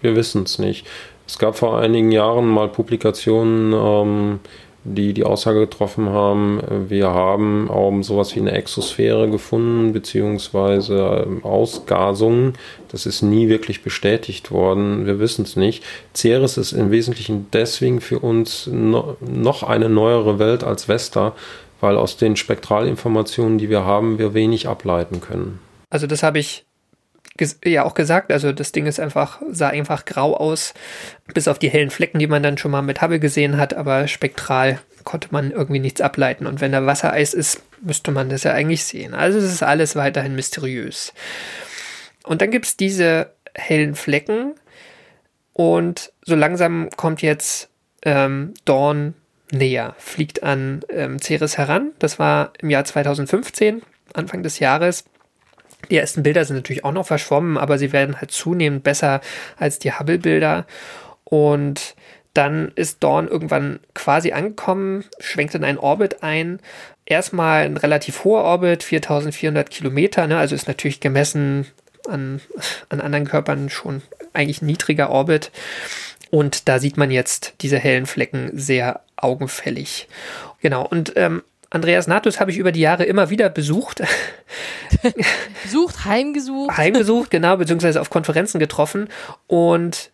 Wir 0.00 0.16
wissen 0.16 0.42
es 0.42 0.58
nicht. 0.58 0.86
Es 1.28 1.38
gab 1.38 1.56
vor 1.56 1.78
einigen 1.78 2.10
Jahren 2.10 2.46
mal 2.48 2.68
Publikationen, 2.68 3.72
ähm, 3.72 4.40
die 4.84 5.12
die 5.12 5.24
Aussage 5.24 5.60
getroffen 5.60 6.08
haben, 6.08 6.60
wir 6.88 7.10
haben 7.10 7.70
auch 7.70 7.92
sowas 8.02 8.34
wie 8.34 8.40
eine 8.40 8.52
Exosphäre 8.52 9.30
gefunden, 9.30 9.92
beziehungsweise 9.92 11.24
ähm, 11.26 11.44
Ausgasungen. 11.44 12.54
Das 12.90 13.06
ist 13.06 13.22
nie 13.22 13.48
wirklich 13.48 13.82
bestätigt 13.82 14.50
worden. 14.50 15.06
Wir 15.06 15.20
wissen 15.20 15.44
es 15.44 15.56
nicht. 15.56 15.84
Ceres 16.14 16.56
ist 16.58 16.72
im 16.72 16.90
Wesentlichen 16.90 17.46
deswegen 17.52 18.00
für 18.00 18.18
uns 18.18 18.66
no, 18.66 19.16
noch 19.20 19.62
eine 19.62 19.88
neuere 19.88 20.38
Welt 20.38 20.64
als 20.64 20.88
Vesta, 20.88 21.34
weil 21.80 21.96
aus 21.96 22.16
den 22.16 22.36
Spektralinformationen, 22.36 23.58
die 23.58 23.70
wir 23.70 23.84
haben, 23.84 24.18
wir 24.18 24.34
wenig 24.34 24.68
ableiten 24.68 25.20
können. 25.20 25.60
Also 25.90 26.06
das 26.06 26.22
habe 26.22 26.38
ich 26.38 26.64
ja 27.64 27.84
auch 27.84 27.94
gesagt. 27.94 28.32
Also 28.32 28.52
das 28.52 28.72
Ding 28.72 28.86
ist 28.86 29.00
einfach, 29.00 29.40
sah 29.50 29.68
einfach 29.68 30.04
grau 30.04 30.36
aus, 30.36 30.74
bis 31.32 31.48
auf 31.48 31.58
die 31.58 31.70
hellen 31.70 31.90
Flecken, 31.90 32.18
die 32.18 32.26
man 32.26 32.42
dann 32.42 32.58
schon 32.58 32.70
mal 32.70 32.82
mit 32.82 33.00
Hubble 33.02 33.20
gesehen 33.20 33.56
hat, 33.56 33.74
aber 33.74 34.08
spektral 34.08 34.80
konnte 35.04 35.28
man 35.30 35.50
irgendwie 35.50 35.80
nichts 35.80 36.00
ableiten. 36.00 36.46
Und 36.46 36.60
wenn 36.60 36.72
da 36.72 36.84
Wassereis 36.86 37.34
ist, 37.34 37.62
müsste 37.80 38.10
man 38.12 38.28
das 38.28 38.44
ja 38.44 38.52
eigentlich 38.52 38.84
sehen. 38.84 39.14
Also 39.14 39.38
es 39.38 39.44
ist 39.44 39.62
alles 39.62 39.96
weiterhin 39.96 40.34
mysteriös. 40.34 41.12
Und 42.24 42.42
dann 42.42 42.50
gibt 42.50 42.66
es 42.66 42.76
diese 42.76 43.32
hellen 43.54 43.94
Flecken 43.94 44.54
und 45.52 46.12
so 46.22 46.34
langsam 46.34 46.88
kommt 46.96 47.22
jetzt 47.22 47.68
ähm, 48.04 48.54
Dawn 48.64 49.14
näher, 49.50 49.94
fliegt 49.98 50.42
an 50.42 50.80
ähm, 50.88 51.20
Ceres 51.20 51.58
heran. 51.58 51.92
Das 51.98 52.18
war 52.18 52.52
im 52.60 52.70
Jahr 52.70 52.84
2015, 52.84 53.82
Anfang 54.14 54.42
des 54.42 54.58
Jahres. 54.58 55.04
Die 55.90 55.96
ersten 55.96 56.22
Bilder 56.22 56.44
sind 56.44 56.56
natürlich 56.56 56.84
auch 56.84 56.92
noch 56.92 57.06
verschwommen, 57.06 57.58
aber 57.58 57.78
sie 57.78 57.92
werden 57.92 58.20
halt 58.20 58.30
zunehmend 58.30 58.82
besser 58.82 59.20
als 59.58 59.78
die 59.78 59.92
Hubble-Bilder. 59.92 60.66
Und 61.24 61.94
dann 62.34 62.72
ist 62.74 63.02
Dawn 63.02 63.28
irgendwann 63.28 63.80
quasi 63.94 64.32
angekommen, 64.32 65.04
schwenkt 65.18 65.54
in 65.54 65.64
einen 65.64 65.78
Orbit 65.78 66.22
ein. 66.22 66.60
Erstmal 67.04 67.64
ein 67.64 67.76
relativ 67.76 68.24
hoher 68.24 68.44
Orbit, 68.44 68.82
4400 68.82 69.68
Kilometer, 69.68 70.26
ne? 70.26 70.38
also 70.38 70.54
ist 70.54 70.68
natürlich 70.68 71.00
gemessen 71.00 71.66
an, 72.08 72.40
an 72.88 73.00
anderen 73.00 73.26
Körpern 73.26 73.68
schon 73.68 74.02
eigentlich 74.32 74.62
niedriger 74.62 75.10
Orbit. 75.10 75.50
Und 76.30 76.68
da 76.68 76.78
sieht 76.78 76.96
man 76.96 77.10
jetzt 77.10 77.54
diese 77.60 77.78
hellen 77.78 78.06
Flecken 78.06 78.50
sehr 78.54 79.02
augenfällig. 79.16 80.08
Genau, 80.60 80.86
und 80.86 81.12
ähm, 81.16 81.42
Andreas 81.72 82.06
Natus 82.06 82.38
habe 82.38 82.50
ich 82.50 82.58
über 82.58 82.70
die 82.70 82.80
Jahre 82.80 83.04
immer 83.04 83.30
wieder 83.30 83.48
besucht. 83.48 84.02
Besucht, 85.62 86.04
heimgesucht. 86.04 86.76
Heimgesucht, 86.76 87.30
genau, 87.30 87.56
beziehungsweise 87.56 87.98
auf 88.02 88.10
Konferenzen 88.10 88.58
getroffen. 88.58 89.08
Und 89.46 90.10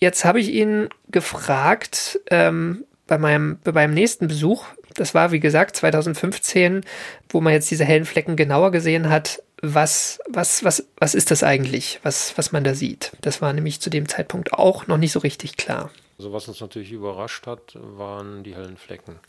jetzt 0.00 0.24
habe 0.24 0.40
ich 0.40 0.50
ihn 0.50 0.88
gefragt, 1.08 2.18
ähm, 2.30 2.84
bei, 3.06 3.18
meinem, 3.18 3.60
bei 3.62 3.70
meinem 3.70 3.94
nächsten 3.94 4.26
Besuch, 4.26 4.64
das 4.94 5.14
war 5.14 5.30
wie 5.30 5.38
gesagt 5.38 5.76
2015, 5.76 6.80
wo 7.28 7.40
man 7.40 7.52
jetzt 7.52 7.70
diese 7.70 7.84
hellen 7.84 8.04
Flecken 8.04 8.34
genauer 8.34 8.72
gesehen 8.72 9.08
hat, 9.08 9.44
was, 9.62 10.18
was, 10.28 10.64
was, 10.64 10.88
was 10.98 11.14
ist 11.14 11.30
das 11.30 11.44
eigentlich, 11.44 12.00
was, 12.02 12.36
was 12.36 12.50
man 12.50 12.64
da 12.64 12.74
sieht. 12.74 13.12
Das 13.20 13.40
war 13.40 13.52
nämlich 13.52 13.80
zu 13.80 13.90
dem 13.90 14.08
Zeitpunkt 14.08 14.52
auch 14.52 14.88
noch 14.88 14.98
nicht 14.98 15.12
so 15.12 15.20
richtig 15.20 15.56
klar. 15.56 15.90
Also 16.18 16.32
was 16.32 16.48
uns 16.48 16.60
natürlich 16.60 16.90
überrascht 16.90 17.46
hat, 17.46 17.76
waren 17.76 18.42
die 18.42 18.56
hellen 18.56 18.76
Flecken. 18.76 19.20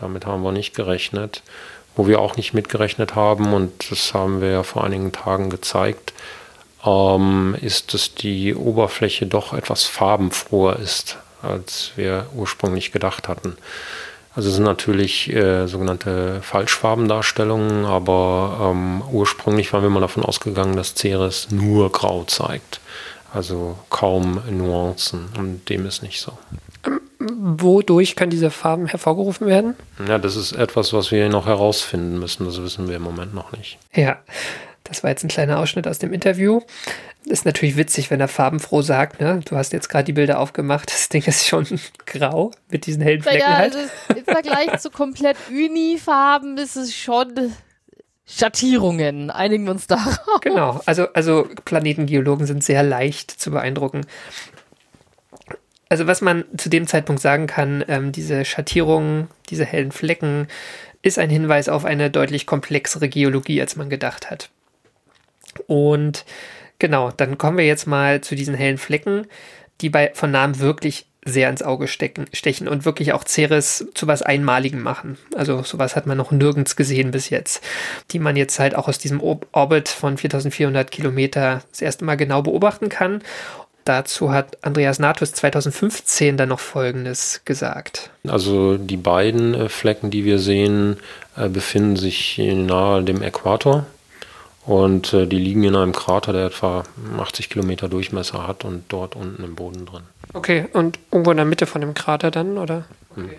Damit 0.00 0.26
haben 0.26 0.42
wir 0.42 0.52
nicht 0.52 0.74
gerechnet. 0.74 1.42
Wo 1.96 2.06
wir 2.06 2.20
auch 2.20 2.36
nicht 2.36 2.54
mitgerechnet 2.54 3.16
haben, 3.16 3.52
und 3.52 3.90
das 3.90 4.14
haben 4.14 4.40
wir 4.40 4.50
ja 4.50 4.62
vor 4.62 4.84
einigen 4.84 5.12
Tagen 5.12 5.50
gezeigt, 5.50 6.12
ähm, 6.86 7.56
ist, 7.60 7.94
dass 7.94 8.14
die 8.14 8.54
Oberfläche 8.54 9.26
doch 9.26 9.52
etwas 9.52 9.84
farbenfroher 9.84 10.76
ist, 10.76 11.18
als 11.42 11.92
wir 11.96 12.26
ursprünglich 12.34 12.92
gedacht 12.92 13.28
hatten. 13.28 13.56
Also 14.34 14.48
es 14.48 14.54
sind 14.54 14.64
natürlich 14.64 15.32
äh, 15.32 15.66
sogenannte 15.66 16.40
Falschfarbendarstellungen, 16.42 17.84
aber 17.84 18.70
ähm, 18.72 19.02
ursprünglich 19.10 19.72
waren 19.72 19.82
wir 19.82 19.90
mal 19.90 20.00
davon 20.00 20.24
ausgegangen, 20.24 20.76
dass 20.76 20.94
Ceres 20.94 21.48
nur 21.50 21.90
grau 21.90 22.24
zeigt. 22.24 22.80
Also 23.32 23.76
kaum 23.90 24.40
Nuancen 24.48 25.28
und 25.36 25.68
dem 25.68 25.86
ist 25.86 26.02
nicht 26.02 26.20
so. 26.20 26.32
Wodurch 27.20 28.16
können 28.16 28.30
diese 28.30 28.50
Farben 28.50 28.86
hervorgerufen 28.86 29.46
werden? 29.46 29.76
Ja, 30.08 30.18
das 30.18 30.36
ist 30.36 30.52
etwas, 30.52 30.94
was 30.94 31.10
wir 31.10 31.28
noch 31.28 31.46
herausfinden 31.46 32.18
müssen. 32.18 32.46
Das 32.46 32.62
wissen 32.62 32.88
wir 32.88 32.96
im 32.96 33.02
Moment 33.02 33.34
noch 33.34 33.52
nicht. 33.52 33.78
Ja, 33.94 34.18
das 34.84 35.02
war 35.02 35.10
jetzt 35.10 35.22
ein 35.22 35.28
kleiner 35.28 35.58
Ausschnitt 35.58 35.86
aus 35.86 35.98
dem 35.98 36.14
Interview. 36.14 36.62
Ist 37.26 37.44
natürlich 37.44 37.76
witzig, 37.76 38.10
wenn 38.10 38.20
er 38.20 38.28
farbenfroh 38.28 38.80
sagt, 38.80 39.20
ne? 39.20 39.40
Du 39.44 39.56
hast 39.56 39.74
jetzt 39.74 39.90
gerade 39.90 40.04
die 40.04 40.14
Bilder 40.14 40.38
aufgemacht, 40.38 40.90
das 40.90 41.10
Ding 41.10 41.22
ist 41.24 41.46
schon 41.46 41.66
grau 42.06 42.52
mit 42.70 42.86
diesen 42.86 43.02
hellen 43.02 43.20
Flecken 43.20 43.40
ja, 43.40 43.56
halt. 43.56 43.76
Also 43.76 43.88
Im 44.16 44.24
Vergleich 44.24 44.78
zu 44.78 44.90
komplett 44.90 45.36
Unifarben 45.50 46.56
ist 46.56 46.76
es 46.76 46.94
schon 46.94 47.52
Schattierungen. 48.24 49.30
Einigen 49.30 49.64
wir 49.64 49.72
uns 49.72 49.86
darauf. 49.86 50.18
Genau, 50.40 50.80
also, 50.86 51.08
also 51.12 51.46
Planetengeologen 51.66 52.46
sind 52.46 52.64
sehr 52.64 52.82
leicht 52.82 53.30
zu 53.30 53.50
beeindrucken. 53.50 54.06
Also 55.90 56.06
was 56.06 56.20
man 56.20 56.44
zu 56.56 56.70
dem 56.70 56.86
Zeitpunkt 56.86 57.20
sagen 57.20 57.48
kann, 57.48 57.84
ähm, 57.88 58.12
diese 58.12 58.44
Schattierungen, 58.44 59.26
diese 59.50 59.64
hellen 59.64 59.90
Flecken, 59.90 60.46
ist 61.02 61.18
ein 61.18 61.30
Hinweis 61.30 61.68
auf 61.68 61.84
eine 61.84 62.10
deutlich 62.10 62.46
komplexere 62.46 63.08
Geologie, 63.08 63.60
als 63.60 63.74
man 63.74 63.90
gedacht 63.90 64.30
hat. 64.30 64.50
Und 65.66 66.24
genau, 66.78 67.10
dann 67.10 67.38
kommen 67.38 67.58
wir 67.58 67.66
jetzt 67.66 67.86
mal 67.86 68.20
zu 68.20 68.36
diesen 68.36 68.54
hellen 68.54 68.78
Flecken, 68.78 69.26
die 69.80 69.90
bei 69.90 70.12
von 70.14 70.30
Namen 70.30 70.60
wirklich 70.60 71.06
sehr 71.24 71.50
ins 71.50 71.62
Auge 71.62 71.88
stecken, 71.88 72.26
stechen 72.32 72.68
und 72.68 72.84
wirklich 72.84 73.12
auch 73.12 73.24
Ceres 73.26 73.86
zu 73.92 74.06
was 74.06 74.22
Einmaligem 74.22 74.80
machen. 74.80 75.18
Also 75.34 75.62
sowas 75.64 75.96
hat 75.96 76.06
man 76.06 76.16
noch 76.16 76.30
nirgends 76.30 76.76
gesehen 76.76 77.10
bis 77.10 77.30
jetzt, 77.30 77.62
die 78.12 78.20
man 78.20 78.36
jetzt 78.36 78.58
halt 78.60 78.76
auch 78.76 78.86
aus 78.86 78.98
diesem 78.98 79.20
Orbit 79.20 79.88
von 79.88 80.16
4400 80.16 80.90
Kilometer 80.90 81.62
das 81.70 81.82
erste 81.82 82.04
Mal 82.04 82.16
genau 82.16 82.42
beobachten 82.42 82.88
kann 82.88 83.22
Dazu 83.84 84.32
hat 84.32 84.58
Andreas 84.62 84.98
Natus 84.98 85.32
2015 85.32 86.36
dann 86.36 86.50
noch 86.50 86.60
Folgendes 86.60 87.42
gesagt. 87.44 88.10
Also 88.28 88.76
die 88.76 88.96
beiden 88.96 89.54
äh, 89.54 89.68
Flecken, 89.68 90.10
die 90.10 90.24
wir 90.24 90.38
sehen, 90.38 90.98
äh, 91.36 91.48
befinden 91.48 91.96
sich 91.96 92.38
nahe 92.38 93.02
dem 93.02 93.22
Äquator 93.22 93.86
und 94.66 95.12
äh, 95.14 95.26
die 95.26 95.38
liegen 95.38 95.64
in 95.64 95.74
einem 95.74 95.92
Krater, 95.92 96.32
der 96.32 96.46
etwa 96.46 96.84
80 97.18 97.48
Kilometer 97.48 97.88
Durchmesser 97.88 98.46
hat 98.46 98.64
und 98.64 98.84
dort 98.88 99.16
unten 99.16 99.42
im 99.42 99.54
Boden 99.54 99.86
drin. 99.86 100.02
Okay, 100.34 100.66
und 100.72 100.98
irgendwo 101.10 101.30
in 101.30 101.38
der 101.38 101.46
Mitte 101.46 101.66
von 101.66 101.80
dem 101.80 101.94
Krater 101.94 102.30
dann, 102.30 102.58
oder? 102.58 102.84
Okay. 103.10 103.22
Hm. 103.22 103.30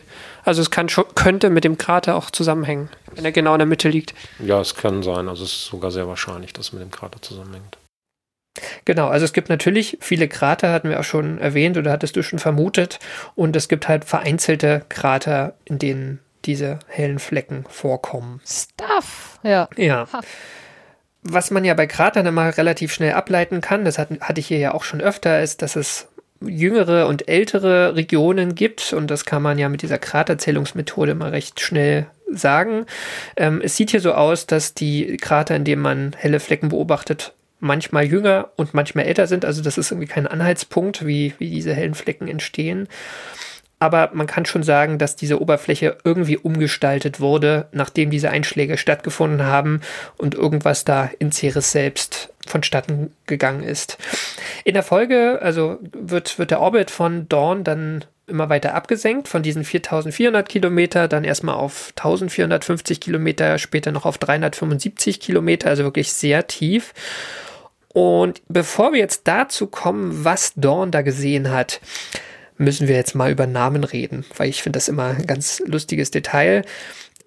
Also 0.43 0.61
es 0.61 0.71
kann, 0.71 0.87
könnte 0.87 1.49
mit 1.49 1.63
dem 1.63 1.77
Krater 1.77 2.15
auch 2.15 2.31
zusammenhängen, 2.31 2.89
wenn 3.13 3.23
er 3.23 3.31
genau 3.31 3.53
in 3.53 3.59
der 3.59 3.67
Mitte 3.67 3.89
liegt. 3.89 4.15
Ja, 4.39 4.59
es 4.59 4.75
kann 4.75 5.03
sein. 5.03 5.29
Also 5.29 5.43
es 5.43 5.51
ist 5.51 5.65
sogar 5.65 5.91
sehr 5.91 6.07
wahrscheinlich, 6.07 6.51
dass 6.53 6.67
es 6.67 6.73
mit 6.73 6.81
dem 6.81 6.91
Krater 6.91 7.21
zusammenhängt. 7.21 7.77
Genau, 8.85 9.07
also 9.07 9.23
es 9.23 9.33
gibt 9.33 9.49
natürlich 9.49 9.97
viele 10.01 10.27
Krater, 10.27 10.71
hatten 10.71 10.89
wir 10.89 10.99
auch 10.99 11.05
schon 11.05 11.39
erwähnt 11.39 11.77
oder 11.77 11.91
hattest 11.91 12.15
du 12.15 12.23
schon 12.23 12.39
vermutet. 12.39 12.99
Und 13.35 13.55
es 13.55 13.69
gibt 13.69 13.87
halt 13.87 14.05
vereinzelte 14.05 14.83
Krater, 14.89 15.53
in 15.65 15.79
denen 15.79 16.19
diese 16.45 16.79
hellen 16.87 17.19
Flecken 17.19 17.65
vorkommen. 17.69 18.41
Stuff, 18.45 19.39
ja. 19.43 19.69
Ja. 19.77 20.07
Was 21.23 21.51
man 21.51 21.63
ja 21.63 21.75
bei 21.75 21.87
Kratern 21.87 22.25
immer 22.25 22.57
relativ 22.57 22.93
schnell 22.93 23.13
ableiten 23.13 23.61
kann, 23.61 23.85
das 23.85 23.97
hat, 23.97 24.09
hatte 24.21 24.39
ich 24.39 24.47
hier 24.47 24.57
ja 24.57 24.73
auch 24.73 24.83
schon 24.83 25.01
öfter, 25.01 25.41
ist, 25.41 25.61
dass 25.61 25.75
es 25.75 26.07
jüngere 26.41 27.07
und 27.07 27.27
ältere 27.27 27.95
Regionen 27.95 28.55
gibt. 28.55 28.91
Und 28.93 29.11
das 29.11 29.25
kann 29.25 29.43
man 29.43 29.59
ja 29.59 29.69
mit 29.69 29.83
dieser 29.83 29.99
Kraterzählungsmethode 29.99 31.13
mal 31.13 31.29
recht 31.29 31.59
schnell 31.59 32.07
sagen. 32.31 32.85
Ähm, 33.37 33.61
es 33.63 33.75
sieht 33.75 33.91
hier 33.91 34.01
so 34.01 34.13
aus, 34.13 34.47
dass 34.47 34.73
die 34.73 35.17
Krater, 35.17 35.55
in 35.55 35.63
denen 35.63 35.81
man 35.81 36.15
helle 36.17 36.39
Flecken 36.39 36.69
beobachtet, 36.69 37.33
manchmal 37.61 38.03
jünger 38.03 38.49
und 38.57 38.73
manchmal 38.73 39.05
älter 39.05 39.27
sind. 39.27 39.45
Also 39.45 39.61
das 39.61 39.77
ist 39.77 39.91
irgendwie 39.91 40.07
kein 40.07 40.27
Anhaltspunkt, 40.27 41.05
wie, 41.05 41.33
wie 41.37 41.49
diese 41.49 41.73
hellen 41.73 41.93
Flecken 41.93 42.27
entstehen. 42.27 42.89
Aber 43.79 44.11
man 44.13 44.27
kann 44.27 44.45
schon 44.45 44.61
sagen, 44.61 44.99
dass 44.99 45.15
diese 45.15 45.41
Oberfläche 45.41 45.97
irgendwie 46.03 46.37
umgestaltet 46.37 47.19
wurde, 47.19 47.67
nachdem 47.71 48.11
diese 48.11 48.29
Einschläge 48.29 48.77
stattgefunden 48.77 49.43
haben 49.43 49.81
und 50.17 50.35
irgendwas 50.35 50.85
da 50.85 51.09
in 51.17 51.31
Ceres 51.31 51.71
selbst 51.71 52.31
vonstatten 52.45 53.11
gegangen 53.25 53.63
ist. 53.63 53.97
In 54.65 54.75
der 54.75 54.83
Folge, 54.83 55.39
also 55.41 55.79
wird, 55.93 56.37
wird 56.37 56.51
der 56.51 56.61
Orbit 56.61 56.91
von 56.91 57.27
Dawn 57.27 57.63
dann 57.63 58.05
immer 58.27 58.49
weiter 58.49 58.75
abgesenkt, 58.75 59.27
von 59.27 59.43
diesen 59.43 59.63
4400 59.63 60.47
Kilometer, 60.47 61.07
dann 61.07 61.23
erstmal 61.23 61.55
auf 61.55 61.91
1450 61.97 62.99
Kilometer, 62.99 63.57
später 63.57 63.91
noch 63.91 64.05
auf 64.05 64.17
375 64.17 65.19
Kilometer, 65.19 65.69
also 65.69 65.83
wirklich 65.83 66.13
sehr 66.13 66.47
tief. 66.47 66.93
Und 67.93 68.41
bevor 68.47 68.93
wir 68.93 68.99
jetzt 68.99 69.27
dazu 69.27 69.67
kommen, 69.67 70.23
was 70.23 70.53
Dawn 70.55 70.91
da 70.91 71.01
gesehen 71.01 71.51
hat, 71.51 71.81
müssen 72.57 72.87
wir 72.87 72.95
jetzt 72.95 73.15
mal 73.15 73.31
über 73.31 73.47
Namen 73.47 73.83
reden, 73.83 74.25
weil 74.37 74.49
ich 74.49 74.61
finde 74.61 74.77
das 74.77 74.87
immer 74.87 75.07
ein 75.07 75.25
ganz 75.25 75.61
lustiges 75.65 76.11
Detail. 76.11 76.63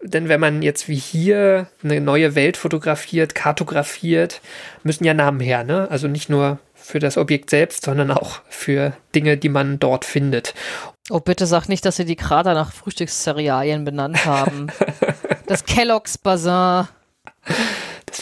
Denn 0.03 0.29
wenn 0.29 0.41
man 0.41 0.63
jetzt 0.63 0.89
wie 0.89 0.97
hier 0.97 1.67
eine 1.83 2.01
neue 2.01 2.35
Welt 2.35 2.57
fotografiert, 2.57 3.35
kartografiert, 3.35 4.41
müssen 4.83 5.05
ja 5.05 5.15
Namen 5.15 5.41
her, 5.41 5.65
ne? 5.65 5.91
Also 5.91 6.09
nicht 6.09 6.29
nur 6.29 6.59
für 6.75 6.99
das 6.99 7.17
Objekt 7.17 7.49
selbst, 7.49 7.85
sondern 7.85 8.11
auch 8.11 8.43
für 8.49 8.93
Dinge, 9.15 9.39
die 9.39 9.49
man 9.49 9.79
dort 9.79 10.05
findet. 10.05 10.55
Oh, 11.09 11.21
bitte 11.21 11.47
sag 11.47 11.69
nicht, 11.69 11.85
dass 11.87 11.97
sie 11.97 12.05
die 12.05 12.17
Krater 12.17 12.53
nach 12.55 12.73
Frühstückscerealien 12.73 13.85
benannt 13.85 14.27
haben. 14.27 14.67
das 15.47 15.65
Kellogg's 15.65 16.19
Basin. 16.19 16.89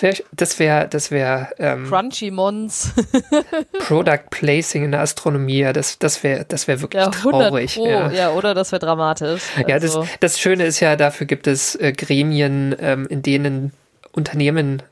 Das 0.03 0.19
wäre, 0.19 0.25
das 0.33 0.59
wäre, 0.59 0.89
das 0.89 1.11
wäre 1.11 1.49
ähm, 1.59 1.87
Crunchy 1.89 2.31
Mons. 2.33 2.93
Product 3.87 4.31
Placing 4.31 4.85
in 4.85 4.91
der 4.91 5.01
Astronomie. 5.01 5.63
Das, 5.73 5.99
das 5.99 6.23
wäre, 6.25 6.45
das 6.47 6.67
wäre 6.67 6.81
wirklich 6.81 7.03
Ja, 7.03 7.11
100 7.11 7.49
traurig. 7.49 7.75
Pro. 7.77 7.87
ja. 7.89 8.11
Ja. 8.11 8.31
oder 8.33 8.55
das 8.55 8.73
wäre 8.73 8.81
dramatisch. 8.81 9.43
Ja, 9.69 9.79
das, 9.79 9.97
Also, 9.97 10.09
das 10.21 10.41
Schöne 10.41 10.65
ist 10.65 10.81
ja, 10.81 10.97
dafür 10.97 11.27
gibt 11.27 11.47
es 11.47 11.77
äh, 11.77 11.93
Gremien, 11.93 12.75
ähm, 12.81 13.07
in 13.09 13.23
denen 13.23 13.73
Unternehmen 14.13 14.83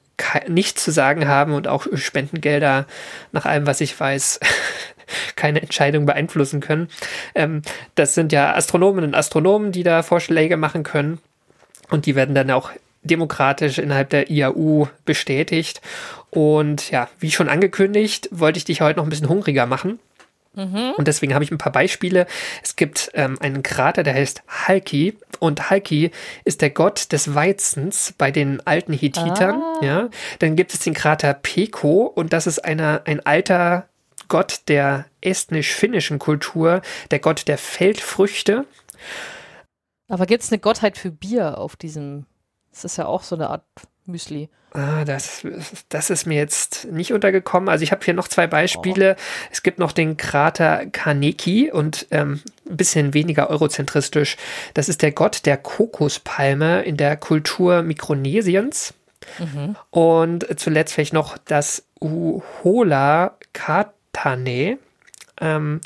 nichts 0.48 0.84
zu 0.84 0.90
sagen 0.90 1.26
haben 1.26 1.54
und 1.54 1.66
auch 1.66 1.86
Spendengelder, 1.94 2.86
nach 3.32 3.46
allem, 3.46 3.66
was 3.66 3.80
ich 3.80 3.98
weiß, 3.98 4.38
keine 5.34 5.62
Entscheidung 5.62 6.06
beeinflussen 6.06 6.60
können. 6.60 6.88
Ähm, 7.34 7.62
das 7.94 8.14
sind 8.14 8.32
ja 8.32 8.54
Astronomen 8.54 9.02
und 9.04 9.14
Astronomen, 9.14 9.72
die 9.72 9.82
da 9.82 10.02
Vorschläge 10.02 10.56
machen 10.56 10.82
können. 10.82 11.18
Und 11.90 12.06
die 12.06 12.14
werden 12.14 12.34
dann 12.34 12.50
auch 12.52 12.70
demokratisch 13.02 13.78
innerhalb 13.78 14.10
der 14.10 14.30
IAU 14.30 14.88
bestätigt. 15.04 15.80
Und 16.30 16.90
ja, 16.90 17.08
wie 17.18 17.30
schon 17.30 17.48
angekündigt, 17.48 18.28
wollte 18.30 18.58
ich 18.58 18.64
dich 18.64 18.80
heute 18.80 18.98
noch 18.98 19.04
ein 19.06 19.10
bisschen 19.10 19.28
hungriger 19.28 19.66
machen. 19.66 19.98
Und 20.96 21.06
deswegen 21.06 21.32
habe 21.32 21.44
ich 21.44 21.52
ein 21.52 21.58
paar 21.58 21.72
Beispiele. 21.72 22.26
Es 22.62 22.74
gibt 22.74 23.10
ähm, 23.14 23.38
einen 23.40 23.62
Krater, 23.62 24.02
der 24.02 24.14
heißt 24.14 24.42
Halki. 24.48 25.16
Und 25.38 25.70
Halki 25.70 26.10
ist 26.44 26.60
der 26.60 26.70
Gott 26.70 27.12
des 27.12 27.34
Weizens 27.34 28.14
bei 28.18 28.32
den 28.32 28.64
alten 28.66 28.92
Hethitern. 28.92 29.62
Ja. 29.80 30.08
Dann 30.40 30.56
gibt 30.56 30.74
es 30.74 30.80
den 30.80 30.92
Krater 30.92 31.34
Peko. 31.34 32.02
Und 32.02 32.32
das 32.32 32.48
ist 32.48 32.64
einer, 32.64 33.02
ein 33.04 33.24
alter 33.24 33.88
Gott 34.26 34.62
der 34.66 35.06
estnisch-finnischen 35.20 36.18
Kultur, 36.18 36.82
der 37.10 37.20
Gott 37.20 37.46
der 37.46 37.58
Feldfrüchte. 37.58 38.64
aber 40.08 40.26
gibt 40.26 40.42
es 40.42 40.50
eine 40.50 40.58
Gottheit 40.58 40.98
für 40.98 41.10
Bier 41.10 41.58
auf 41.58 41.76
diesem? 41.76 42.26
Das 42.70 42.84
ist 42.84 42.96
ja 42.96 43.06
auch 43.06 43.22
so 43.22 43.36
eine 43.36 43.50
Art 43.50 43.64
Müsli. 44.06 44.48
Ah, 44.72 45.04
das, 45.04 45.44
das 45.88 46.10
ist 46.10 46.26
mir 46.26 46.36
jetzt 46.36 46.86
nicht 46.92 47.12
untergekommen. 47.12 47.68
Also 47.68 47.82
ich 47.82 47.90
habe 47.90 48.04
hier 48.04 48.14
noch 48.14 48.28
zwei 48.28 48.46
Beispiele. 48.46 49.16
Es 49.50 49.64
gibt 49.64 49.80
noch 49.80 49.90
den 49.90 50.16
Krater 50.16 50.86
Kaneki 50.86 51.72
und 51.72 52.06
ähm, 52.12 52.40
ein 52.68 52.76
bisschen 52.76 53.12
weniger 53.12 53.50
eurozentristisch. 53.50 54.36
Das 54.74 54.88
ist 54.88 55.02
der 55.02 55.10
Gott 55.10 55.44
der 55.44 55.56
Kokospalme 55.56 56.82
in 56.82 56.96
der 56.96 57.16
Kultur 57.16 57.82
Mikronesiens. 57.82 58.94
Und 59.90 60.46
zuletzt 60.58 60.94
vielleicht 60.94 61.14
noch 61.14 61.36
das 61.38 61.84
Uhola 62.00 63.36
Katane. 63.52 64.78
Ähm, 65.40 65.80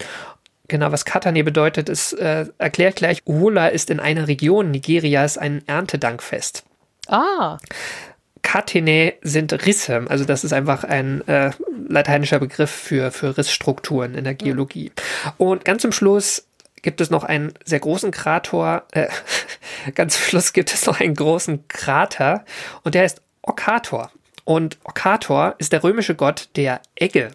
Genau, 0.66 0.90
was 0.90 1.04
Katane 1.04 1.44
bedeutet, 1.44 1.90
ist, 1.90 2.14
äh, 2.14 2.46
erklärt 2.56 2.96
gleich, 2.96 3.22
Uhola 3.26 3.68
ist 3.68 3.90
in 3.90 4.00
einer 4.00 4.28
Region 4.28 4.70
Nigerias 4.70 5.36
ein 5.36 5.62
Erntedankfest. 5.68 6.64
Ah, 7.08 7.58
Catene 8.44 9.14
sind 9.22 9.52
Risse, 9.66 10.04
also 10.08 10.24
das 10.24 10.44
ist 10.44 10.52
einfach 10.52 10.84
ein 10.84 11.26
äh, 11.26 11.50
lateinischer 11.88 12.38
Begriff 12.38 12.70
für, 12.70 13.10
für 13.10 13.36
Rissstrukturen 13.36 14.14
in 14.14 14.24
der 14.24 14.34
Geologie. 14.34 14.92
Und 15.38 15.64
ganz 15.64 15.82
zum 15.82 15.92
Schluss 15.92 16.46
gibt 16.82 17.00
es 17.00 17.10
noch 17.10 17.24
einen 17.24 17.54
sehr 17.64 17.80
großen 17.80 18.10
Krater, 18.10 18.84
äh, 18.92 19.08
ganz 19.94 20.14
zum 20.14 20.24
Schluss 20.24 20.52
gibt 20.52 20.72
es 20.72 20.86
noch 20.86 21.00
einen 21.00 21.14
großen 21.14 21.66
Krater 21.68 22.44
und 22.82 22.94
der 22.94 23.06
ist 23.06 23.22
Okator. 23.42 24.10
Und 24.44 24.78
Okator 24.84 25.54
ist 25.58 25.72
der 25.72 25.82
römische 25.82 26.14
Gott 26.14 26.50
der 26.54 26.82
Egge. 26.96 27.30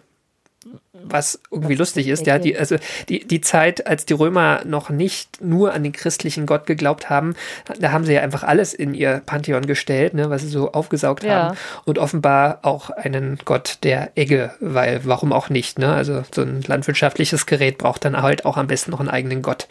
Was 0.92 1.40
irgendwie 1.50 1.74
lustig 1.74 2.08
ist, 2.08 2.26
ja, 2.26 2.38
die, 2.38 2.56
also 2.58 2.76
die, 3.08 3.26
die 3.26 3.40
Zeit, 3.40 3.86
als 3.86 4.04
die 4.04 4.12
Römer 4.12 4.62
noch 4.66 4.90
nicht 4.90 5.40
nur 5.40 5.72
an 5.72 5.82
den 5.82 5.92
christlichen 5.92 6.44
Gott 6.44 6.66
geglaubt 6.66 7.08
haben, 7.08 7.34
da 7.78 7.92
haben 7.92 8.04
sie 8.04 8.12
ja 8.12 8.20
einfach 8.20 8.42
alles 8.42 8.74
in 8.74 8.92
ihr 8.92 9.22
Pantheon 9.24 9.64
gestellt, 9.66 10.12
ne, 10.12 10.28
was 10.28 10.42
sie 10.42 10.48
so 10.48 10.72
aufgesaugt 10.72 11.24
Ja. 11.24 11.30
haben. 11.30 11.58
Und 11.86 11.98
offenbar 11.98 12.58
auch 12.62 12.90
einen 12.90 13.38
Gott 13.46 13.78
der 13.84 14.10
Egge, 14.16 14.52
weil 14.60 15.00
warum 15.04 15.32
auch 15.32 15.48
nicht, 15.48 15.78
ne? 15.78 15.94
Also 15.94 16.24
so 16.34 16.42
ein 16.42 16.60
landwirtschaftliches 16.66 17.46
Gerät 17.46 17.78
braucht 17.78 18.04
dann 18.04 18.20
halt 18.20 18.44
auch 18.44 18.58
am 18.58 18.66
besten 18.66 18.90
noch 18.90 19.00
einen 19.00 19.08
eigenen 19.08 19.40
Gott, 19.40 19.66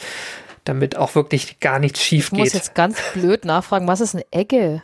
damit 0.65 0.97
auch 0.97 1.13
wirklich 1.13 1.59
gar 1.59 1.77
nichts 1.77 2.01
schief 2.01 2.27
ich 2.27 2.31
muss 2.31 2.43
geht. 2.45 2.53
jetzt 2.55 2.73
ganz 2.73 2.97
blöd 3.13 3.45
nachfragen, 3.45 3.87
was 3.87 4.01
ist 4.01 4.15
eine 4.15 4.25
Egge? 4.31 4.81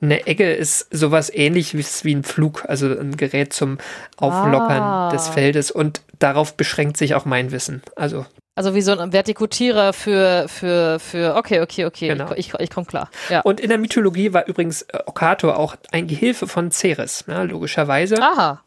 Eine 0.00 0.26
Egge 0.28 0.52
ist 0.52 0.86
sowas 0.94 1.28
ähnliches 1.32 2.04
wie 2.04 2.14
ein 2.14 2.22
Flug, 2.22 2.64
also 2.68 2.86
ein 2.86 3.16
Gerät 3.16 3.52
zum 3.52 3.78
Auflockern 4.16 4.80
Ah. 4.82 5.10
des 5.10 5.28
Feldes 5.28 5.70
und 5.72 6.02
darauf 6.20 6.56
beschränkt 6.56 6.96
sich 6.96 7.14
auch 7.16 7.24
mein 7.24 7.50
Wissen. 7.50 7.82
Also 7.96 8.24
Also 8.54 8.74
wie 8.76 8.80
so 8.82 8.96
ein 8.96 9.12
Vertikutierer 9.12 9.92
für, 9.92 10.46
für, 10.48 10.98
für, 11.00 11.34
okay, 11.36 11.60
okay, 11.62 11.84
okay, 11.84 12.08
Genau. 12.08 12.30
ich, 12.36 12.54
ich, 12.54 12.60
ich 12.60 12.70
komme 12.70 12.86
klar. 12.86 13.10
Ja. 13.28 13.40
und 13.40 13.58
in 13.60 13.68
der 13.70 13.78
Mythologie 13.78 14.32
war 14.32 14.46
übrigens 14.46 14.82
äh, 14.82 14.98
Okator 15.06 15.56
auch 15.58 15.74
ein 15.90 16.06
Gehilfe 16.06 16.46
von 16.46 16.70
Ceres, 16.70 17.24
ja, 17.26 17.42
logischerweise. 17.42 18.22
Aha, 18.22 18.62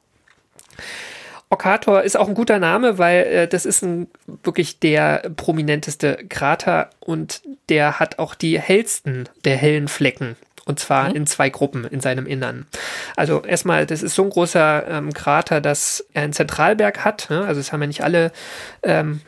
Okator 1.49 2.01
ist 2.03 2.15
auch 2.17 2.29
ein 2.29 2.33
guter 2.33 2.59
Name, 2.59 2.97
weil 2.97 3.23
äh, 3.23 3.47
das 3.47 3.65
ist 3.65 3.83
ein, 3.83 4.07
wirklich 4.43 4.79
der 4.79 5.29
prominenteste 5.35 6.19
Krater 6.29 6.89
und 7.01 7.41
der 7.67 7.99
hat 7.99 8.19
auch 8.19 8.35
die 8.35 8.57
hellsten 8.59 9.27
der 9.43 9.57
hellen 9.57 9.87
Flecken. 9.89 10.37
Und 10.65 10.79
zwar 10.79 11.15
in 11.15 11.25
zwei 11.25 11.49
Gruppen 11.49 11.85
in 11.85 12.01
seinem 12.01 12.27
Innern. 12.27 12.67
Also 13.15 13.41
erstmal, 13.43 13.85
das 13.85 14.03
ist 14.03 14.13
so 14.13 14.23
ein 14.23 14.29
großer 14.29 14.87
ähm, 14.87 15.13
Krater, 15.13 15.59
dass 15.59 16.05
er 16.13 16.23
einen 16.23 16.33
Zentralberg 16.33 17.03
hat. 17.03 17.29
Ne? 17.29 17.43
Also 17.45 17.59
es 17.59 17.71
haben 17.71 17.81
ja 17.81 17.87
nicht 17.87 18.03
alle 18.03 18.31
ähm, 18.83 19.21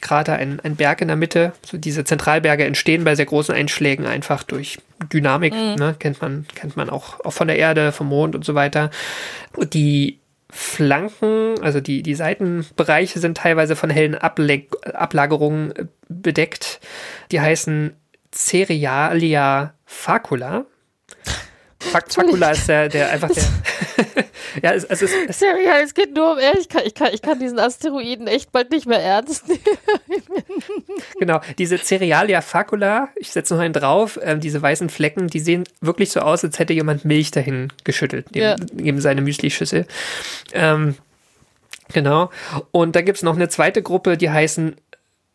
Krater 0.00 0.34
einen, 0.34 0.60
einen 0.60 0.76
Berg 0.76 1.00
in 1.00 1.08
der 1.08 1.16
Mitte. 1.16 1.52
So 1.64 1.78
diese 1.78 2.04
Zentralberge 2.04 2.64
entstehen 2.64 3.04
bei 3.04 3.14
sehr 3.14 3.26
großen 3.26 3.54
Einschlägen 3.54 4.06
einfach 4.06 4.42
durch 4.42 4.78
Dynamik. 5.12 5.54
Ne? 5.54 5.94
Kennt 5.98 6.20
man, 6.20 6.46
kennt 6.54 6.76
man 6.76 6.90
auch, 6.90 7.20
auch 7.20 7.32
von 7.32 7.46
der 7.46 7.56
Erde, 7.56 7.92
vom 7.92 8.08
Mond 8.08 8.34
und 8.34 8.44
so 8.44 8.54
weiter. 8.54 8.90
Und 9.56 9.74
die 9.74 10.18
Flanken, 10.50 11.54
also 11.62 11.80
die, 11.80 12.02
die 12.02 12.14
Seitenbereiche 12.14 13.20
sind 13.20 13.38
teilweise 13.38 13.74
von 13.74 13.88
hellen 13.88 14.14
Ableg 14.14 14.70
Ablagerungen 14.92 15.72
äh, 15.74 15.86
bedeckt. 16.08 16.80
Die 17.30 17.40
heißen 17.40 17.94
Cerealia 18.32 19.72
facula. 19.86 20.66
Facula 21.90 22.50
ist 22.52 22.68
der, 22.68 22.88
der 22.88 23.10
einfach 23.10 23.30
der. 23.30 23.44
ja, 24.62 24.72
es, 24.72 24.84
es 24.84 25.02
ist, 25.02 25.14
es, 25.28 25.38
Serial, 25.38 25.82
es 25.82 25.94
geht 25.94 26.14
nur 26.14 26.32
um 26.32 26.38
er. 26.38 26.56
Ich 26.58 26.68
kann, 26.68 26.82
ich, 26.84 26.94
kann, 26.94 27.08
ich 27.12 27.22
kann 27.22 27.38
diesen 27.38 27.58
Asteroiden 27.58 28.26
echt 28.26 28.52
bald 28.52 28.70
nicht 28.70 28.86
mehr 28.86 29.00
ernst 29.00 29.48
nehmen. 29.48 29.60
genau, 31.18 31.40
diese 31.58 31.78
Cerealia 31.78 32.40
facula, 32.40 33.08
ich 33.16 33.30
setze 33.32 33.54
noch 33.54 33.60
einen 33.60 33.74
drauf, 33.74 34.18
ähm, 34.22 34.40
diese 34.40 34.60
weißen 34.62 34.88
Flecken, 34.88 35.28
die 35.28 35.40
sehen 35.40 35.64
wirklich 35.80 36.10
so 36.10 36.20
aus, 36.20 36.44
als 36.44 36.58
hätte 36.58 36.72
jemand 36.72 37.04
Milch 37.04 37.30
dahin 37.30 37.72
geschüttelt, 37.84 38.26
neben, 38.32 38.44
Ja. 38.44 38.56
neben 38.72 39.00
seine 39.00 39.20
Müslischüssel. 39.20 39.86
Ähm, 40.52 40.96
genau. 41.92 42.30
Und 42.70 42.96
da 42.96 43.02
gibt 43.02 43.16
es 43.18 43.22
noch 43.22 43.34
eine 43.36 43.48
zweite 43.48 43.82
Gruppe, 43.82 44.16
die 44.16 44.30
heißen 44.30 44.76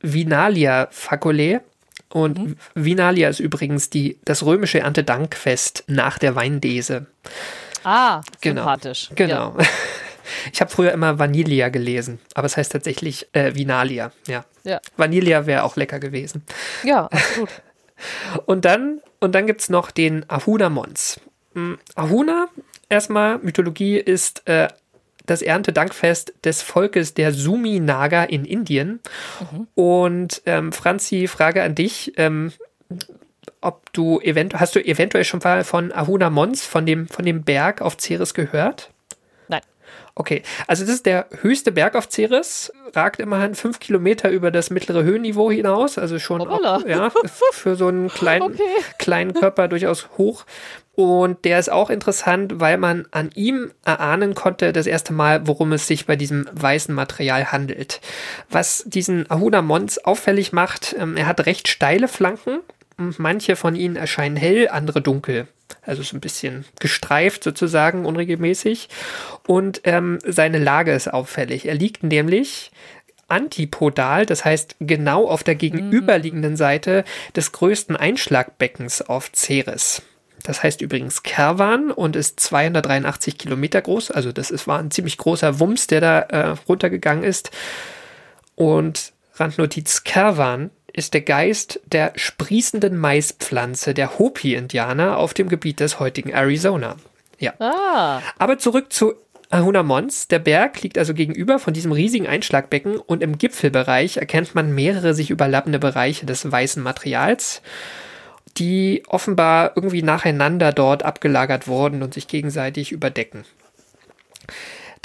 Vinalia 0.01 0.87
faculae. 0.91 1.59
Und 2.09 2.57
Vinalia 2.73 3.29
ist 3.29 3.39
übrigens 3.39 3.89
die, 3.89 4.17
das 4.25 4.43
römische 4.45 4.79
Erntedankfest 4.79 5.83
nach 5.87 6.17
der 6.19 6.35
Weindese. 6.35 7.07
Ah, 7.83 8.21
Genau. 8.41 8.61
sympathisch. 8.61 9.09
Genau. 9.15 9.55
Ich 10.51 10.59
habe 10.59 10.69
früher 10.69 10.91
immer 10.91 11.19
Vanillia 11.19 11.69
gelesen, 11.69 12.19
aber 12.33 12.47
es 12.47 12.57
heißt 12.57 12.73
tatsächlich 12.73 13.27
äh, 13.31 13.55
Vinalia. 13.55 14.11
Ja. 14.27 14.43
Ja, 14.65 14.81
Vanillia 14.97 15.45
wäre 15.45 15.63
auch 15.63 15.77
lecker 15.77 15.99
gewesen. 15.99 16.43
ja, 16.83 16.89
ja 16.89 17.05
absolut. 17.05 17.49
Und 18.45 18.65
dann, 18.65 18.99
und 19.21 19.33
dann 19.35 19.47
gibt 19.47 19.61
es 19.61 19.69
noch 19.69 19.89
den 19.89 20.29
Ahuna 20.29 20.69
Mons. 20.69 21.21
Mm, 21.53 21.75
Ahuna, 21.95 22.49
erstmal, 22.89 23.37
Mythologie 23.39 23.97
ist 23.97 24.45
äh, 24.49 24.67
das 25.27 25.41
Erntedankfest 25.41 26.33
des 26.43 26.61
Volkes 26.61 27.13
der 27.13 27.31
Sumi 27.31 27.79
Naga 27.79 28.23
in 28.23 28.45
Indien. 28.45 28.99
Und 29.75 30.41
ähm, 30.45 30.71
Franzi, 30.71 31.27
Frage 31.27 31.61
an 31.61 31.75
dich. 31.75 32.13
Ähm, 32.17 32.51
ob 33.61 33.91
du 33.93 34.19
eventuell, 34.19 34.59
hast 34.59 34.75
du 34.75 34.83
eventuell 34.83 35.23
schon 35.23 35.41
mal 35.43 35.63
von 35.63 35.91
Ahuna 35.91 36.29
Mons, 36.29 36.63
von 36.65 36.85
dem, 36.85 37.07
von 37.07 37.25
dem 37.25 37.43
Berg 37.43 37.81
auf 37.81 37.97
Ceres 37.97 38.33
gehört? 38.33 38.91
Okay, 40.15 40.41
also 40.65 40.83
das 40.83 40.95
ist 40.95 41.05
der 41.05 41.27
höchste 41.41 41.71
Berg 41.71 41.95
auf 41.95 42.09
Ceres, 42.09 42.71
ragt 42.93 43.19
immerhin 43.19 43.53
fünf 43.55 43.79
Kilometer 43.79 44.29
über 44.29 44.49
das 44.49 44.69
mittlere 44.69 45.03
Höhenniveau 45.03 45.51
hinaus, 45.51 45.97
also 45.97 46.17
schon 46.17 46.41
auch, 46.41 46.85
ja, 46.87 47.11
für 47.51 47.75
so 47.75 47.87
einen 47.87 48.09
kleinen, 48.09 48.43
Okay. 48.53 48.63
kleinen 48.97 49.33
Körper 49.33 49.67
durchaus 49.67 50.09
hoch. 50.17 50.45
Und 50.95 51.45
der 51.45 51.59
ist 51.59 51.71
auch 51.71 51.91
interessant, 51.91 52.59
weil 52.59 52.79
man 52.79 53.05
an 53.11 53.29
ihm 53.35 53.71
erahnen 53.85 54.33
konnte, 54.33 54.73
das 54.73 54.87
erste 54.87 55.13
Mal, 55.13 55.45
worum 55.45 55.71
es 55.73 55.85
sich 55.85 56.07
bei 56.07 56.15
diesem 56.15 56.49
weißen 56.51 56.95
Material 56.95 57.51
handelt. 57.51 58.01
Was 58.49 58.83
diesen 58.87 59.29
Ahuna 59.29 59.61
Mons 59.61 59.99
auffällig 60.03 60.53
macht, 60.53 60.95
ähm, 60.97 61.15
er 61.15 61.27
hat 61.27 61.45
recht 61.45 61.67
steile 61.67 62.07
Flanken. 62.07 62.61
Manche 62.97 63.55
von 63.55 63.75
ihnen 63.75 63.95
erscheinen 63.95 64.37
hell, 64.37 64.69
andere 64.69 65.01
dunkel. 65.03 65.47
Also 65.81 66.03
so 66.03 66.15
ein 66.15 66.21
bisschen 66.21 66.65
gestreift 66.79 67.43
sozusagen, 67.43 68.05
unregelmäßig. 68.05 68.89
Und 69.45 69.81
ähm, 69.83 70.19
seine 70.25 70.59
Lage 70.59 70.93
ist 70.93 71.11
auffällig. 71.13 71.67
Er 71.67 71.75
liegt 71.75 72.03
nämlich 72.03 72.71
antipodal, 73.27 74.25
das 74.25 74.45
heißt 74.45 74.77
genau 74.79 75.27
auf 75.27 75.43
der 75.43 75.55
gegenüberliegenden 75.55 76.55
Seite 76.55 77.03
des 77.35 77.51
größten 77.51 77.95
Einschlagbeckens 77.95 79.01
auf 79.01 79.31
Ceres. 79.33 80.01
Das 80.43 80.63
heißt 80.63 80.81
übrigens 80.81 81.23
Kerwan 81.23 81.91
und 81.91 82.15
ist 82.15 82.39
283 82.39 83.37
Kilometer 83.37 83.81
groß. 83.81 84.11
Also 84.11 84.31
das 84.31 84.49
ist, 84.49 84.67
war 84.67 84.79
ein 84.79 84.91
ziemlich 84.91 85.17
großer 85.17 85.59
Wumms, 85.59 85.87
der 85.87 85.99
da 86.01 86.19
äh, 86.19 86.55
runtergegangen 86.69 87.23
ist. 87.23 87.51
Und 88.55 89.11
Randnotiz 89.35 90.03
Kerwan 90.03 90.71
ist 90.97 91.13
der 91.13 91.21
Geist 91.21 91.79
der 91.85 92.11
sprießenden 92.15 92.97
Maispflanze 92.97 93.93
der 93.93 94.17
Hopi-Indianer 94.17 95.17
auf 95.17 95.35
dem 95.35 95.47
Gebiet 95.47 95.79
des 95.79 95.99
heutigen 95.99 96.31
Arizona. 96.31 96.95
Ja. 97.37 97.53
Ah. 97.59 98.21
Aber 98.39 98.57
zurück 98.57 98.91
zu 98.91 99.13
Ahuna 99.51 99.83
Mons. 99.83 100.27
Der 100.27 100.39
Berg 100.39 100.81
liegt 100.81 100.97
also 100.97 101.13
gegenüber 101.13 101.59
von 101.59 101.73
diesem 101.73 101.91
riesigen 101.91 102.25
Einschlagbecken 102.25 102.97
und 102.97 103.21
im 103.21 103.37
Gipfelbereich 103.37 104.17
erkennt 104.17 104.55
man 104.55 104.73
mehrere 104.73 105.13
sich 105.13 105.29
überlappende 105.29 105.77
Bereiche 105.77 106.25
des 106.25 106.51
weißen 106.51 106.81
Materials, 106.81 107.61
die 108.57 109.03
offenbar 109.07 109.73
irgendwie 109.75 110.01
nacheinander 110.01 110.73
dort 110.73 111.03
abgelagert 111.03 111.67
wurden 111.67 112.01
und 112.01 112.15
sich 112.15 112.27
gegenseitig 112.27 112.91
überdecken. 112.91 113.45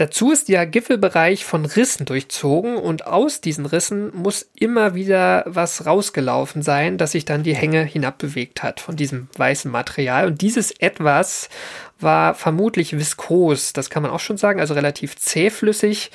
Dazu 0.03 0.33
ist 0.33 0.49
der 0.49 0.67
Gipfelbereich 0.67 1.45
von 1.45 1.65
Rissen 1.65 2.07
durchzogen 2.07 2.75
und 2.75 3.07
aus 3.07 3.41
diesen 3.41 3.67
Rissen 3.67 4.11
muss 4.13 4.51
immer 4.59 4.97
wieder 4.97 5.45
was 5.47 5.87
rausgelaufen 5.87 6.63
sein, 6.63 6.99
das 6.99 7.13
sich 7.13 7.25
dann 7.25 7.45
die 7.45 7.55
Hänge 7.55 7.85
hinabbewegt 7.85 8.65
hat 8.65 8.81
von 8.81 8.97
diesem 8.97 9.29
weißen 9.37 9.71
Material. 9.71 10.27
Und 10.27 10.41
dieses 10.41 10.73
etwas 10.73 11.49
war 12.01 12.35
vermutlich 12.35 12.99
viskos, 12.99 13.73
das 13.75 13.91
kann 13.91 14.03
man 14.03 14.11
auch 14.11 14.19
schon 14.19 14.39
sagen, 14.39 14.59
also 14.59 14.75
relativ 14.75 15.15
zähflüssig, 15.15 16.11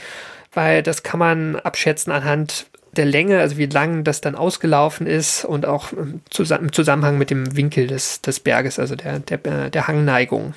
weil 0.52 0.84
das 0.84 1.04
kann 1.04 1.22
man 1.22 1.56
abschätzen 1.56 2.12
anhand 2.12 2.66
der 2.92 3.06
Länge, 3.06 3.40
also 3.40 3.56
wie 3.56 3.68
lang 3.68 4.04
das 4.04 4.20
dann 4.20 4.36
ausgelaufen 4.36 5.08
ist 5.08 5.46
und 5.46 5.66
auch 5.66 5.94
im 5.94 6.20
Zusammenhang 6.30 7.18
mit 7.18 7.30
dem 7.30 7.56
Winkel 7.56 7.88
des, 7.88 8.22
des 8.22 8.42
Berges, 8.42 8.80
also 8.80 8.98
der, 8.98 9.20
der, 9.20 9.70
der 9.70 9.88
Hangneigung. 9.88 10.56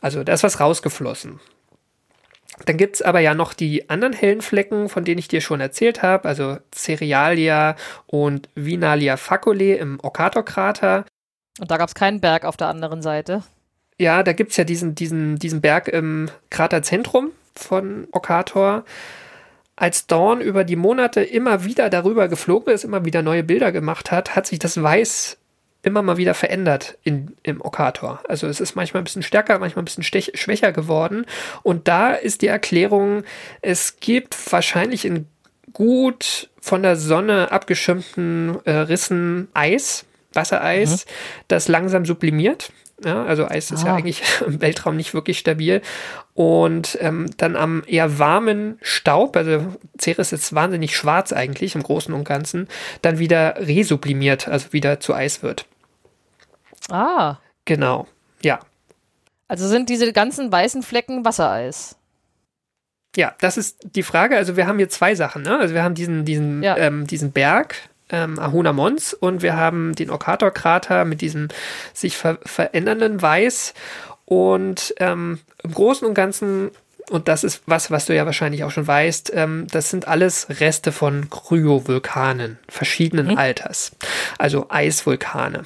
Also 0.00 0.24
da 0.24 0.32
ist 0.32 0.42
was 0.42 0.58
rausgeflossen. 0.58 1.38
Dann 2.66 2.76
gibt 2.76 2.96
es 2.96 3.02
aber 3.02 3.20
ja 3.20 3.34
noch 3.34 3.52
die 3.52 3.90
anderen 3.90 4.12
hellen 4.12 4.40
Flecken, 4.40 4.88
von 4.88 5.04
denen 5.04 5.18
ich 5.18 5.28
dir 5.28 5.40
schon 5.40 5.60
erzählt 5.60 6.02
habe, 6.02 6.28
also 6.28 6.58
Cerealia 6.72 7.76
und 8.06 8.48
Vinalia 8.54 9.16
faculae 9.16 9.74
im 9.74 9.98
Okator-Krater. 10.00 11.04
Und 11.60 11.70
da 11.70 11.76
gab 11.76 11.88
es 11.88 11.94
keinen 11.94 12.20
Berg 12.20 12.44
auf 12.44 12.56
der 12.56 12.68
anderen 12.68 13.02
Seite. 13.02 13.42
Ja, 13.98 14.22
da 14.22 14.32
gibt 14.32 14.52
es 14.52 14.56
ja 14.56 14.64
diesen, 14.64 14.94
diesen, 14.94 15.38
diesen 15.38 15.60
Berg 15.60 15.88
im 15.88 16.28
Kraterzentrum 16.50 17.30
von 17.54 18.08
Okator. 18.12 18.84
Als 19.76 20.06
Dawn 20.06 20.40
über 20.40 20.64
die 20.64 20.76
Monate 20.76 21.22
immer 21.22 21.64
wieder 21.64 21.90
darüber 21.90 22.28
geflogen 22.28 22.72
ist, 22.72 22.84
immer 22.84 23.04
wieder 23.04 23.22
neue 23.22 23.42
Bilder 23.42 23.72
gemacht 23.72 24.12
hat, 24.12 24.36
hat 24.36 24.46
sich 24.46 24.60
das 24.60 24.80
Weiß 24.80 25.38
immer 25.84 26.02
mal 26.02 26.16
wieder 26.16 26.34
verändert 26.34 26.98
in, 27.02 27.36
im 27.42 27.60
Okator. 27.60 28.20
Also 28.28 28.46
es 28.46 28.60
ist 28.60 28.74
manchmal 28.74 29.02
ein 29.02 29.04
bisschen 29.04 29.22
stärker, 29.22 29.58
manchmal 29.58 29.82
ein 29.82 29.86
bisschen 29.86 30.02
stech, 30.02 30.32
schwächer 30.34 30.72
geworden. 30.72 31.26
Und 31.62 31.88
da 31.88 32.12
ist 32.12 32.42
die 32.42 32.48
Erklärung, 32.48 33.24
es 33.62 33.98
gibt 34.00 34.36
wahrscheinlich 34.50 35.04
in 35.04 35.26
gut 35.72 36.48
von 36.60 36.82
der 36.82 36.96
Sonne 36.96 37.52
abgeschirmten 37.52 38.58
äh, 38.64 38.70
Rissen 38.70 39.48
Eis, 39.52 40.06
Wassereis, 40.32 41.04
mhm. 41.04 41.10
das 41.48 41.68
langsam 41.68 42.06
sublimiert. 42.06 42.72
Ja, 43.04 43.24
also 43.24 43.46
Eis 43.46 43.70
ist 43.70 43.84
ah. 43.84 43.88
ja 43.88 43.94
eigentlich 43.96 44.22
im 44.46 44.62
Weltraum 44.62 44.96
nicht 44.96 45.12
wirklich 45.12 45.38
stabil. 45.38 45.82
Und 46.32 46.96
ähm, 47.00 47.26
dann 47.36 47.56
am 47.56 47.82
eher 47.86 48.18
warmen 48.18 48.78
Staub, 48.82 49.36
also 49.36 49.66
Ceres 50.00 50.32
ist 50.32 50.54
wahnsinnig 50.54 50.96
schwarz 50.96 51.32
eigentlich 51.32 51.74
im 51.74 51.82
Großen 51.82 52.14
und 52.14 52.24
Ganzen, 52.24 52.68
dann 53.02 53.18
wieder 53.18 53.56
resublimiert, 53.58 54.48
also 54.48 54.72
wieder 54.72 55.00
zu 55.00 55.14
Eis 55.14 55.42
wird. 55.42 55.66
Ah. 56.90 57.36
Genau, 57.64 58.06
ja. 58.42 58.60
Also 59.48 59.68
sind 59.68 59.88
diese 59.88 60.12
ganzen 60.12 60.50
weißen 60.50 60.82
Flecken 60.82 61.24
Wassereis? 61.24 61.96
Ja, 63.16 63.34
das 63.40 63.56
ist 63.56 63.78
die 63.94 64.02
Frage. 64.02 64.36
Also 64.36 64.56
wir 64.56 64.66
haben 64.66 64.78
hier 64.78 64.88
zwei 64.88 65.14
Sachen. 65.14 65.42
Ne? 65.42 65.58
Also 65.58 65.74
wir 65.74 65.84
haben 65.84 65.94
diesen, 65.94 66.24
diesen, 66.24 66.62
ja. 66.62 66.76
ähm, 66.76 67.06
diesen 67.06 67.32
Berg, 67.32 67.76
ähm, 68.10 68.38
Ahuna 68.38 68.72
Mons, 68.72 69.14
und 69.14 69.42
wir 69.42 69.56
haben 69.56 69.94
den 69.94 70.10
Okator-Krater 70.10 71.04
mit 71.04 71.20
diesem 71.20 71.48
sich 71.92 72.16
ver 72.16 72.38
verändernden 72.44 73.22
Weiß. 73.22 73.74
Und 74.24 74.94
ähm, 74.98 75.40
im 75.62 75.74
Großen 75.74 76.06
und 76.08 76.14
Ganzen, 76.14 76.70
und 77.10 77.28
das 77.28 77.44
ist 77.44 77.62
was, 77.66 77.90
was 77.90 78.06
du 78.06 78.14
ja 78.14 78.26
wahrscheinlich 78.26 78.64
auch 78.64 78.70
schon 78.70 78.86
weißt, 78.86 79.32
ähm, 79.34 79.66
das 79.70 79.90
sind 79.90 80.08
alles 80.08 80.48
Reste 80.60 80.90
von 80.90 81.28
Kryovulkanen 81.30 82.58
verschiedenen 82.68 83.28
mhm. 83.28 83.38
Alters. 83.38 83.92
Also 84.38 84.66
Eisvulkane. 84.70 85.64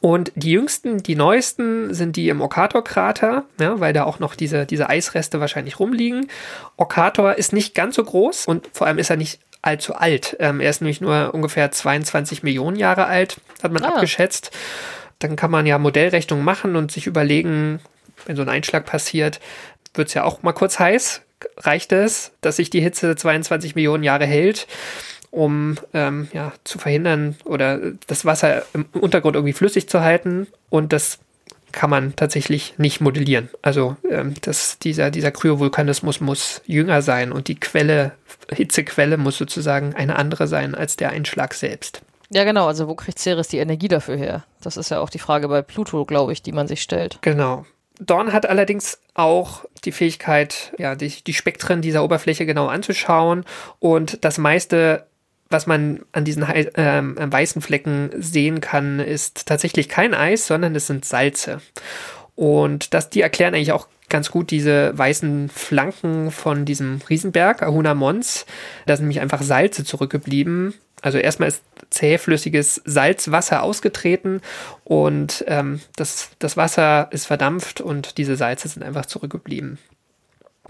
Und 0.00 0.32
die 0.34 0.52
jüngsten, 0.52 1.02
die 1.02 1.16
neuesten 1.16 1.94
sind 1.94 2.16
die 2.16 2.28
im 2.28 2.40
Okator-Krater, 2.40 3.44
ja, 3.60 3.80
weil 3.80 3.92
da 3.92 4.04
auch 4.04 4.18
noch 4.18 4.34
diese, 4.34 4.66
diese 4.66 4.88
Eisreste 4.88 5.40
wahrscheinlich 5.40 5.78
rumliegen. 5.80 6.28
Okator 6.76 7.34
ist 7.34 7.52
nicht 7.52 7.74
ganz 7.74 7.96
so 7.96 8.04
groß 8.04 8.46
und 8.46 8.68
vor 8.72 8.86
allem 8.86 8.98
ist 8.98 9.10
er 9.10 9.16
nicht 9.16 9.40
allzu 9.62 9.94
alt. 9.94 10.36
Ähm, 10.38 10.60
er 10.60 10.70
ist 10.70 10.80
nämlich 10.80 11.00
nur 11.00 11.34
ungefähr 11.34 11.70
22 11.70 12.42
Millionen 12.42 12.76
Jahre 12.76 13.06
alt, 13.06 13.40
hat 13.62 13.72
man 13.72 13.84
ah. 13.84 13.88
abgeschätzt. 13.88 14.50
Dann 15.18 15.36
kann 15.36 15.50
man 15.50 15.66
ja 15.66 15.78
Modellrechnungen 15.78 16.44
machen 16.44 16.76
und 16.76 16.92
sich 16.92 17.06
überlegen, 17.06 17.80
wenn 18.26 18.36
so 18.36 18.42
ein 18.42 18.48
Einschlag 18.48 18.86
passiert, 18.86 19.40
wird 19.94 20.08
es 20.08 20.14
ja 20.14 20.24
auch 20.24 20.42
mal 20.42 20.52
kurz 20.52 20.78
heiß. 20.78 21.22
Reicht 21.58 21.92
es, 21.92 22.32
dass 22.40 22.56
sich 22.56 22.70
die 22.70 22.80
Hitze 22.80 23.16
22 23.16 23.74
Millionen 23.74 24.02
Jahre 24.02 24.26
hält? 24.26 24.66
Um 25.36 25.76
ähm, 25.92 26.28
ja, 26.32 26.52
zu 26.64 26.78
verhindern 26.78 27.36
oder 27.44 27.78
das 28.06 28.24
Wasser 28.24 28.62
im 28.72 28.86
Untergrund 28.94 29.36
irgendwie 29.36 29.52
flüssig 29.52 29.86
zu 29.86 30.00
halten. 30.00 30.46
Und 30.70 30.94
das 30.94 31.18
kann 31.72 31.90
man 31.90 32.16
tatsächlich 32.16 32.74
nicht 32.78 33.02
modellieren. 33.02 33.50
Also 33.60 33.96
ähm, 34.10 34.32
das, 34.40 34.78
dieser, 34.78 35.10
dieser 35.10 35.30
Kryovulkanismus 35.30 36.22
muss 36.22 36.62
jünger 36.64 37.02
sein 37.02 37.32
und 37.32 37.48
die 37.48 37.60
Quelle, 37.60 38.12
Hitzequelle 38.50 39.18
muss 39.18 39.36
sozusagen 39.36 39.94
eine 39.94 40.16
andere 40.16 40.46
sein 40.46 40.74
als 40.74 40.96
der 40.96 41.10
Einschlag 41.10 41.52
selbst. 41.52 42.00
Ja, 42.30 42.44
genau. 42.44 42.66
Also 42.66 42.88
wo 42.88 42.94
kriegt 42.94 43.18
Ceres 43.18 43.48
die 43.48 43.58
Energie 43.58 43.88
dafür 43.88 44.16
her? 44.16 44.44
Das 44.62 44.78
ist 44.78 44.90
ja 44.90 45.00
auch 45.00 45.10
die 45.10 45.18
Frage 45.18 45.48
bei 45.48 45.60
Pluto, 45.60 46.06
glaube 46.06 46.32
ich, 46.32 46.42
die 46.42 46.52
man 46.52 46.66
sich 46.66 46.80
stellt. 46.80 47.18
Genau. 47.20 47.66
Dorn 48.00 48.32
hat 48.32 48.48
allerdings 48.48 48.98
auch 49.12 49.66
die 49.84 49.92
Fähigkeit, 49.92 50.72
ja, 50.78 50.94
die, 50.94 51.22
die 51.22 51.34
Spektren 51.34 51.82
dieser 51.82 52.02
Oberfläche 52.04 52.46
genau 52.46 52.68
anzuschauen 52.68 53.44
und 53.78 54.24
das 54.24 54.38
meiste 54.38 55.06
was 55.48 55.66
man 55.66 56.00
an 56.12 56.24
diesen 56.24 56.42
äh, 56.42 57.02
weißen 57.32 57.62
Flecken 57.62 58.10
sehen 58.16 58.60
kann, 58.60 59.00
ist 59.00 59.46
tatsächlich 59.46 59.88
kein 59.88 60.14
Eis, 60.14 60.46
sondern 60.46 60.74
es 60.74 60.86
sind 60.86 61.04
Salze. 61.04 61.60
Und 62.34 62.94
das, 62.94 63.10
die 63.10 63.20
erklären 63.20 63.54
eigentlich 63.54 63.72
auch 63.72 63.88
ganz 64.08 64.30
gut 64.30 64.50
diese 64.50 64.96
weißen 64.96 65.48
Flanken 65.48 66.30
von 66.30 66.64
diesem 66.64 67.00
Riesenberg, 67.08 67.62
Ahuna 67.62 67.94
Mons. 67.94 68.46
Da 68.86 68.96
sind 68.96 69.06
nämlich 69.06 69.20
einfach 69.20 69.42
Salze 69.42 69.84
zurückgeblieben. 69.84 70.74
Also 71.02 71.18
erstmal 71.18 71.48
ist 71.48 71.62
zähflüssiges 71.90 72.82
Salzwasser 72.84 73.62
ausgetreten 73.62 74.40
und 74.84 75.44
ähm, 75.46 75.80
das, 75.94 76.30
das 76.38 76.56
Wasser 76.56 77.08
ist 77.12 77.26
verdampft 77.26 77.80
und 77.80 78.18
diese 78.18 78.36
Salze 78.36 78.68
sind 78.68 78.82
einfach 78.82 79.06
zurückgeblieben. 79.06 79.78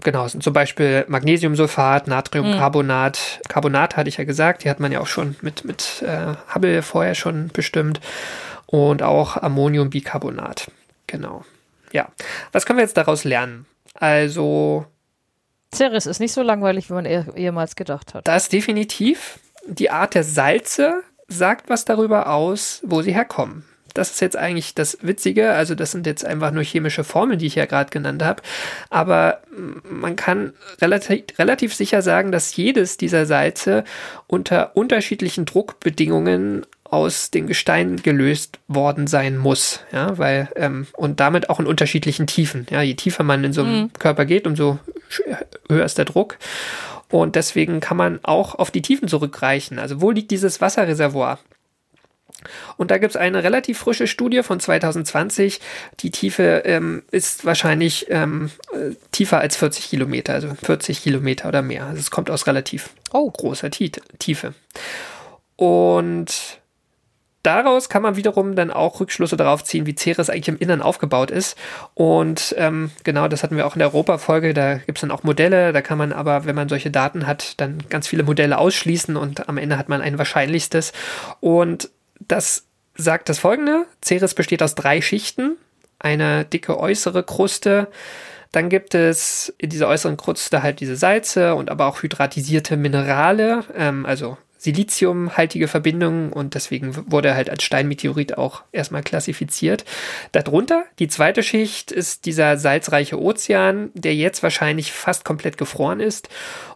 Genau, 0.03 0.27
sind 0.27 0.43
zum 0.43 0.53
Beispiel 0.53 1.05
Magnesiumsulfat, 1.07 2.07
Natriumcarbonat. 2.07 3.39
Mhm. 3.43 3.47
Carbonat 3.49 3.97
hatte 3.97 4.09
ich 4.09 4.17
ja 4.17 4.23
gesagt, 4.23 4.63
die 4.63 4.69
hat 4.69 4.79
man 4.79 4.91
ja 4.91 4.99
auch 4.99 5.07
schon 5.07 5.35
mit, 5.41 5.65
mit 5.65 6.03
äh, 6.03 6.35
Hubble 6.53 6.81
vorher 6.81 7.15
schon 7.15 7.49
bestimmt. 7.49 7.99
Und 8.65 9.01
auch 9.01 9.37
Ammoniumbicarbonat. 9.37 10.71
Genau. 11.07 11.45
Ja. 11.91 12.09
Was 12.51 12.65
können 12.65 12.77
wir 12.77 12.83
jetzt 12.83 12.97
daraus 12.97 13.23
lernen? 13.23 13.65
Also. 13.93 14.85
Ceres 15.73 16.05
ist 16.05 16.19
nicht 16.19 16.33
so 16.33 16.41
langweilig, 16.41 16.89
wie 16.89 16.93
man 16.93 17.05
eh, 17.05 17.23
ehemals 17.35 17.75
gedacht 17.75 18.13
hat. 18.13 18.27
Das 18.27 18.49
definitiv. 18.49 19.39
Die 19.67 19.89
Art 19.89 20.15
der 20.15 20.23
Salze 20.23 21.01
sagt 21.27 21.69
was 21.69 21.85
darüber 21.85 22.29
aus, 22.29 22.81
wo 22.83 23.01
sie 23.01 23.13
herkommen. 23.13 23.65
Das 23.97 24.11
ist 24.11 24.21
jetzt 24.21 24.37
eigentlich 24.37 24.75
das 24.75 24.97
Witzige. 25.01 25.51
Also 25.51 25.75
das 25.75 25.91
sind 25.91 26.05
jetzt 26.05 26.25
einfach 26.25 26.51
nur 26.51 26.63
chemische 26.63 27.03
Formeln, 27.03 27.39
die 27.39 27.47
ich 27.47 27.55
ja 27.55 27.65
gerade 27.65 27.89
genannt 27.89 28.23
habe. 28.23 28.43
Aber 28.89 29.41
man 29.89 30.15
kann 30.15 30.53
relativ, 30.81 31.23
relativ 31.39 31.73
sicher 31.73 32.01
sagen, 32.01 32.31
dass 32.31 32.55
jedes 32.55 32.97
dieser 32.97 33.25
Salze 33.25 33.83
unter 34.27 34.75
unterschiedlichen 34.75 35.45
Druckbedingungen 35.45 36.65
aus 36.83 37.31
den 37.31 37.47
Gesteinen 37.47 38.01
gelöst 38.01 38.59
worden 38.67 39.07
sein 39.07 39.37
muss, 39.37 39.81
ja, 39.91 40.17
weil 40.17 40.47
ähm, 40.55 40.87
und 40.93 41.19
damit 41.19 41.49
auch 41.49 41.59
in 41.59 41.67
unterschiedlichen 41.67 42.27
Tiefen. 42.27 42.65
Ja, 42.69 42.81
je 42.81 42.93
tiefer 42.93 43.23
man 43.23 43.43
in 43.43 43.51
so 43.53 43.63
einem 43.63 43.81
mhm. 43.81 43.93
Körper 43.93 44.25
geht, 44.25 44.47
umso 44.47 44.79
höher 45.69 45.85
ist 45.85 45.97
der 45.97 46.05
Druck. 46.05 46.37
Und 47.09 47.35
deswegen 47.35 47.79
kann 47.79 47.97
man 47.97 48.19
auch 48.23 48.55
auf 48.55 48.71
die 48.71 48.81
Tiefen 48.81 49.07
zurückreichen. 49.07 49.79
Also 49.79 50.01
wo 50.01 50.11
liegt 50.11 50.31
dieses 50.31 50.59
Wasserreservoir? 50.59 51.39
Und 52.77 52.91
da 52.91 52.97
gibt 52.97 53.11
es 53.11 53.17
eine 53.17 53.43
relativ 53.43 53.79
frische 53.79 54.07
Studie 54.07 54.43
von 54.43 54.59
2020. 54.59 55.59
Die 55.99 56.11
Tiefe 56.11 56.63
ähm, 56.65 57.03
ist 57.11 57.45
wahrscheinlich 57.45 58.07
ähm, 58.09 58.51
äh, 58.73 58.95
tiefer 59.11 59.39
als 59.39 59.55
40 59.55 59.89
Kilometer, 59.89 60.33
also 60.33 60.53
40 60.63 61.01
Kilometer 61.01 61.47
oder 61.47 61.61
mehr. 61.61 61.85
Also 61.85 61.99
es 61.99 62.11
kommt 62.11 62.29
aus 62.29 62.47
relativ 62.47 62.89
oh. 63.11 63.29
großer 63.29 63.69
Tiefe. 63.71 64.53
Und 65.55 66.59
daraus 67.47 67.87
kann 67.87 68.01
man 68.01 68.17
wiederum 68.17 68.55
dann 68.55 68.71
auch 68.71 68.99
Rückschlüsse 68.99 69.37
darauf 69.37 69.63
ziehen, 69.63 69.85
wie 69.85 69.95
Ceres 69.95 70.29
eigentlich 70.29 70.49
im 70.49 70.57
Innern 70.57 70.81
aufgebaut 70.81 71.31
ist. 71.31 71.57
Und 71.93 72.53
ähm, 72.57 72.91
genau, 73.03 73.27
das 73.27 73.41
hatten 73.41 73.55
wir 73.55 73.65
auch 73.65 73.75
in 73.75 73.79
der 73.79 73.87
Europa-Folge. 73.89 74.53
Da 74.53 74.75
gibt 74.75 74.97
es 74.97 75.01
dann 75.01 75.11
auch 75.11 75.23
Modelle. 75.23 75.71
Da 75.71 75.81
kann 75.81 75.97
man 75.97 76.11
aber, 76.11 76.45
wenn 76.45 76.55
man 76.55 76.69
solche 76.69 76.91
Daten 76.91 77.25
hat, 77.25 77.59
dann 77.59 77.79
ganz 77.89 78.07
viele 78.07 78.23
Modelle 78.23 78.57
ausschließen 78.57 79.15
und 79.15 79.47
am 79.47 79.57
Ende 79.57 79.77
hat 79.77 79.89
man 79.89 80.01
ein 80.01 80.17
wahrscheinlichstes. 80.17 80.91
Und 81.39 81.89
das 82.19 82.65
sagt 82.95 83.29
das 83.29 83.39
folgende: 83.39 83.85
Ceres 84.03 84.33
besteht 84.33 84.63
aus 84.63 84.75
drei 84.75 85.01
Schichten. 85.01 85.57
Eine 85.99 86.45
dicke 86.45 86.79
äußere 86.79 87.23
Kruste, 87.23 87.87
dann 88.51 88.69
gibt 88.69 88.95
es 88.95 89.53
in 89.57 89.69
dieser 89.69 89.87
äußeren 89.87 90.17
Kruste 90.17 90.63
halt 90.63 90.79
diese 90.79 90.95
Salze 90.95 91.55
und 91.55 91.69
aber 91.69 91.87
auch 91.87 92.01
hydratisierte 92.01 92.77
Minerale, 92.77 93.63
ähm, 93.75 94.05
also 94.05 94.37
Siliziumhaltige 94.59 95.67
Verbindungen 95.67 96.33
und 96.33 96.55
deswegen 96.55 97.11
wurde 97.11 97.29
er 97.29 97.35
halt 97.35 97.51
als 97.51 97.63
Steinmeteorit 97.63 98.39
auch 98.39 98.63
erstmal 98.71 99.03
klassifiziert. 99.03 99.85
Darunter, 100.31 100.85
die 100.97 101.07
zweite 101.07 101.43
Schicht, 101.43 101.91
ist 101.91 102.25
dieser 102.25 102.57
salzreiche 102.57 103.21
Ozean, 103.21 103.91
der 103.93 104.15
jetzt 104.15 104.41
wahrscheinlich 104.41 104.91
fast 104.91 105.23
komplett 105.23 105.59
gefroren 105.59 105.99
ist 105.99 106.29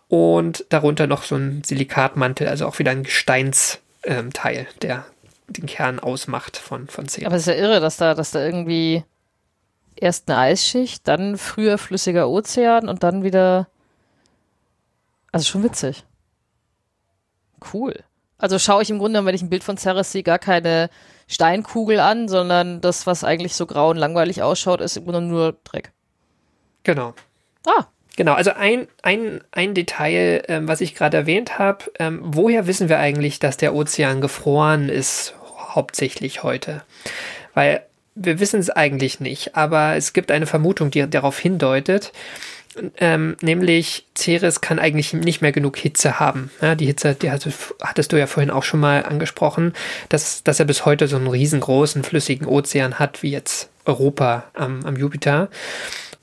und 0.08 0.66
darunter 0.70 1.08
noch 1.08 1.24
so 1.24 1.36
ein 1.36 1.64
Silikatmantel, 1.66 2.48
also 2.48 2.68
auch 2.68 2.78
wieder 2.78 2.92
ein 2.92 3.02
Gesteinsteil, 3.02 3.80
ähm, 4.04 4.80
der 4.84 5.06
den 5.52 5.66
Kern 5.66 6.00
ausmacht 6.00 6.58
von, 6.58 6.88
von 6.88 7.08
Ceres. 7.08 7.26
Aber 7.26 7.36
es 7.36 7.48
ist 7.48 7.48
ja 7.48 7.62
irre, 7.62 7.80
dass 7.80 7.98
da, 7.98 8.14
dass 8.14 8.32
da 8.32 8.44
irgendwie 8.44 9.04
erst 9.96 10.30
eine 10.30 10.40
Eisschicht, 10.40 11.08
dann 11.08 11.38
früher 11.38 11.78
flüssiger 11.78 12.30
Ozean 12.30 12.90
und 12.90 13.04
dann 13.04 13.24
wieder. 13.24 13.68
Also 15.32 15.46
schon 15.46 15.64
witzig. 15.64 16.04
Cool. 17.74 18.04
Also 18.38 18.58
schaue 18.58 18.82
ich 18.82 18.90
im 18.90 19.00
Grunde, 19.00 19.24
wenn 19.24 19.36
ich 19.36 19.44
ein 19.44 19.50
Bild 19.50 19.64
von 19.64 19.78
Ceres 19.78 20.12
sehe, 20.12 20.24
gar 20.24 20.40
keine 20.40 20.90
Steinkugel 21.28 22.00
an, 22.00 22.28
sondern 22.28 22.82
das, 22.82 23.06
was 23.06 23.24
eigentlich 23.24 23.56
so 23.56 23.66
grau 23.66 23.92
und 23.92 23.98
langweilig 23.98 24.42
ausschaut, 24.42 24.82
ist 24.82 24.98
im 24.98 25.06
Grunde 25.06 25.22
nur 25.22 25.58
Dreck. 25.64 25.92
Genau. 26.84 27.14
Ah. 27.66 27.86
Genau, 28.18 28.34
also 28.34 28.52
ein, 28.52 28.88
ein, 29.04 29.42
ein 29.52 29.74
Detail, 29.74 30.44
ähm, 30.50 30.68
was 30.68 30.82
ich 30.82 30.96
gerade 30.96 31.16
erwähnt 31.16 31.60
habe, 31.60 31.86
ähm, 31.98 32.20
woher 32.22 32.68
wissen 32.68 32.90
wir 32.90 33.00
eigentlich, 33.00 33.40
dass 33.40 33.56
der 33.56 33.74
Ozean 33.74 34.20
gefroren 34.20 34.90
ist, 34.90 35.34
hauptsächlich 35.76 36.44
heute? 36.44 36.84
Weil 37.54 37.84
wir 38.16 38.40
wissen 38.40 38.60
es 38.60 38.70
eigentlich 38.70 39.20
nicht, 39.20 39.56
aber 39.56 39.96
es 39.96 40.14
gibt 40.14 40.32
eine 40.32 40.46
Vermutung, 40.46 40.92
die 40.92 41.10
darauf 41.10 41.40
hindeutet, 41.40 42.12
ähm, 42.98 43.36
nämlich 43.42 44.06
Ceres 44.18 44.62
kann 44.62 44.80
eigentlich 44.80 45.14
nicht 45.14 45.42
mehr 45.42 45.52
genug 45.52 45.78
Hitze 45.78 46.20
haben. 46.20 46.52
Ja, 46.62 46.76
die 46.76 46.86
Hitze, 46.86 47.16
die 47.16 47.30
hattest, 47.30 47.76
hattest 47.82 48.12
du 48.12 48.18
ja 48.18 48.28
vorhin 48.28 48.50
auch 48.50 48.64
schon 48.64 48.80
mal 48.80 49.04
angesprochen, 49.04 49.74
dass, 50.10 50.44
dass 50.44 50.60
er 50.60 50.66
bis 50.66 50.86
heute 50.86 51.08
so 51.08 51.18
einen 51.18 51.28
riesengroßen 51.28 52.04
flüssigen 52.04 52.48
Ozean 52.48 52.98
hat, 52.98 53.24
wie 53.24 53.32
jetzt 53.32 53.70
Europa 53.86 54.46
am, 54.54 54.86
am 54.86 54.96
Jupiter, 54.96 55.50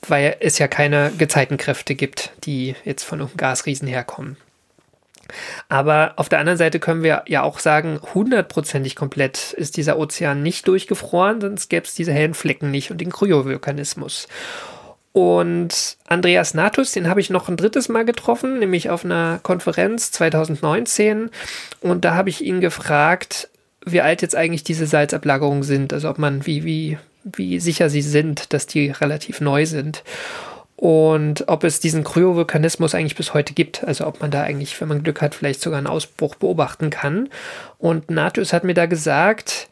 weil 0.07 0.36
es 0.40 0.59
ja 0.59 0.68
keine 0.68 1.12
Gezeitenkräfte 1.18 1.94
gibt, 1.94 2.30
die 2.44 2.74
jetzt 2.84 3.05
von 3.05 3.20
einem 3.20 3.30
Gasriesen 3.36 3.88
herkommen. 3.88 4.36
Aber 5.68 6.14
auf 6.16 6.29
der 6.29 6.39
anderen 6.39 6.59
Seite 6.59 6.81
können 6.81 7.03
wir 7.03 7.22
ja 7.26 7.43
auch 7.43 7.59
sagen, 7.59 8.01
hundertprozentig 8.14 8.97
komplett 8.97 9.53
ist 9.53 9.76
dieser 9.76 9.99
Ozean 9.99 10.43
nicht 10.43 10.66
durchgefroren, 10.68 11.41
sonst 11.41 11.68
gäbe 11.68 11.87
es 11.87 11.95
diese 11.95 12.12
hellen 12.12 12.35
Flecken 12.35 12.70
nicht 12.70 12.91
und 12.91 13.01
den 13.01 13.11
Kryovulkanismus. 13.11 14.29
Und 15.12 15.97
Andreas 16.07 16.55
Natus, 16.55 16.93
den 16.93 17.09
habe 17.09 17.20
ich 17.20 17.31
noch 17.31 17.49
ein 17.49 17.57
drittes 17.57 17.89
Mal 17.89 18.05
getroffen, 18.05 18.59
nämlich 18.59 18.91
auf 18.91 19.05
einer 19.05 19.41
Konferenz 19.43 20.12
2019. 20.12 21.31
Und 21.81 22.05
da 22.05 22.14
habe 22.14 22.29
ich 22.29 22.45
ihn 22.45 22.61
gefragt, 22.61 23.49
wie 23.85 24.01
alt 24.01 24.22
jetzt 24.22 24.37
eigentlich 24.37 24.64
diese 24.64 24.87
Salzablagerungen 24.87 25.62
sind, 25.62 25.93
also 25.93 26.09
ob 26.09 26.18
man, 26.18 26.47
wie, 26.47 26.64
wie, 26.64 26.99
wie 27.24 27.59
sicher 27.59 27.91
sie 27.91 28.03
sind, 28.03 28.53
dass 28.53 28.66
die 28.66 28.91
relativ 28.91 29.41
neu 29.41 29.66
sind. 29.66 30.05
Und 30.79 31.49
ob 31.49 31.64
es 31.64 31.81
diesen 31.81 32.05
Kryovulkanismus 32.05 32.95
eigentlich 32.95 33.16
bis 33.16 33.35
heute 33.35 33.53
gibt, 33.53 33.83
also 33.83 34.07
ob 34.07 34.20
man 34.20 34.31
da 34.31 34.45
eigentlich, 34.45 34.81
wenn 34.81 34.87
man 34.87 35.03
Glück 35.03 35.20
hat, 35.20 35.35
vielleicht 35.35 35.61
sogar 35.61 35.79
einen 35.79 35.89
Ausbruch 35.89 36.37
beobachten 36.37 36.89
kann. 36.89 37.31
Und 37.79 38.12
Natus 38.12 38.53
hat 38.53 38.62
mir 38.62 38.74
da 38.74 38.87
gesagt, 38.87 39.68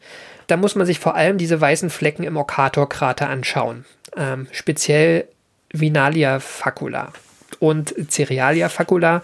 da 0.47 0.57
muss 0.57 0.75
man 0.75 0.85
sich 0.85 0.99
vor 0.99 1.15
allem 1.15 1.37
diese 1.37 1.61
weißen 1.61 1.89
Flecken 1.89 2.23
im 2.23 2.35
Okator-Krater 2.35 3.29
anschauen. 3.29 3.85
Ähm, 4.17 4.47
speziell 4.51 5.29
Vinalia 5.71 6.41
facula 6.41 7.13
und 7.59 7.95
Cerealia 8.09 8.67
facula. 8.67 9.21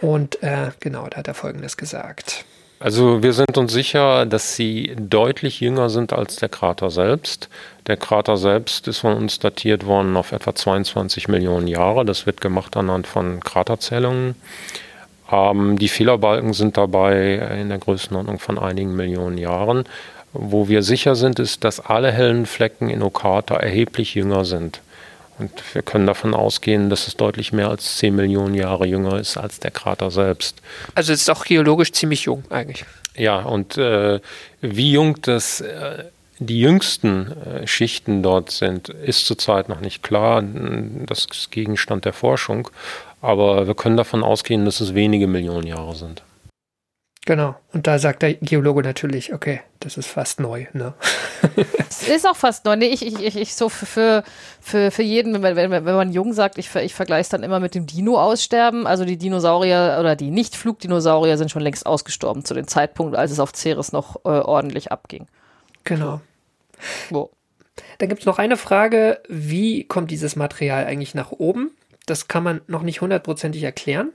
Und 0.00 0.42
äh, 0.42 0.72
genau, 0.80 1.06
da 1.08 1.18
hat 1.18 1.28
er 1.28 1.34
Folgendes 1.34 1.76
gesagt. 1.76 2.44
Also 2.82 3.22
wir 3.22 3.32
sind 3.32 3.56
uns 3.58 3.72
sicher, 3.72 4.26
dass 4.26 4.56
sie 4.56 4.96
deutlich 4.98 5.60
jünger 5.60 5.88
sind 5.88 6.12
als 6.12 6.34
der 6.34 6.48
Krater 6.48 6.90
selbst. 6.90 7.48
Der 7.86 7.96
Krater 7.96 8.36
selbst 8.36 8.88
ist 8.88 8.98
von 8.98 9.14
uns 9.14 9.38
datiert 9.38 9.86
worden 9.86 10.16
auf 10.16 10.32
etwa 10.32 10.52
22 10.52 11.28
Millionen 11.28 11.68
Jahre. 11.68 12.04
Das 12.04 12.26
wird 12.26 12.40
gemacht 12.40 12.76
anhand 12.76 13.06
von 13.06 13.38
Kraterzählungen. 13.38 14.34
Ähm, 15.30 15.78
die 15.78 15.86
Fehlerbalken 15.86 16.54
sind 16.54 16.76
dabei 16.76 17.34
in 17.60 17.68
der 17.68 17.78
Größenordnung 17.78 18.40
von 18.40 18.58
einigen 18.58 18.96
Millionen 18.96 19.38
Jahren. 19.38 19.84
Wo 20.32 20.66
wir 20.66 20.82
sicher 20.82 21.14
sind, 21.14 21.38
ist, 21.38 21.62
dass 21.62 21.78
alle 21.78 22.10
hellen 22.10 22.46
Flecken 22.46 22.90
in 22.90 23.02
Okata 23.02 23.54
erheblich 23.54 24.16
jünger 24.16 24.44
sind. 24.44 24.80
Und 25.42 25.74
wir 25.74 25.82
können 25.82 26.06
davon 26.06 26.34
ausgehen, 26.34 26.88
dass 26.88 27.08
es 27.08 27.16
deutlich 27.16 27.52
mehr 27.52 27.68
als 27.68 27.96
10 27.98 28.14
Millionen 28.14 28.54
Jahre 28.54 28.86
jünger 28.86 29.18
ist 29.18 29.36
als 29.36 29.58
der 29.58 29.72
Krater 29.72 30.12
selbst. 30.12 30.62
Also 30.94 31.12
es 31.12 31.22
ist 31.22 31.30
auch 31.30 31.44
geologisch 31.44 31.90
ziemlich 31.90 32.22
jung 32.22 32.44
eigentlich. 32.48 32.84
Ja, 33.16 33.40
und 33.40 33.76
äh, 33.76 34.20
wie 34.60 34.92
jung 34.92 35.20
das, 35.22 35.60
äh, 35.60 36.04
die 36.38 36.60
jüngsten 36.60 37.32
äh, 37.32 37.66
Schichten 37.66 38.22
dort 38.22 38.52
sind, 38.52 38.88
ist 38.88 39.26
zurzeit 39.26 39.68
noch 39.68 39.80
nicht 39.80 40.04
klar. 40.04 40.44
Das 41.06 41.26
ist 41.28 41.50
Gegenstand 41.50 42.04
der 42.04 42.12
Forschung. 42.12 42.68
Aber 43.20 43.66
wir 43.66 43.74
können 43.74 43.96
davon 43.96 44.22
ausgehen, 44.22 44.64
dass 44.64 44.80
es 44.80 44.94
wenige 44.94 45.26
Millionen 45.26 45.66
Jahre 45.66 45.96
sind. 45.96 46.22
Genau. 47.24 47.54
Und 47.72 47.86
da 47.86 48.00
sagt 48.00 48.22
der 48.22 48.34
Geologe 48.34 48.82
natürlich, 48.82 49.32
okay, 49.32 49.60
das 49.78 49.96
ist 49.96 50.08
fast 50.08 50.40
neu. 50.40 50.66
Ne? 50.72 50.92
Es 51.88 52.08
ist 52.08 52.26
auch 52.26 52.34
fast 52.34 52.64
neu. 52.64 52.74
Nee, 52.74 52.86
ich, 52.86 53.06
ich, 53.06 53.22
ich, 53.22 53.36
ich 53.36 53.54
so 53.54 53.68
für, 53.68 54.24
für, 54.60 54.90
für 54.90 55.02
jeden, 55.02 55.40
wenn, 55.40 55.54
wenn, 55.54 55.70
wenn 55.70 55.84
man 55.84 56.12
jung 56.12 56.32
sagt, 56.32 56.58
ich, 56.58 56.74
ich 56.74 56.94
vergleiche 56.94 57.20
es 57.20 57.28
dann 57.28 57.44
immer 57.44 57.60
mit 57.60 57.76
dem 57.76 57.86
Dino-Aussterben. 57.86 58.88
Also 58.88 59.04
die 59.04 59.18
Dinosaurier 59.18 59.98
oder 60.00 60.16
die 60.16 60.30
Nicht-Flugdinosaurier 60.30 61.38
sind 61.38 61.50
schon 61.50 61.62
längst 61.62 61.86
ausgestorben 61.86 62.44
zu 62.44 62.54
dem 62.54 62.66
Zeitpunkt, 62.66 63.14
als 63.14 63.30
es 63.30 63.38
auf 63.38 63.52
Ceres 63.54 63.92
noch 63.92 64.16
äh, 64.24 64.28
ordentlich 64.28 64.90
abging. 64.90 65.26
Genau. 65.84 66.20
So. 67.08 67.30
Dann 67.98 68.08
gibt 68.08 68.22
es 68.22 68.26
noch 68.26 68.38
eine 68.38 68.56
Frage, 68.56 69.20
wie 69.28 69.84
kommt 69.84 70.10
dieses 70.10 70.34
Material 70.34 70.86
eigentlich 70.86 71.14
nach 71.14 71.30
oben? 71.30 71.70
Das 72.12 72.28
kann 72.28 72.42
man 72.42 72.60
noch 72.66 72.82
nicht 72.82 73.00
hundertprozentig 73.00 73.62
erklären. 73.62 74.10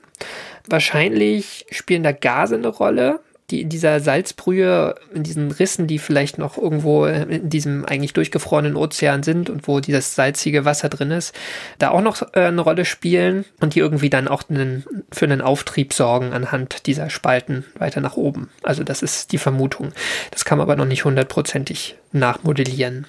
Wahrscheinlich 0.70 1.66
spielen 1.72 2.04
da 2.04 2.12
Gase 2.12 2.54
eine 2.54 2.68
Rolle, 2.68 3.22
die 3.50 3.62
in 3.62 3.70
dieser 3.70 4.00
Salzbrühe, 4.02 4.93
in 5.16 5.24
diesen 5.24 5.50
Rissen, 5.50 5.88
die 5.88 5.98
vielleicht 5.98 6.38
noch 6.38 6.60
irgendwo 6.60 7.08
in 7.08 7.50
diesem 7.50 7.86
eigentlich 7.86 8.14
durchgefrorenen 8.14 8.76
Ozean 8.76 9.24
sind 9.24 9.50
und 9.50 9.68
wo 9.68 9.80
dieses 9.80 10.14
salzige 10.14 10.64
Wasser 10.64 10.89
drin 10.89 11.10
ist, 11.10 11.34
da 11.80 11.89
auch 11.89 12.02
noch 12.02 12.22
äh, 12.34 12.41
eine 12.41 12.62
Rolle 12.62 12.86
spielen 12.86 13.45
und 13.62 13.74
die 13.74 13.80
irgendwie 13.80 14.12
dann 14.12 14.28
auch 14.28 14.43
einen, 14.48 14.86
für 15.12 15.26
einen 15.26 15.41
Auftrieb 15.41 15.91
sorgen 15.91 16.34
anhand 16.34 16.86
dieser 16.86 17.10
Spalten 17.10 17.66
weiter 17.80 18.00
nach 18.00 18.16
oben. 18.16 18.52
Also 18.62 18.84
das 18.84 19.02
ist 19.02 19.32
die 19.32 19.39
Vermutung. 19.39 19.91
Das 20.30 20.45
kann 20.45 20.60
man 20.60 20.66
aber 20.66 20.76
noch 20.76 20.86
nicht 20.86 21.04
hundertprozentig 21.04 21.95
nachmodellieren. 22.12 23.08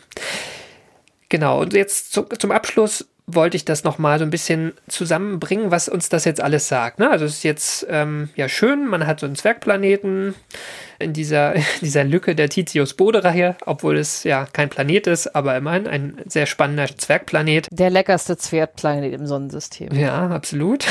Genau, 1.28 1.60
und 1.60 1.74
jetzt 1.74 2.14
zu, 2.14 2.22
zum 2.22 2.52
Abschluss 2.52 3.06
wollte 3.30 3.58
ich 3.58 3.64
das 3.66 3.84
nochmal 3.84 4.18
so 4.18 4.24
ein 4.24 4.30
bisschen 4.30 4.72
zusammenbringen, 4.88 5.70
was 5.70 5.88
uns 5.88 6.08
das 6.08 6.24
jetzt 6.24 6.40
alles 6.40 6.66
sagt. 6.66 6.98
Ne? 6.98 7.10
Also 7.10 7.26
es 7.26 7.34
ist 7.34 7.42
jetzt 7.44 7.86
ähm, 7.90 8.30
ja 8.36 8.48
schön, 8.48 8.86
man 8.86 9.06
hat 9.06 9.20
so 9.20 9.26
einen 9.26 9.36
Zwergplaneten 9.36 10.34
in 10.98 11.12
dieser, 11.12 11.54
in 11.54 11.64
dieser 11.82 12.04
Lücke 12.04 12.34
der 12.34 12.48
Titius 12.48 12.94
Bode-Reihe, 12.94 13.56
obwohl 13.66 13.98
es 13.98 14.24
ja 14.24 14.46
kein 14.46 14.70
Planet 14.70 15.06
ist, 15.06 15.36
aber 15.36 15.56
immerhin 15.56 15.86
ein 15.86 16.16
sehr 16.26 16.46
spannender 16.46 16.86
Zwergplanet. 16.96 17.68
Der 17.70 17.90
leckerste 17.90 18.38
Zwergplanet 18.38 19.12
im 19.12 19.26
Sonnensystem. 19.26 19.92
Ja, 19.92 20.28
absolut. 20.28 20.86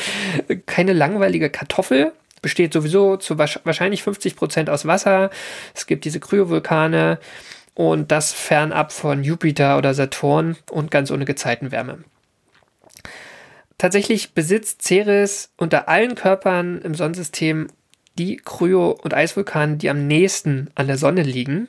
Keine 0.66 0.92
langweilige 0.92 1.50
Kartoffel, 1.50 2.12
besteht 2.42 2.72
sowieso 2.72 3.16
zu 3.16 3.38
wahrscheinlich 3.38 4.04
50 4.04 4.36
Prozent 4.36 4.70
aus 4.70 4.86
Wasser. 4.86 5.30
Es 5.74 5.86
gibt 5.86 6.04
diese 6.04 6.20
Kryovulkane 6.20 7.18
und 7.76 8.10
das 8.10 8.32
fernab 8.32 8.90
von 8.90 9.22
Jupiter 9.22 9.76
oder 9.76 9.92
Saturn 9.92 10.56
und 10.70 10.90
ganz 10.90 11.10
ohne 11.10 11.26
Gezeitenwärme. 11.26 11.98
Tatsächlich 13.76 14.32
besitzt 14.32 14.82
Ceres 14.82 15.50
unter 15.58 15.86
allen 15.86 16.14
Körpern 16.14 16.80
im 16.80 16.94
Sonnensystem 16.94 17.68
die 18.18 18.38
Kryo- 18.38 18.98
und 19.02 19.12
Eisvulkane, 19.12 19.76
die 19.76 19.90
am 19.90 20.06
nächsten 20.06 20.70
an 20.74 20.86
der 20.86 20.96
Sonne 20.96 21.22
liegen. 21.22 21.68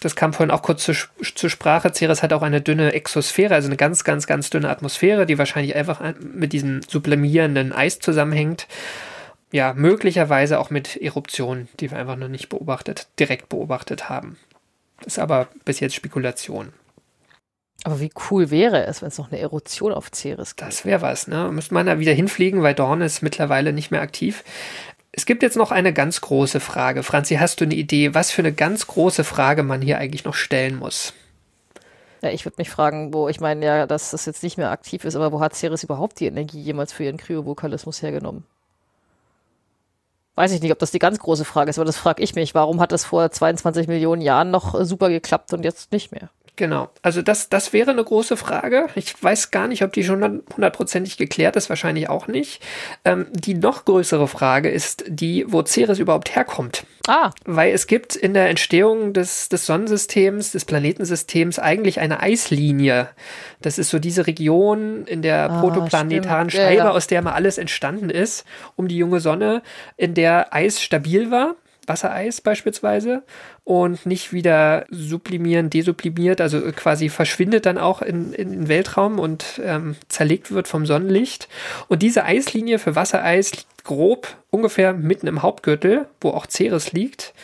Das 0.00 0.16
kam 0.16 0.32
vorhin 0.32 0.50
auch 0.50 0.62
kurz 0.62 0.82
zur, 0.82 0.96
zur, 1.34 1.50
Sprache. 1.50 1.92
Ceres 1.92 2.22
hat 2.22 2.32
auch 2.32 2.40
eine 2.40 2.62
dünne 2.62 2.94
Exosphäre, 2.94 3.54
also 3.54 3.68
eine 3.68 3.76
ganz, 3.76 4.04
ganz, 4.04 4.26
ganz 4.26 4.48
dünne 4.48 4.70
Atmosphäre, 4.70 5.26
die 5.26 5.36
wahrscheinlich 5.36 5.76
einfach 5.76 6.00
mit 6.20 6.54
diesem 6.54 6.80
sublimierenden 6.88 7.72
Eis 7.72 7.98
zusammenhängt. 7.98 8.66
ja, 9.52 9.74
möglicherweise 9.74 10.58
auch 10.58 10.70
mit 10.70 10.96
Eruptionen, 10.96 11.68
die 11.78 11.90
wir 11.90 11.98
einfach 11.98 12.16
noch 12.16 12.28
nicht 12.28 12.48
beobachtet, 12.48 13.08
direkt 13.18 13.50
beobachtet 13.50 14.08
haben. 14.08 14.38
Ist 15.06 15.18
aber 15.18 15.48
bis 15.64 15.80
jetzt 15.80 15.94
Spekulation. 15.94 16.72
Aber 17.84 18.00
wie 18.00 18.12
cool 18.30 18.50
wäre 18.50 18.86
es, 18.86 19.02
wenn 19.02 19.08
es 19.08 19.18
noch 19.18 19.32
eine 19.32 19.40
Erosion 19.40 19.92
auf 19.92 20.10
Ceres 20.14 20.56
gibt? 20.56 20.68
Das 20.68 20.84
wäre 20.84 21.02
was, 21.02 21.26
ne? 21.26 21.50
Müsste 21.50 21.74
man 21.74 21.86
da 21.86 21.98
wieder 21.98 22.12
hinfliegen, 22.12 22.62
weil 22.62 22.74
Dorn 22.74 23.00
ist 23.00 23.22
mittlerweile 23.22 23.72
nicht 23.72 23.90
mehr 23.90 24.02
aktiv. 24.02 24.44
Es 25.10 25.26
gibt 25.26 25.42
jetzt 25.42 25.56
noch 25.56 25.72
eine 25.72 25.92
ganz 25.92 26.20
große 26.20 26.60
Frage. 26.60 27.02
Franzi, 27.02 27.34
hast 27.36 27.60
du 27.60 27.64
eine 27.64 27.74
Idee, 27.74 28.14
was 28.14 28.30
für 28.30 28.42
eine 28.42 28.52
ganz 28.52 28.86
große 28.86 29.24
Frage 29.24 29.62
man 29.62 29.82
hier 29.82 29.98
eigentlich 29.98 30.24
noch 30.24 30.34
stellen 30.34 30.76
muss? 30.76 31.12
Ja, 32.22 32.30
ich 32.30 32.44
würde 32.44 32.54
mich 32.58 32.70
fragen, 32.70 33.12
wo, 33.12 33.28
ich 33.28 33.40
meine 33.40 33.66
ja, 33.66 33.86
dass 33.86 34.12
das 34.12 34.26
jetzt 34.26 34.44
nicht 34.44 34.56
mehr 34.56 34.70
aktiv 34.70 35.04
ist, 35.04 35.16
aber 35.16 35.32
wo 35.32 35.40
hat 35.40 35.56
Ceres 35.56 35.82
überhaupt 35.82 36.20
die 36.20 36.26
Energie 36.26 36.60
jemals 36.60 36.92
für 36.92 37.02
ihren 37.04 37.16
Kryovokalismus 37.16 38.00
hergenommen? 38.00 38.44
Weiß 40.34 40.52
ich 40.52 40.62
nicht, 40.62 40.72
ob 40.72 40.78
das 40.78 40.90
die 40.90 40.98
ganz 40.98 41.18
große 41.18 41.44
Frage 41.44 41.70
ist, 41.70 41.78
aber 41.78 41.84
das 41.84 41.98
frage 41.98 42.22
ich 42.22 42.34
mich. 42.34 42.54
Warum 42.54 42.80
hat 42.80 42.92
das 42.92 43.04
vor 43.04 43.30
22 43.30 43.86
Millionen 43.86 44.22
Jahren 44.22 44.50
noch 44.50 44.78
äh, 44.78 44.84
super 44.84 45.10
geklappt 45.10 45.52
und 45.52 45.64
jetzt 45.64 45.92
nicht 45.92 46.12
mehr? 46.12 46.30
Genau. 46.62 46.90
Also 47.02 47.22
das, 47.22 47.48
das 47.48 47.72
wäre 47.72 47.90
eine 47.90 48.04
große 48.04 48.36
Frage. 48.36 48.86
Ich 48.94 49.20
weiß 49.20 49.50
gar 49.50 49.66
nicht, 49.66 49.82
ob 49.82 49.92
die 49.92 50.04
schon 50.04 50.44
hundertprozentig 50.54 51.16
geklärt 51.16 51.56
ist, 51.56 51.68
wahrscheinlich 51.70 52.08
auch 52.08 52.28
nicht. 52.28 52.62
Ähm, 53.04 53.26
die 53.32 53.54
noch 53.54 53.84
größere 53.84 54.28
Frage 54.28 54.70
ist 54.70 55.02
die, 55.08 55.44
wo 55.48 55.64
Ceres 55.64 55.98
überhaupt 55.98 56.36
herkommt. 56.36 56.84
Ah. 57.08 57.30
Weil 57.44 57.74
es 57.74 57.88
gibt 57.88 58.14
in 58.14 58.32
der 58.32 58.48
Entstehung 58.48 59.12
des, 59.12 59.48
des 59.48 59.66
Sonnensystems, 59.66 60.52
des 60.52 60.64
Planetensystems 60.64 61.58
eigentlich 61.58 61.98
eine 61.98 62.20
Eislinie. 62.20 63.08
Das 63.60 63.76
ist 63.76 63.90
so 63.90 63.98
diese 63.98 64.28
Region 64.28 65.04
in 65.06 65.22
der 65.22 65.50
Ah, 65.50 65.60
protoplanetaren 65.60 66.48
stimmt. 66.48 66.62
Ja, 66.62 66.68
Scheibe, 66.68 66.84
ja. 66.84 66.90
aus 66.92 67.08
der 67.08 67.22
mal 67.22 67.32
alles 67.32 67.58
entstanden 67.58 68.08
ist, 68.08 68.44
um 68.76 68.86
die 68.86 68.98
junge 68.98 69.18
Sonne, 69.18 69.62
in 69.96 70.14
der 70.14 70.54
Eis 70.54 70.80
stabil 70.80 71.32
war. 71.32 71.56
Wassereis 71.86 72.40
beispielsweise 72.40 73.22
und 73.64 74.06
nicht 74.06 74.32
wieder 74.32 74.86
sublimieren, 74.90 75.70
desublimiert, 75.70 76.40
also 76.40 76.60
quasi 76.72 77.08
verschwindet 77.08 77.66
dann 77.66 77.78
auch 77.78 78.02
in, 78.02 78.32
in 78.32 78.50
den 78.50 78.68
Weltraum 78.68 79.18
und 79.18 79.60
ähm, 79.64 79.96
zerlegt 80.08 80.52
wird 80.52 80.68
vom 80.68 80.86
Sonnenlicht. 80.86 81.48
Und 81.88 82.02
diese 82.02 82.24
Eislinie 82.24 82.78
für 82.78 82.94
Wassereis 82.94 83.52
liegt 83.52 83.84
grob 83.84 84.36
ungefähr 84.50 84.92
mitten 84.92 85.26
im 85.26 85.42
Hauptgürtel, 85.42 86.06
wo 86.20 86.30
auch 86.30 86.46
Ceres 86.48 86.92
liegt. 86.92 87.34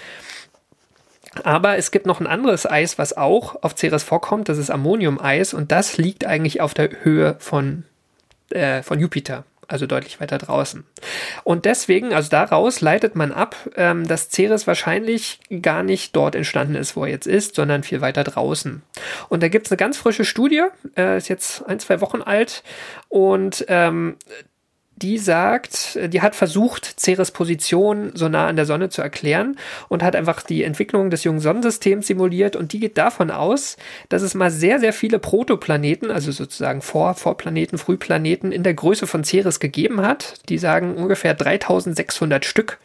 Aber 1.45 1.77
es 1.77 1.91
gibt 1.91 2.07
noch 2.07 2.21
ein 2.21 2.27
anderes 2.27 2.67
Eis, 2.67 2.99
was 2.99 3.17
auch 3.17 3.63
auf 3.63 3.77
Ceres 3.77 4.03
vorkommt, 4.03 4.49
das 4.49 4.59
ist 4.59 4.71
Ammoniumeis 4.71 5.55
und 5.55 5.73
das 5.73 5.97
liegt 5.97 6.25
eigentlich 6.25 6.61
auf 6.61 6.75
der 6.75 6.91
Höhe 7.03 7.37
von, 7.39 7.85
äh, 8.51 8.83
von 8.83 8.99
Jupiter, 8.99 9.45
also 9.69 9.87
deutlich 9.87 10.21
weiter 10.21 10.39
draußen. 10.39 10.85
Und 11.45 11.67
deswegen, 11.67 12.13
also 12.13 12.31
daraus 12.31 12.81
leitet 12.81 13.15
man 13.15 13.33
ab, 13.33 13.55
ähm, 13.77 14.09
dass 14.09 14.31
Ceres 14.31 14.67
wahrscheinlich 14.67 15.39
gar 15.63 15.83
nicht 15.83 16.17
dort 16.17 16.35
entstanden 16.35 16.75
ist, 16.75 16.97
wo 16.97 17.05
er 17.05 17.11
jetzt 17.11 17.27
ist, 17.27 17.55
sondern 17.55 17.83
viel 17.83 18.01
weiter 18.01 18.25
draußen. 18.25 18.83
Und 19.29 19.43
da 19.43 19.49
gibt 19.49 19.67
es 19.67 19.73
eine 19.73 19.77
ganz 19.77 19.99
frische 19.99 20.25
Studie, 20.25 20.65
äh, 20.97 21.19
ist 21.19 21.29
jetzt 21.29 21.67
ein, 21.69 21.79
zwei 21.79 22.01
Wochen 22.01 22.23
alt 22.23 22.63
und 23.09 23.65
ähm, 23.69 24.17
die 25.03 25.19
sagt, 25.19 25.99
die 26.13 26.23
hat 26.23 26.35
versucht, 26.35 26.99
Ceres 26.99 27.31
Position 27.31 28.13
so 28.15 28.29
nah 28.29 28.47
an 28.47 28.57
der 28.57 28.67
Sonne 28.67 28.89
zu 28.89 29.03
erklären 29.03 29.57
und 29.89 30.03
hat 30.03 30.17
einfach 30.17 30.43
die 30.43 30.65
Entwicklung 30.65 31.11
des 31.11 31.25
jungen 31.25 31.41
Sonnensystems 31.41 32.07
simuliert 32.07 32.57
und 32.57 32.73
die 32.73 32.81
geht 32.81 32.99
davon 32.99 33.31
aus, 33.31 33.77
dass 34.09 34.23
es 34.23 34.35
mal 34.35 34.51
sehr, 34.51 34.81
sehr 34.81 34.93
viele 34.93 35.19
Protoplaneten, 35.19 36.11
also 36.11 36.33
sozusagen 36.33 36.83
Vor 36.83 37.15
Vorplaneten, 37.15 37.79
Frühplaneten 37.79 38.53
in 38.53 38.63
der 38.63 38.75
Größe 38.75 39.07
von 39.07 39.25
Ceres 39.25 39.61
gegeben 39.61 40.03
hat. 40.03 40.35
Die 40.49 40.59
sagen 40.59 40.97
ungefähr 40.97 41.35
3600 41.35 42.45
Stück. 42.45 42.79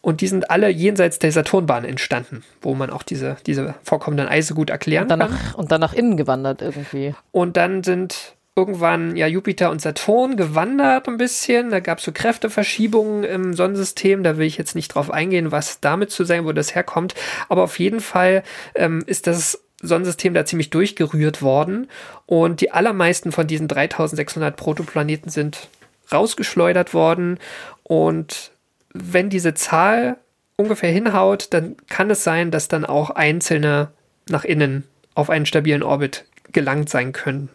Und 0.00 0.20
die 0.20 0.28
sind 0.28 0.50
alle 0.50 0.68
jenseits 0.68 1.18
der 1.18 1.32
Saturnbahn 1.32 1.84
entstanden, 1.84 2.44
wo 2.62 2.74
man 2.74 2.90
auch 2.90 3.02
diese, 3.02 3.36
diese 3.46 3.74
vorkommenden 3.82 4.28
Eise 4.28 4.54
gut 4.54 4.70
erklären 4.70 5.02
Und 5.04 5.08
dann, 5.10 5.18
kann. 5.20 5.30
nach, 5.32 5.54
und 5.54 5.72
dann 5.72 5.80
nach 5.80 5.92
innen 5.92 6.16
gewandert 6.16 6.62
irgendwie. 6.62 7.14
Und 7.32 7.56
dann 7.56 7.82
sind 7.82 8.34
irgendwann 8.58 9.16
ja 9.16 9.28
Jupiter 9.28 9.70
und 9.70 9.80
Saturn 9.80 10.36
gewandert 10.36 11.08
ein 11.08 11.16
bisschen. 11.16 11.70
Da 11.70 11.78
gab 11.78 11.98
es 11.98 12.04
so 12.04 12.10
Kräfteverschiebungen 12.12 13.22
im 13.22 13.54
Sonnensystem. 13.54 14.24
Da 14.24 14.36
will 14.36 14.46
ich 14.46 14.58
jetzt 14.58 14.74
nicht 14.74 14.88
drauf 14.88 15.12
eingehen, 15.12 15.52
was 15.52 15.78
damit 15.80 16.10
zu 16.10 16.24
sein, 16.24 16.44
wo 16.44 16.50
das 16.50 16.74
herkommt. 16.74 17.14
Aber 17.48 17.62
auf 17.62 17.78
jeden 17.78 18.00
Fall 18.00 18.42
ähm, 18.74 19.04
ist 19.06 19.28
das 19.28 19.62
Sonnensystem 19.80 20.34
da 20.34 20.44
ziemlich 20.44 20.70
durchgerührt 20.70 21.40
worden. 21.40 21.88
Und 22.26 22.60
die 22.60 22.72
allermeisten 22.72 23.30
von 23.30 23.46
diesen 23.46 23.68
3600 23.68 24.56
Protoplaneten 24.56 25.30
sind 25.30 25.68
rausgeschleudert 26.12 26.94
worden. 26.94 27.38
Und 27.84 28.50
wenn 28.92 29.30
diese 29.30 29.54
Zahl 29.54 30.16
ungefähr 30.56 30.90
hinhaut, 30.90 31.46
dann 31.50 31.76
kann 31.88 32.10
es 32.10 32.24
sein, 32.24 32.50
dass 32.50 32.66
dann 32.66 32.84
auch 32.84 33.10
einzelne 33.10 33.92
nach 34.28 34.44
innen 34.44 34.82
auf 35.14 35.30
einen 35.30 35.46
stabilen 35.46 35.84
Orbit 35.84 36.24
gelangt 36.52 36.88
sein 36.88 37.12
können. 37.12 37.48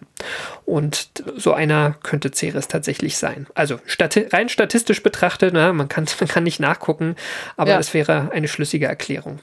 Und 0.66 1.10
so 1.36 1.54
einer 1.54 1.96
könnte 2.04 2.32
Ceres 2.32 2.68
tatsächlich 2.68 3.18
sein. 3.18 3.48
Also 3.56 3.80
stati 3.86 4.28
rein 4.32 4.50
statistisch 4.50 5.04
betrachtet, 5.04 5.54
na, 5.54 5.74
man, 5.74 5.90
kann, 5.90 6.06
man 6.20 6.30
kann 6.30 6.44
nicht 6.44 6.60
nachgucken, 6.60 7.16
aber 7.58 7.72
Ja. 7.72 7.80
es 7.80 7.94
wäre 7.94 8.32
eine 8.32 8.48
schlüssige 8.48 8.86
Erklärung. 8.88 9.40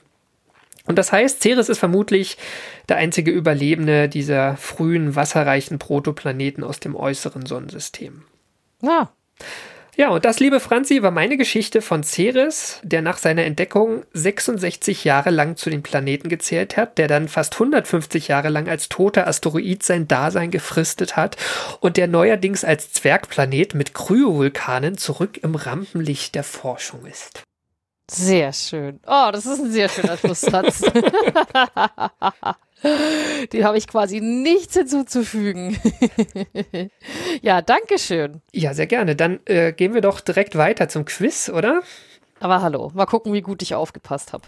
Und 0.87 0.97
das 0.99 1.13
heißt, 1.13 1.43
Ceres 1.43 1.69
ist 1.69 1.79
vermutlich 1.79 2.37
der 2.89 2.97
einzige 2.97 3.31
Überlebende 3.31 4.09
dieser 4.09 4.57
frühen 4.57 5.15
wasserreichen 5.15 5.79
Protoplaneten 5.79 6.65
aus 6.65 6.81
dem 6.81 6.97
äußeren 6.97 7.47
Sonnensystem. 7.47 8.23
Ja, 8.83 9.11
Ja, 10.01 10.09
und 10.09 10.25
das, 10.25 10.41
liebe 10.41 10.61
Franzi, 10.61 11.03
war 11.03 11.11
meine 11.11 11.37
Geschichte 11.37 11.83
von 11.83 12.03
Ceres, 12.03 12.81
der 12.83 13.03
nach 13.03 13.19
seiner 13.19 13.45
Entdeckung 13.45 14.03
66 14.15 15.05
Jahre 15.05 15.29
lang 15.29 15.57
zu 15.57 15.69
den 15.69 15.83
Planeten 15.83 16.31
gezählt 16.31 16.79
hat, 16.79 16.97
der 16.97 17.07
dann 17.07 17.29
fast 17.29 17.53
150 17.53 18.29
Jahre 18.29 18.49
lang 18.49 18.67
als 18.67 18.89
toter 18.89 19.27
Asteroid 19.27 19.83
sein 19.83 20.09
Dasein 20.09 20.51
gefristet 20.51 21.19
hat 21.19 21.37
und 21.81 21.99
der 21.99 22.09
neuerdings 22.09 22.65
als 22.65 22.95
Zwergplanet 22.95 23.75
mit 23.75 23.93
Kryovulkanen 23.93 24.97
zurück 24.97 25.37
im 25.43 25.55
Rampenlicht 25.55 26.35
der 26.35 26.45
Forschung 26.45 27.05
ist. 27.05 27.43
Sehr 28.11 28.53
schön. 28.53 29.01
Oh, 29.07 29.31
das 29.33 29.47
ist 29.47 29.61
ein 29.61 29.71
sehr 29.71 29.89
schöner 29.89 30.17
Schlusssatz. 30.17 30.81
Den 33.53 33.65
habe 33.65 33.79
ich 33.79 33.87
quasi 33.87 34.21
nichts 34.21 34.75
hinzuzufügen. 34.75 35.79
ja, 37.43 37.63
danke 37.63 37.99
schön. 37.99 38.41
Ja, 38.53 38.75
sehr 38.75 38.87
gerne. 38.87 39.17
Dann 39.17 39.41
äh, 39.45 39.73
gehen 39.73 39.95
wir 39.95 40.01
doch 40.01 40.21
direkt 40.21 40.57
weiter 40.57 40.89
zum 40.89 41.05
Quiz, 41.05 41.51
oder? 41.51 41.83
Aber 42.41 42.63
hallo, 42.63 42.91
mal 42.95 43.07
gucken, 43.07 43.33
wie 43.33 43.43
gut 43.43 43.63
ich 43.63 43.75
aufgepasst 43.75 44.33
habe. 44.33 44.45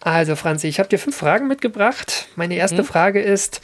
Also, 0.00 0.34
Franzi, 0.34 0.66
ich 0.66 0.78
habe 0.78 0.88
dir 0.88 0.98
fünf 0.98 1.16
Fragen 1.16 1.46
mitgebracht. 1.46 2.28
Meine 2.34 2.56
erste 2.56 2.82
Frage 2.84 3.20
ist: 3.20 3.60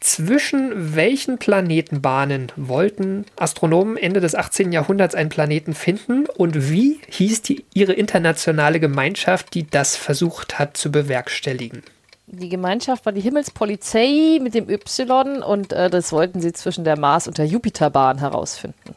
Zwischen 0.00 0.94
welchen 0.94 1.38
Planetenbahnen 1.38 2.52
wollten 2.56 3.24
Astronomen 3.36 3.96
Ende 3.96 4.20
des 4.20 4.34
18. 4.34 4.70
Jahrhunderts 4.70 5.14
einen 5.14 5.30
Planeten 5.30 5.74
finden 5.74 6.26
und 6.26 6.70
wie 6.70 7.00
hieß 7.08 7.42
die, 7.42 7.64
ihre 7.72 7.94
internationale 7.94 8.78
Gemeinschaft, 8.78 9.54
die 9.54 9.66
das 9.66 9.96
versucht 9.96 10.58
hat 10.58 10.76
zu 10.76 10.92
bewerkstelligen? 10.92 11.82
Die 12.26 12.48
Gemeinschaft 12.48 13.06
war 13.06 13.12
die 13.12 13.20
Himmelspolizei 13.20 14.38
mit 14.42 14.54
dem 14.54 14.68
Y 14.68 15.42
und 15.42 15.72
äh, 15.72 15.88
das 15.88 16.12
wollten 16.12 16.40
sie 16.40 16.52
zwischen 16.52 16.84
der 16.84 16.98
Mars- 16.98 17.28
und 17.28 17.38
der 17.38 17.46
Jupiterbahn 17.46 18.18
herausfinden. 18.18 18.96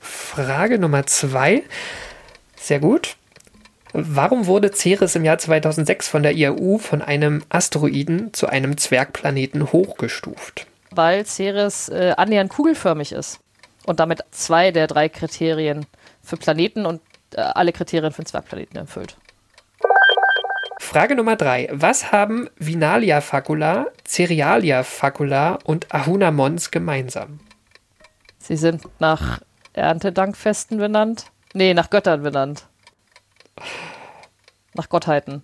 Frage 0.00 0.78
Nummer 0.78 1.04
zwei. 1.06 1.64
Sehr 2.56 2.78
gut. 2.78 3.16
Warum 3.98 4.44
wurde 4.44 4.72
Ceres 4.72 5.16
im 5.16 5.24
Jahr 5.24 5.38
2006 5.38 6.06
von 6.06 6.22
der 6.22 6.32
IAU 6.32 6.76
von 6.76 7.00
einem 7.00 7.42
Asteroiden 7.48 8.34
zu 8.34 8.46
einem 8.46 8.76
Zwergplaneten 8.76 9.72
hochgestuft? 9.72 10.66
Weil 10.90 11.24
Ceres 11.24 11.88
äh, 11.88 12.12
annähernd 12.14 12.50
kugelförmig 12.50 13.12
ist 13.12 13.40
und 13.86 13.98
damit 13.98 14.22
zwei 14.32 14.70
der 14.70 14.86
drei 14.86 15.08
Kriterien 15.08 15.86
für 16.22 16.36
Planeten 16.36 16.84
und 16.84 17.00
äh, 17.34 17.40
alle 17.40 17.72
Kriterien 17.72 18.12
für 18.12 18.22
Zwergplaneten 18.24 18.76
erfüllt. 18.76 19.16
Frage 20.78 21.16
Nummer 21.16 21.36
drei. 21.36 21.66
Was 21.72 22.12
haben 22.12 22.50
Vinalia 22.58 23.22
facula, 23.22 23.86
Cerealia 24.06 24.82
facula 24.82 25.58
und 25.64 25.94
Ahuna 25.94 26.32
Mons 26.32 26.70
gemeinsam? 26.70 27.40
Sie 28.40 28.56
sind 28.56 28.82
nach 28.98 29.40
Erntedankfesten 29.72 30.76
benannt. 30.76 31.24
Nee, 31.54 31.72
nach 31.72 31.88
Göttern 31.88 32.22
benannt. 32.22 32.66
Nach 34.74 34.88
Gottheiten. 34.88 35.42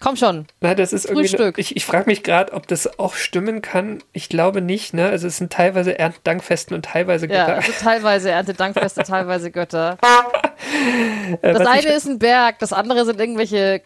Komm 0.00 0.16
schon. 0.16 0.46
Na, 0.60 0.74
das 0.74 0.92
ist 0.92 1.04
irgendwie. 1.04 1.28
Frühstück. 1.28 1.58
Ich, 1.58 1.76
ich 1.76 1.84
frage 1.84 2.06
mich 2.06 2.24
gerade, 2.24 2.52
ob 2.54 2.66
das 2.66 2.98
auch 2.98 3.14
stimmen 3.14 3.62
kann. 3.62 4.02
Ich 4.12 4.28
glaube 4.28 4.60
nicht, 4.60 4.94
ne? 4.94 5.08
Also 5.08 5.28
es 5.28 5.36
sind 5.36 5.52
teilweise 5.52 5.96
Erntedankfesten 5.96 6.74
und 6.74 6.84
teilweise 6.86 7.26
Ja, 7.28 7.44
Götter. 7.46 7.54
also 7.58 7.72
teilweise 7.80 8.30
Erntedankfeste, 8.32 9.02
teilweise 9.06 9.52
Götter. 9.52 9.98
Äh, 11.40 11.52
Das 11.52 11.60
was 11.60 11.66
eine 11.68 11.92
ist 11.92 12.06
ein 12.06 12.18
Berg, 12.18 12.58
das 12.58 12.72
andere 12.72 13.04
sind 13.04 13.20
irgendwelche 13.20 13.82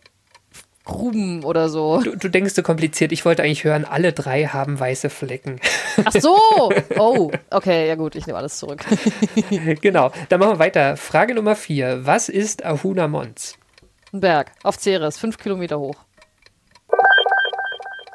Gruben 0.87 1.45
oder 1.45 1.69
so. 1.69 2.01
Du, 2.01 2.17
du 2.17 2.29
denkst 2.31 2.55
so 2.55 2.63
kompliziert. 2.63 3.13
Ich 3.13 3.25
wollte 3.25 3.43
eigentlich 3.43 3.65
hören, 3.65 3.85
alle 3.85 4.13
drei 4.13 4.47
haben 4.47 4.81
weiße 4.81 5.11
Flecken. 5.11 5.61
Ach 6.05 6.13
so! 6.13 6.39
Oh, 6.99 7.31
okay, 7.51 7.87
ja 7.89 7.95
gut, 7.97 8.15
ich 8.17 8.27
nehme 8.27 8.39
alles 8.39 8.59
zurück. 8.59 8.85
genau, 9.83 10.11
dann 10.29 10.41
machen 10.41 10.53
wir 10.53 10.59
weiter. 10.59 10.97
Frage 10.97 11.35
Nummer 11.35 11.55
vier. 11.57 12.07
Was 12.07 12.29
ist 12.31 12.65
Ahuna 12.65 13.07
Mons? 13.09 13.57
Ein 14.13 14.21
Berg 14.21 14.53
auf 14.63 14.77
Ceres, 14.81 15.19
fünf 15.19 15.37
Kilometer 15.39 15.79
hoch. 15.79 15.97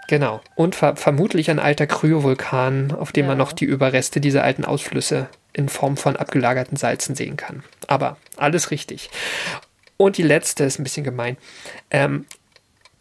Genau. 0.07 0.41
Und 0.55 0.76
ver 0.76 0.95
vermutlich 0.95 1.49
ein 1.49 1.59
alter 1.59 1.88
Kryovulkan, 1.88 2.91
auf 2.91 3.11
dem 3.11 3.26
Ja. 3.26 3.30
man 3.30 3.38
noch 3.38 3.53
die 3.53 3.65
Überreste 3.65 4.19
dieser 4.19 4.43
alten 4.43 4.65
Ausflüsse 4.65 5.28
in 5.53 5.69
Form 5.69 5.95
von 5.97 6.15
abgelagerten 6.17 6.78
Salzen 6.78 7.15
sehen 7.15 7.38
kann. 7.38 7.63
Aber 7.88 8.17
alles 8.38 8.72
richtig. 8.72 9.09
Und 9.97 10.17
die 10.17 10.24
letzte 10.24 10.63
ist 10.63 10.80
ein 10.80 10.84
bisschen 10.84 11.03
gemein. 11.03 11.38
Ähm, 11.91 12.26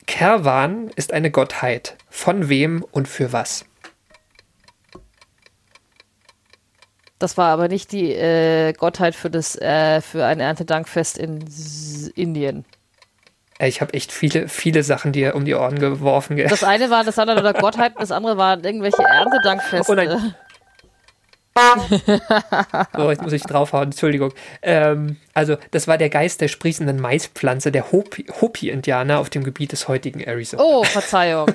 Kerwan 0.07 0.91
ist 0.97 1.13
eine 1.13 1.31
Gottheit. 1.31 1.97
Von 2.09 2.49
wem 2.49 2.85
und 2.91 3.09
für 3.09 3.33
was? 3.33 3.65
Das 7.19 7.37
war 7.37 7.49
aber 7.49 7.69
nicht 7.69 7.93
die 7.93 8.13
äh, 8.13 8.73
Gottheit 8.73 9.15
für 9.15 9.31
das 9.31 9.55
äh, 9.57 10.01
für 10.01 10.25
ein 10.25 10.41
Erntedankfest 10.41 11.19
in 11.19 11.47
S 11.47 12.11
Indien. 12.15 12.65
Ich 13.59 13.83
habe 13.83 13.93
echt 13.93 14.11
viele, 14.11 14.49
viele 14.49 14.83
Sachen 14.83 15.13
dir 15.13 15.35
um 15.35 15.45
die 15.45 15.55
Ohren 15.55 15.79
geworfen. 15.79 16.39
Das 16.39 16.65
eine 16.65 16.89
war 16.89 17.05
das 17.05 17.19
andere 17.19 17.41
oder 17.41 17.53
Gottheit, 17.53 17.93
das 17.99 18.11
andere 18.11 18.39
waren 18.39 18.65
irgendwelche 18.65 19.03
Erntedankfeste. 19.03 19.93
Oh 19.93 19.95
nein. 19.95 20.35
So, 22.97 23.11
jetzt 23.11 23.23
muss 23.23 23.33
ich 23.33 23.43
draufhauen, 23.43 23.85
Entschuldigung. 23.91 24.33
Ähm, 24.63 25.17
also, 25.35 25.57
das 25.71 25.87
war 25.89 25.99
der 25.99 26.09
Geist 26.11 26.41
der 26.41 26.49
sprießenden 26.49 27.01
Maispflanze 27.01 27.73
der 27.73 27.93
Hopi- 27.93 28.27
Hopi-Indianer 28.41 29.19
auf 29.19 29.31
dem 29.31 29.45
Gebiet 29.45 29.73
des 29.73 29.89
heutigen 29.89 30.21
Arizona. 30.21 30.63
Oh, 30.63 30.85
Verzeihung. 30.85 31.47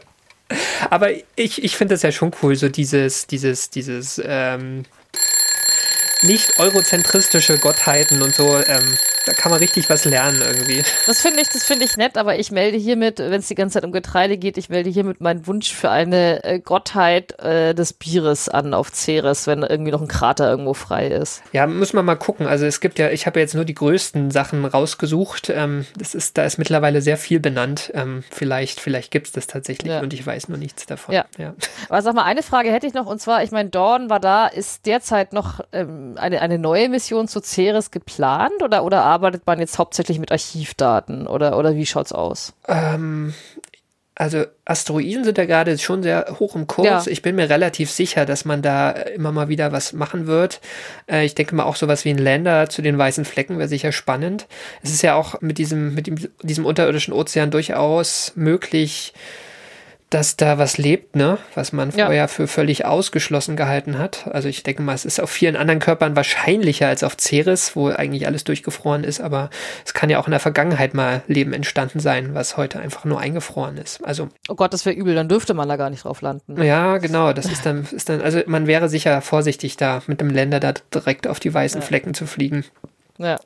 Aber 0.90 1.10
ich, 1.34 1.64
ich 1.64 1.76
finde 1.76 1.94
das 1.94 2.02
ja 2.02 2.12
schon 2.12 2.32
cool, 2.42 2.54
so 2.56 2.68
dieses, 2.68 3.26
dieses, 3.26 3.70
dieses, 3.70 4.20
ähm, 4.24 4.84
nicht 6.22 6.58
eurozentristische 6.58 7.58
Gottheiten 7.58 8.22
und 8.22 8.34
so, 8.34 8.56
ähm, 8.56 8.96
da 9.26 9.32
kann 9.32 9.50
man 9.50 9.58
richtig 9.58 9.90
was 9.90 10.04
lernen 10.04 10.40
irgendwie. 10.40 10.82
Das 11.06 11.20
finde 11.20 11.42
ich, 11.42 11.48
das 11.48 11.64
finde 11.64 11.84
ich 11.84 11.96
nett, 11.96 12.16
aber 12.16 12.38
ich 12.38 12.50
melde 12.50 12.78
hiermit, 12.78 13.18
wenn 13.18 13.40
es 13.40 13.48
die 13.48 13.54
ganze 13.54 13.74
Zeit 13.74 13.84
um 13.84 13.92
Getreide 13.92 14.38
geht, 14.38 14.56
ich 14.56 14.68
melde 14.68 14.88
hiermit 14.88 15.20
meinen 15.20 15.46
Wunsch 15.46 15.72
für 15.74 15.90
eine 15.90 16.44
äh, 16.44 16.60
Gottheit 16.60 17.38
äh, 17.40 17.74
des 17.74 17.92
Bieres 17.92 18.48
an 18.48 18.72
auf 18.72 18.90
Ceres, 18.94 19.46
wenn 19.46 19.62
irgendwie 19.62 19.90
noch 19.90 20.00
ein 20.00 20.08
Krater 20.08 20.48
irgendwo 20.48 20.74
frei 20.74 21.08
ist. 21.08 21.42
Ja, 21.52 21.66
muss 21.66 21.92
man 21.92 22.04
mal 22.04 22.14
gucken. 22.14 22.46
Also 22.46 22.66
es 22.66 22.80
gibt 22.80 22.98
ja, 22.98 23.10
ich 23.10 23.26
habe 23.26 23.40
ja 23.40 23.42
jetzt 23.44 23.54
nur 23.54 23.64
die 23.64 23.74
größten 23.74 24.30
Sachen 24.30 24.64
rausgesucht. 24.64 25.50
Ähm, 25.50 25.86
das 25.98 26.14
ist, 26.14 26.38
da 26.38 26.44
ist 26.44 26.58
mittlerweile 26.58 27.02
sehr 27.02 27.16
viel 27.16 27.40
benannt. 27.40 27.90
Ähm, 27.94 28.22
vielleicht, 28.30 28.80
vielleicht 28.80 29.10
gibt 29.10 29.26
es 29.26 29.32
das 29.32 29.46
tatsächlich 29.46 29.92
Ja. 29.92 30.00
und 30.00 30.12
ich 30.12 30.24
weiß 30.24 30.48
nur 30.48 30.58
nichts 30.58 30.86
davon. 30.86 31.14
Ja. 31.14 31.24
ja. 31.36 31.54
Aber 31.88 32.02
sag 32.02 32.14
mal, 32.14 32.24
eine 32.24 32.42
Frage 32.42 32.70
hätte 32.70 32.86
ich 32.86 32.94
noch, 32.94 33.06
und 33.06 33.20
zwar, 33.20 33.42
ich 33.42 33.50
meine, 33.50 33.70
Dawn 33.70 34.08
war 34.08 34.20
da, 34.20 34.46
ist 34.46 34.86
derzeit 34.86 35.32
noch 35.32 35.60
ähm, 35.72 36.14
eine, 36.16 36.40
eine 36.40 36.58
neue 36.58 36.88
Mission 36.88 37.26
zu 37.28 37.40
Ceres 37.40 37.90
geplant 37.90 38.62
oder, 38.62 38.84
oder 38.84 39.02
arbeitet 39.16 39.46
man 39.46 39.58
jetzt 39.58 39.78
hauptsächlich 39.78 40.18
mit 40.18 40.30
Archivdaten 40.30 41.26
oder, 41.26 41.56
oder 41.56 41.74
wie 41.74 41.86
schaut's 41.86 42.12
aus? 42.12 42.52
Ähm, 42.68 43.32
also 44.14 44.44
Asteroiden 44.66 45.24
sind 45.24 45.38
ja 45.38 45.46
gerade 45.46 45.78
schon 45.78 46.02
sehr 46.02 46.36
hoch 46.38 46.54
im 46.54 46.66
Kurs. 46.66 47.06
Ja. 47.06 47.12
Ich 47.12 47.22
bin 47.22 47.34
mir 47.34 47.48
relativ 47.48 47.90
sicher, 47.90 48.26
dass 48.26 48.44
man 48.44 48.60
da 48.60 48.90
immer 48.90 49.32
mal 49.32 49.48
wieder 49.48 49.72
was 49.72 49.94
machen 49.94 50.26
wird. 50.26 50.60
Äh, 51.10 51.24
ich 51.24 51.34
denke 51.34 51.54
mal 51.54 51.64
auch 51.64 51.76
sowas 51.76 52.04
wie 52.04 52.10
ein 52.10 52.18
Lander 52.18 52.68
zu 52.68 52.82
den 52.82 52.98
weißen 52.98 53.24
Flecken 53.24 53.58
wäre 53.58 53.68
sicher 53.68 53.92
spannend. 53.92 54.46
Es 54.82 54.90
ist 54.90 55.02
ja 55.02 55.14
auch 55.14 55.40
mit 55.40 55.56
diesem, 55.56 55.94
mit 55.94 56.06
dem, 56.06 56.16
diesem 56.42 56.66
unterirdischen 56.66 57.14
Ozean 57.14 57.50
durchaus 57.50 58.32
möglich, 58.36 59.14
dass 60.10 60.36
da 60.36 60.56
was 60.56 60.78
lebt, 60.78 61.16
ne? 61.16 61.36
Was 61.56 61.72
man 61.72 61.90
Ja. 61.90 62.06
vorher 62.06 62.28
für 62.28 62.46
völlig 62.46 62.84
ausgeschlossen 62.84 63.56
gehalten 63.56 63.98
hat. 63.98 64.28
Also 64.30 64.48
ich 64.48 64.62
denke 64.62 64.82
mal, 64.82 64.94
es 64.94 65.04
ist 65.04 65.20
auf 65.20 65.30
vielen 65.30 65.56
anderen 65.56 65.80
Körpern 65.80 66.14
wahrscheinlicher 66.14 66.86
als 66.86 67.02
auf 67.02 67.16
Ceres, 67.18 67.74
wo 67.74 67.88
eigentlich 67.88 68.26
alles 68.26 68.44
durchgefroren 68.44 69.02
ist, 69.02 69.20
aber 69.20 69.50
es 69.84 69.94
kann 69.94 70.08
ja 70.08 70.20
auch 70.20 70.26
in 70.28 70.30
der 70.30 70.38
Vergangenheit 70.38 70.94
mal 70.94 71.22
Leben 71.26 71.52
entstanden 71.52 71.98
sein, 71.98 72.34
was 72.34 72.56
heute 72.56 72.78
einfach 72.78 73.04
nur 73.04 73.18
eingefroren 73.18 73.78
ist. 73.78 74.04
Also 74.04 74.28
Oh 74.48 74.54
Gott, 74.54 74.72
das 74.72 74.86
wäre 74.86 74.94
übel, 74.94 75.16
dann 75.16 75.28
dürfte 75.28 75.54
man 75.54 75.68
da 75.68 75.74
gar 75.76 75.90
nicht 75.90 76.04
drauf 76.04 76.20
landen. 76.22 76.62
ja, 76.62 76.98
genau, 76.98 77.32
das 77.32 77.46
ist 77.46 77.66
dann, 77.66 77.86
ist 77.90 78.08
dann, 78.08 78.20
also 78.22 78.40
man 78.46 78.68
wäre 78.68 78.88
sicher 78.88 79.20
vorsichtig 79.22 79.76
da 79.76 80.02
mit 80.06 80.20
dem 80.20 80.30
Länder 80.30 80.60
da 80.60 80.72
direkt 80.94 81.26
auf 81.26 81.40
die 81.40 81.52
weißen 81.52 81.82
Flecken 81.82 82.14
zu 82.14 82.26
fliegen. 82.26 82.64
Ja. 83.18 83.38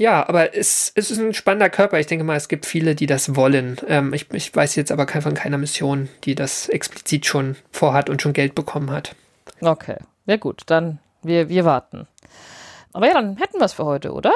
Ja, 0.00 0.26
aber 0.26 0.56
es, 0.56 0.92
es 0.94 1.10
ist 1.10 1.18
ein 1.18 1.34
spannender 1.34 1.68
Körper. 1.68 2.00
Ich 2.00 2.06
denke 2.06 2.24
mal, 2.24 2.34
es 2.34 2.48
gibt 2.48 2.64
viele, 2.64 2.94
die 2.94 3.04
das 3.04 3.36
wollen. 3.36 3.76
Ähm, 3.86 4.14
ich, 4.14 4.32
ich 4.32 4.56
weiß 4.56 4.74
jetzt 4.76 4.90
aber 4.90 5.06
von 5.06 5.34
keiner 5.34 5.58
Mission, 5.58 6.08
die 6.24 6.34
das 6.34 6.70
explizit 6.70 7.26
schon 7.26 7.54
vorhat 7.70 8.08
und 8.08 8.22
schon 8.22 8.32
Geld 8.32 8.54
bekommen 8.54 8.90
hat. 8.90 9.14
Okay. 9.60 9.98
Ja 10.24 10.38
gut, 10.38 10.62
dann 10.66 11.00
wir, 11.22 11.50
wir 11.50 11.66
warten. 11.66 12.08
Aber 12.94 13.08
ja, 13.08 13.12
dann 13.12 13.36
hätten 13.36 13.58
wir 13.58 13.66
es 13.66 13.74
für 13.74 13.84
heute, 13.84 14.12
oder? 14.12 14.32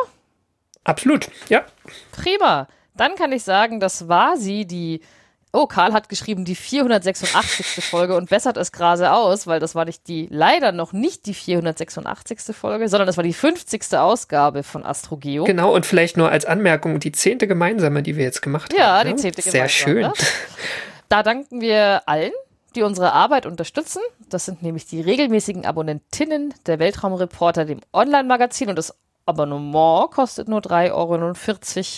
Absolut, 0.84 1.30
ja. 1.48 1.64
Prima. 2.12 2.68
Dann 2.94 3.14
kann 3.14 3.32
ich 3.32 3.42
sagen, 3.42 3.80
das 3.80 4.06
war 4.06 4.36
sie, 4.36 4.66
die. 4.66 5.00
Oh, 5.55 5.66
Karl 5.66 5.92
hat 5.92 6.09
geschrieben, 6.09 6.44
die 6.44 6.57
486. 6.57 7.84
Folge 7.84 8.16
und 8.16 8.28
bessert 8.28 8.57
es 8.57 8.72
gerade 8.72 9.12
aus, 9.12 9.46
weil 9.46 9.61
das 9.61 9.76
war 9.76 9.84
nicht 9.84 10.09
die, 10.09 10.26
leider 10.30 10.72
noch 10.72 10.92
nicht 10.92 11.26
die 11.26 11.34
486. 11.34 12.55
Folge, 12.57 12.88
sondern 12.88 13.07
das 13.07 13.16
war 13.16 13.22
die 13.24 13.32
50. 13.32 13.96
Ausgabe 13.96 14.64
von 14.64 14.84
Astrogeo. 14.84 15.44
Genau, 15.44 15.72
und 15.72 15.86
vielleicht 15.86 16.16
nur 16.16 16.28
als 16.28 16.44
Anmerkung 16.44 16.98
die 16.98 17.12
zehnte 17.12 17.46
gemeinsame, 17.46 18.02
die 18.02 18.16
wir 18.16 18.24
jetzt 18.24 18.42
gemacht 18.42 18.72
Ja, 18.76 18.98
haben. 18.98 19.07
die 19.07 19.14
ne? 19.14 19.20
zehnte 19.20 19.42
Sehr 19.42 19.68
gemeinsame. 19.68 20.14
schön. 20.16 20.26
Da 21.11 21.22
danken 21.22 21.61
wir 21.61 22.02
allen, 22.07 22.32
die 22.74 22.82
unsere 22.82 23.12
Arbeit 23.12 23.46
unterstützen. 23.46 24.00
Das 24.30 24.46
sind 24.46 24.62
nämlich 24.62 24.86
die 24.86 25.00
regelmäßigen 25.00 25.66
Abonnentinnen 25.66 26.55
der 26.66 26.78
Weltraumreporter, 26.80 27.66
dem 27.66 27.80
Online-Magazin 27.92 28.70
und 28.70 28.76
das 28.76 28.94
Abonnement 29.26 30.11
kostet 30.11 30.48
nur 30.48 30.61
3,49 30.61 30.92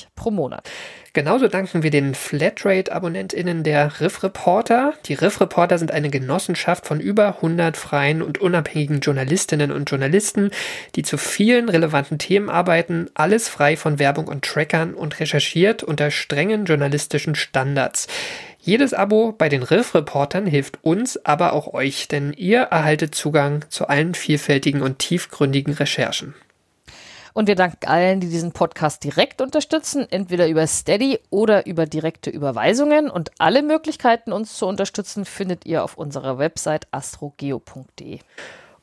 Euro 0.02 0.10
pro 0.14 0.30
Monat. 0.30 0.68
Genauso 1.16 1.48
danken 1.48 1.82
wir 1.82 1.90
den 1.90 2.14
Flatrate-AbonnentInnen 2.14 3.62
der 3.62 4.02
Riff 4.02 4.22
Reporter. 4.22 4.92
Die 5.06 5.14
Riff 5.14 5.40
Reporter 5.40 5.78
sind 5.78 5.90
eine 5.90 6.10
Genossenschaft 6.10 6.86
von 6.86 7.00
über 7.00 7.36
100 7.36 7.74
freien 7.78 8.20
und 8.20 8.36
unabhängigen 8.36 9.00
Journalistinnen 9.00 9.72
und 9.72 9.88
Journalisten, 9.88 10.50
die 10.94 11.02
zu 11.02 11.16
vielen 11.16 11.70
relevanten 11.70 12.18
Themen 12.18 12.50
arbeiten, 12.50 13.08
alles 13.14 13.48
frei 13.48 13.78
von 13.78 13.98
Werbung 13.98 14.28
und 14.28 14.44
Trackern 14.44 14.92
und 14.92 15.18
recherchiert 15.18 15.82
unter 15.82 16.10
strengen 16.10 16.66
journalistischen 16.66 17.34
Standards. 17.34 18.08
Jedes 18.60 18.92
Abo 18.92 19.32
bei 19.32 19.48
den 19.48 19.62
Riff 19.62 19.94
Reportern 19.94 20.44
hilft 20.44 20.80
uns, 20.82 21.24
aber 21.24 21.54
auch 21.54 21.72
euch, 21.72 22.08
denn 22.08 22.34
ihr 22.34 22.60
erhaltet 22.60 23.14
Zugang 23.14 23.64
zu 23.70 23.88
allen 23.88 24.12
vielfältigen 24.12 24.82
und 24.82 24.98
tiefgründigen 24.98 25.72
Recherchen. 25.72 26.34
Und 27.36 27.48
wir 27.48 27.54
danken 27.54 27.86
allen, 27.86 28.20
die 28.20 28.30
diesen 28.30 28.52
Podcast 28.52 29.04
direkt 29.04 29.42
unterstützen, 29.42 30.06
entweder 30.10 30.48
über 30.48 30.66
Steady 30.66 31.18
oder 31.28 31.66
über 31.66 31.84
direkte 31.84 32.30
Überweisungen. 32.30 33.10
Und 33.10 33.30
alle 33.36 33.62
Möglichkeiten, 33.62 34.32
uns 34.32 34.56
zu 34.56 34.64
unterstützen, 34.64 35.26
findet 35.26 35.66
ihr 35.66 35.84
auf 35.84 35.98
unserer 35.98 36.38
Website 36.38 36.86
astrogeo.de. 36.92 38.20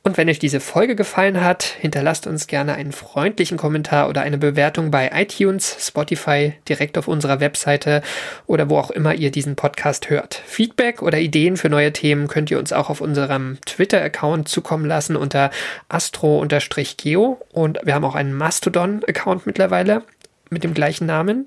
Und 0.06 0.18
wenn 0.18 0.28
euch 0.28 0.40
diese 0.40 0.60
Folge 0.60 0.98
gefallen 0.98 1.42
hat, 1.42 1.64
hinterlasst 1.64 2.28
uns 2.28 2.48
gerne 2.48 2.74
einen 2.74 2.92
freundlichen 2.92 3.58
Kommentar 3.58 4.10
oder 4.10 4.20
eine 4.22 4.38
Bewertung 4.38 4.92
bei 4.92 5.10
iTunes, 5.14 5.78
Spotify, 5.80 6.56
direkt 6.68 6.98
auf 6.98 7.08
unserer 7.08 7.40
Webseite 7.40 8.02
oder 8.46 8.70
wo 8.70 8.78
auch 8.78 8.92
immer 8.92 9.16
ihr 9.16 9.32
diesen 9.32 9.56
Podcast 9.56 10.10
hört. 10.10 10.42
Feedback 10.46 11.02
oder 11.02 11.20
Ideen 11.20 11.56
für 11.56 11.70
neue 11.70 11.94
Themen 11.94 12.28
könnt 12.28 12.52
ihr 12.52 12.60
uns 12.60 12.74
auch 12.74 12.90
auf 12.90 13.00
unserem 13.00 13.60
Twitter-Account 13.66 14.50
zukommen 14.50 14.86
lassen 14.86 15.16
unter 15.16 15.52
astro-geo 15.88 17.40
und 17.54 17.80
wir 17.84 17.96
haben 17.96 18.04
auch 18.04 18.16
einen 18.16 18.34
Mastodon-Account 18.34 19.46
mittlerweile 19.46 20.04
mit 20.50 20.66
dem 20.66 20.74
gleichen 20.74 21.06
Namen. 21.06 21.46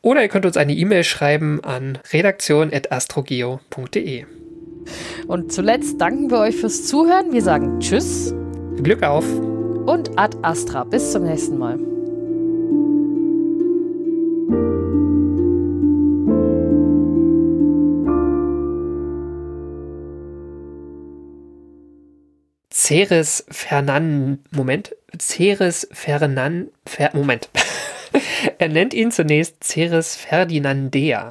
Oder 0.00 0.22
ihr 0.22 0.28
könnt 0.28 0.46
uns 0.46 0.56
eine 0.56 0.74
E-Mail 0.74 1.02
schreiben 1.02 1.58
an 1.64 1.98
redaktion.astrogeo.de. 2.12 4.26
Und 5.26 5.52
zuletzt 5.52 6.00
danken 6.00 6.30
wir 6.30 6.38
euch 6.38 6.56
fürs 6.56 6.86
Zuhören. 6.86 7.32
Wir 7.32 7.42
sagen 7.42 7.80
Tschüss 7.80 8.34
Glück 8.82 9.02
auf! 9.02 9.24
und 9.86 10.18
Ad 10.18 10.36
Astra. 10.42 10.84
Bis 10.84 11.12
zum 11.12 11.24
nächsten 11.24 11.58
Mal. 11.58 11.78
Ceres 22.70 23.46
Fernan, 23.48 24.44
Moment, 24.50 24.94
Ceres 25.18 25.88
Fernan, 25.92 26.68
Fer, 26.84 27.10
Moment. 27.14 27.48
er 28.58 28.68
nennt 28.68 28.92
ihn 28.92 29.10
zunächst 29.10 29.64
Ceres 29.64 30.16
Ferdinandea. 30.16 31.30